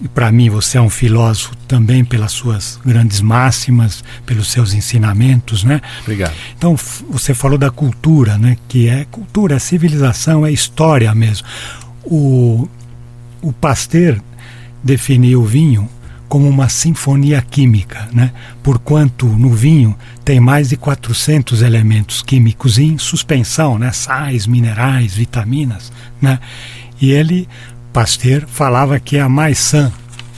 E 0.00 0.06
para 0.08 0.30
mim 0.30 0.48
você 0.48 0.78
é 0.78 0.80
um 0.80 0.90
filósofo 0.90 1.56
também 1.66 2.04
pelas 2.04 2.32
suas 2.32 2.78
grandes 2.84 3.20
máximas, 3.20 4.04
pelos 4.24 4.48
seus 4.48 4.72
ensinamentos, 4.72 5.64
né? 5.64 5.80
Obrigado. 6.02 6.34
Então 6.56 6.76
você 7.10 7.34
falou 7.34 7.58
da 7.58 7.70
cultura, 7.70 8.38
né? 8.38 8.56
Que 8.68 8.88
é 8.88 9.04
cultura, 9.10 9.56
é 9.56 9.58
civilização, 9.58 10.46
é 10.46 10.52
história 10.52 11.12
mesmo. 11.14 11.46
O, 12.04 12.68
o 13.42 13.52
Pasteur 13.52 14.20
definiu 14.82 15.42
o 15.42 15.44
vinho 15.44 15.88
como 16.28 16.48
uma 16.48 16.68
sinfonia 16.68 17.40
química, 17.40 18.08
né? 18.12 18.32
Porquanto 18.62 19.26
no 19.26 19.50
vinho 19.50 19.96
tem 20.24 20.38
mais 20.38 20.68
de 20.68 20.76
400 20.76 21.62
elementos 21.62 22.22
químicos 22.22 22.78
em 22.78 22.98
suspensão, 22.98 23.78
né? 23.78 23.90
Sais, 23.92 24.46
minerais, 24.46 25.14
vitaminas, 25.14 25.90
né? 26.20 26.38
E 27.00 27.10
ele, 27.10 27.48
Pasteur, 27.92 28.46
falava 28.46 29.00
que 29.00 29.16
é 29.16 29.20
a 29.20 29.28
mais 29.28 29.58
sã 29.58 29.90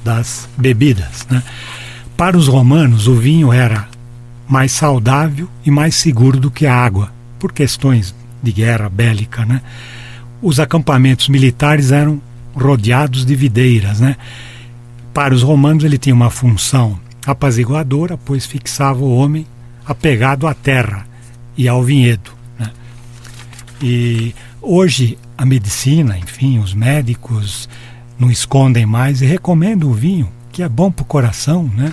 das 0.05 0.49
bebidas, 0.57 1.27
né? 1.29 1.43
Para 2.17 2.37
os 2.37 2.49
romanos, 2.49 3.09
o 3.09 3.15
vinho 3.15 3.53
era 3.53 3.89
mais 4.47 4.73
saudável 4.73 5.49
e 5.65 5.71
mais 5.71 5.95
seguro 5.97 6.39
do 6.39 6.51
que 6.51 6.67
a 6.67 6.75
água, 6.75 7.13
por 7.39 7.53
questões 7.53 8.15
de 8.43 8.53
guerra 8.53 8.89
bélica, 8.89 9.45
né? 9.45 9.61
Os 10.43 10.61
acampamentos 10.61 11.29
militares 11.29 11.91
eram 11.91 12.21
rodeados 12.55 13.25
de 13.25 13.35
videiras, 13.35 14.01
né? 14.01 14.17
Para 15.13 15.35
os 15.35 15.43
romanos 15.43 15.85
ele 15.85 15.99
tinha 15.99 16.15
uma 16.15 16.31
função 16.31 16.99
apaziguadora, 17.27 18.17
pois 18.17 18.47
fixava 18.47 19.01
o 19.01 19.15
homem 19.15 19.47
apegado 19.85 20.47
à 20.47 20.55
terra 20.55 21.07
e 21.57 21.69
ao 21.69 21.83
vinhedo. 21.83 22.31
Né? 22.59 22.71
E 23.83 24.35
hoje 24.63 25.19
a 25.37 25.45
medicina, 25.45 26.19
enfim, 26.19 26.59
os 26.59 26.75
médicos 26.75 27.69
não 28.19 28.31
escondem 28.31 28.87
mais 28.87 29.23
e 29.23 29.27
recomendam 29.27 29.91
o 29.91 29.95
vinho, 29.95 30.31
que 30.53 30.63
é 30.63 30.69
bom 30.69 30.91
para 30.91 31.03
o 31.03 31.07
coração, 31.07 31.65
né? 31.75 31.93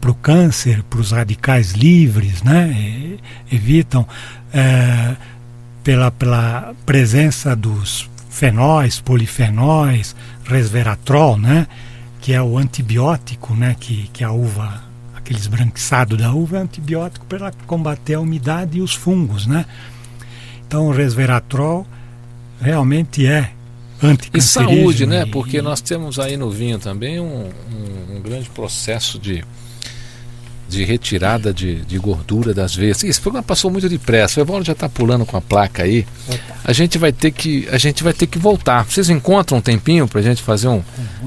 para 0.00 0.10
o 0.10 0.14
câncer, 0.14 0.82
para 0.84 1.00
os 1.00 1.10
radicais 1.10 1.72
livres, 1.72 2.42
né? 2.42 2.70
E- 2.70 3.18
evitam 3.50 4.06
é, 4.52 5.16
pela, 5.82 6.10
pela 6.10 6.74
presença 6.84 7.56
dos 7.56 8.08
fenóis, 8.30 9.00
polifenóis, 9.00 10.14
resveratrol, 10.44 11.36
né? 11.36 11.66
Que 12.26 12.32
é 12.32 12.42
o 12.42 12.58
antibiótico, 12.58 13.54
né? 13.54 13.76
que, 13.78 14.10
que 14.12 14.24
a 14.24 14.32
uva, 14.32 14.82
aquele 15.14 15.38
esbranquiçado 15.38 16.16
da 16.16 16.32
uva 16.32 16.56
é 16.56 16.60
antibiótico 16.60 17.24
para 17.26 17.52
combater 17.68 18.14
a 18.14 18.20
umidade 18.20 18.78
e 18.78 18.80
os 18.82 18.92
fungos. 18.94 19.46
Né? 19.46 19.64
Então 20.66 20.88
o 20.88 20.90
resveratrol 20.90 21.86
realmente 22.60 23.24
é 23.24 23.52
E 24.36 24.42
saúde, 24.42 25.06
né? 25.06 25.24
Porque 25.26 25.62
nós 25.62 25.80
temos 25.80 26.18
aí 26.18 26.36
no 26.36 26.50
vinho 26.50 26.80
também 26.80 27.20
um, 27.20 27.44
um- 27.46 28.16
um 28.16 28.20
grande 28.20 28.50
processo 28.50 29.20
de, 29.20 29.44
de 30.68 30.84
retirada 30.84 31.52
de, 31.52 31.76
de 31.82 31.98
gordura 31.98 32.52
das 32.52 32.74
veias. 32.74 33.02
Esse 33.04 33.20
programa 33.20 33.42
passou 33.42 33.70
muito 33.70 33.88
depressa. 33.88 34.40
O 34.40 34.42
Evaldo 34.42 34.64
já 34.64 34.72
está 34.72 34.88
pulando 34.88 35.24
com 35.24 35.36
a 35.36 35.40
placa 35.40 35.82
aí. 35.84 36.06
A 36.64 36.72
gente 36.72 36.98
vai 36.98 37.12
ter 37.12 37.30
que 37.30 37.68
a 37.70 37.78
gente 37.78 38.02
vai 38.02 38.12
ter 38.12 38.26
que 38.26 38.38
voltar. 38.38 38.84
Vocês 38.84 39.08
encontram 39.10 39.58
um 39.58 39.60
tempinho 39.60 40.08
para 40.08 40.20
a 40.20 40.22
gente 40.22 40.42
fazer 40.42 40.68
um 40.68 40.82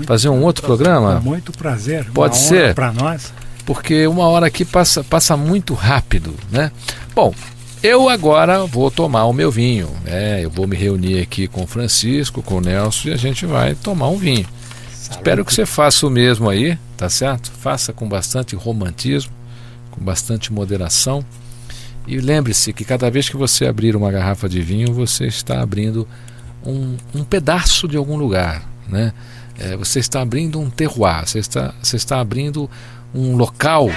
fazer 0.06 0.30
um 0.30 0.42
outro 0.44 0.62
Com 0.64 0.68
programa? 0.68 1.20
muito 1.20 1.52
prazer. 1.52 2.06
Pode 2.14 2.38
ser. 2.38 2.74
Para 2.76 2.92
nós. 2.92 3.32
Porque 3.66 4.08
uma 4.08 4.28
hora 4.28 4.48
aqui 4.48 4.66
passa 4.66 5.04
passa 5.04 5.38
muito 5.38 5.74
rápido, 5.74 6.34
né? 6.52 6.72
Bom. 7.16 7.34
Eu 7.82 8.10
agora 8.10 8.66
vou 8.66 8.92
tomar 8.92 9.24
o 9.24 9.32
meu 9.32 9.50
vinho. 9.50 9.90
É, 10.06 10.42
eu 10.44 10.50
vou 10.50 10.68
me 10.68 10.76
reunir 10.76 11.22
aqui 11.22 11.48
com 11.48 11.64
o 11.64 11.68
Francisco, 11.68 12.44
com 12.44 12.56
o 12.56 12.62
Nelson 12.62 13.08
e 13.08 13.14
a 13.14 13.16
gente 13.16 13.46
vai 13.46 13.74
tomar 13.74 14.10
um 14.10 14.18
vinho. 14.18 14.46
Espero 15.10 15.44
que 15.44 15.54
você 15.54 15.66
faça 15.66 16.06
o 16.06 16.10
mesmo 16.10 16.50
aí, 16.50 16.78
tá 16.96 17.10
certo? 17.10 17.52
Faça 17.52 17.92
com 17.92 18.08
bastante 18.08 18.56
romantismo, 18.56 19.32
com 19.92 20.04
bastante 20.04 20.54
moderação. 20.54 21.26
E 22.08 22.20
lembre-se 22.20 22.74
que 22.74 22.84
cada 22.84 23.10
vez 23.10 23.30
que 23.30 23.38
você 23.38 23.66
abrir 23.66 23.96
uma 23.96 24.12
garrafa 24.12 24.48
de 24.48 24.62
vinho, 24.62 24.94
você 24.94 25.26
está 25.26 25.62
abrindo 25.62 26.08
um, 26.66 26.96
um 27.14 27.24
pedaço 27.24 27.88
de 27.88 27.98
algum 27.98 28.16
lugar, 28.16 28.68
né? 28.88 29.14
É, 29.58 29.76
você 29.76 30.00
está 30.00 30.22
abrindo 30.22 30.60
um 30.60 30.70
terroir, 30.70 31.28
você 31.28 31.40
está, 31.40 31.74
você 31.82 31.98
está 31.98 32.20
abrindo 32.20 32.70
um 33.14 33.36
local. 33.36 33.90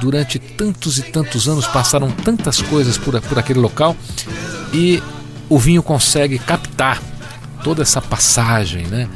Durante 0.00 0.38
tantos 0.38 0.98
e 0.98 1.02
tantos 1.02 1.48
anos 1.48 1.66
passaram 1.66 2.10
tantas 2.10 2.60
coisas 2.60 2.98
por, 2.98 3.20
por 3.22 3.38
aquele 3.38 3.60
local 3.60 3.96
e 4.72 5.02
o 5.48 5.58
vinho 5.58 5.82
consegue 5.82 6.38
captar 6.38 7.00
toda 7.62 7.82
essa 7.82 8.02
passagem, 8.02 8.86
né? 8.86 9.08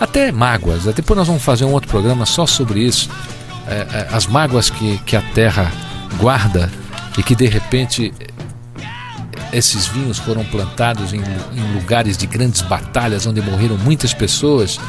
Até 0.00 0.32
mágoas. 0.32 0.84
Depois 0.84 1.16
nós 1.16 1.26
vamos 1.26 1.42
fazer 1.42 1.64
um 1.64 1.72
outro 1.72 1.88
programa 1.88 2.26
só 2.26 2.46
sobre 2.46 2.80
isso. 2.80 3.08
É, 3.66 3.74
é, 3.74 4.08
as 4.12 4.26
mágoas 4.26 4.68
que, 4.70 4.98
que 4.98 5.16
a 5.16 5.22
terra 5.22 5.70
guarda 6.18 6.70
e 7.16 7.22
que 7.22 7.34
de 7.34 7.46
repente 7.46 8.12
esses 9.52 9.86
vinhos 9.86 10.18
foram 10.18 10.44
plantados 10.44 11.12
em, 11.12 11.20
em 11.20 11.74
lugares 11.74 12.16
de 12.16 12.26
grandes 12.26 12.60
batalhas 12.60 13.26
onde 13.26 13.40
morreram 13.40 13.78
muitas 13.78 14.12
pessoas 14.12 14.80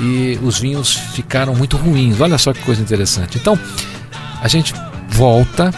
e 0.00 0.38
os 0.42 0.58
vinhos 0.58 0.94
ficaram 0.94 1.54
muito 1.54 1.76
ruins. 1.76 2.20
Olha 2.20 2.38
só 2.38 2.52
que 2.52 2.60
coisa 2.62 2.82
interessante. 2.82 3.38
Então, 3.38 3.58
a 4.42 4.48
gente 4.48 4.74
volta. 5.08 5.72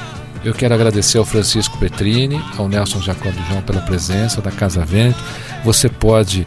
Eu 0.44 0.52
quero 0.52 0.74
agradecer 0.74 1.18
ao 1.18 1.24
Francisco 1.24 1.78
Petrini, 1.78 2.42
ao 2.56 2.68
Nelson 2.68 3.00
Jacob 3.00 3.32
João 3.48 3.62
pela 3.62 3.80
presença 3.80 4.40
da 4.40 4.50
Casa 4.50 4.84
Vento. 4.84 5.18
Você 5.64 5.88
pode 5.88 6.46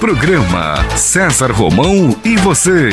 Programa 0.00 0.82
César 0.96 1.52
Romão 1.52 2.16
e 2.24 2.34
você. 2.34 2.88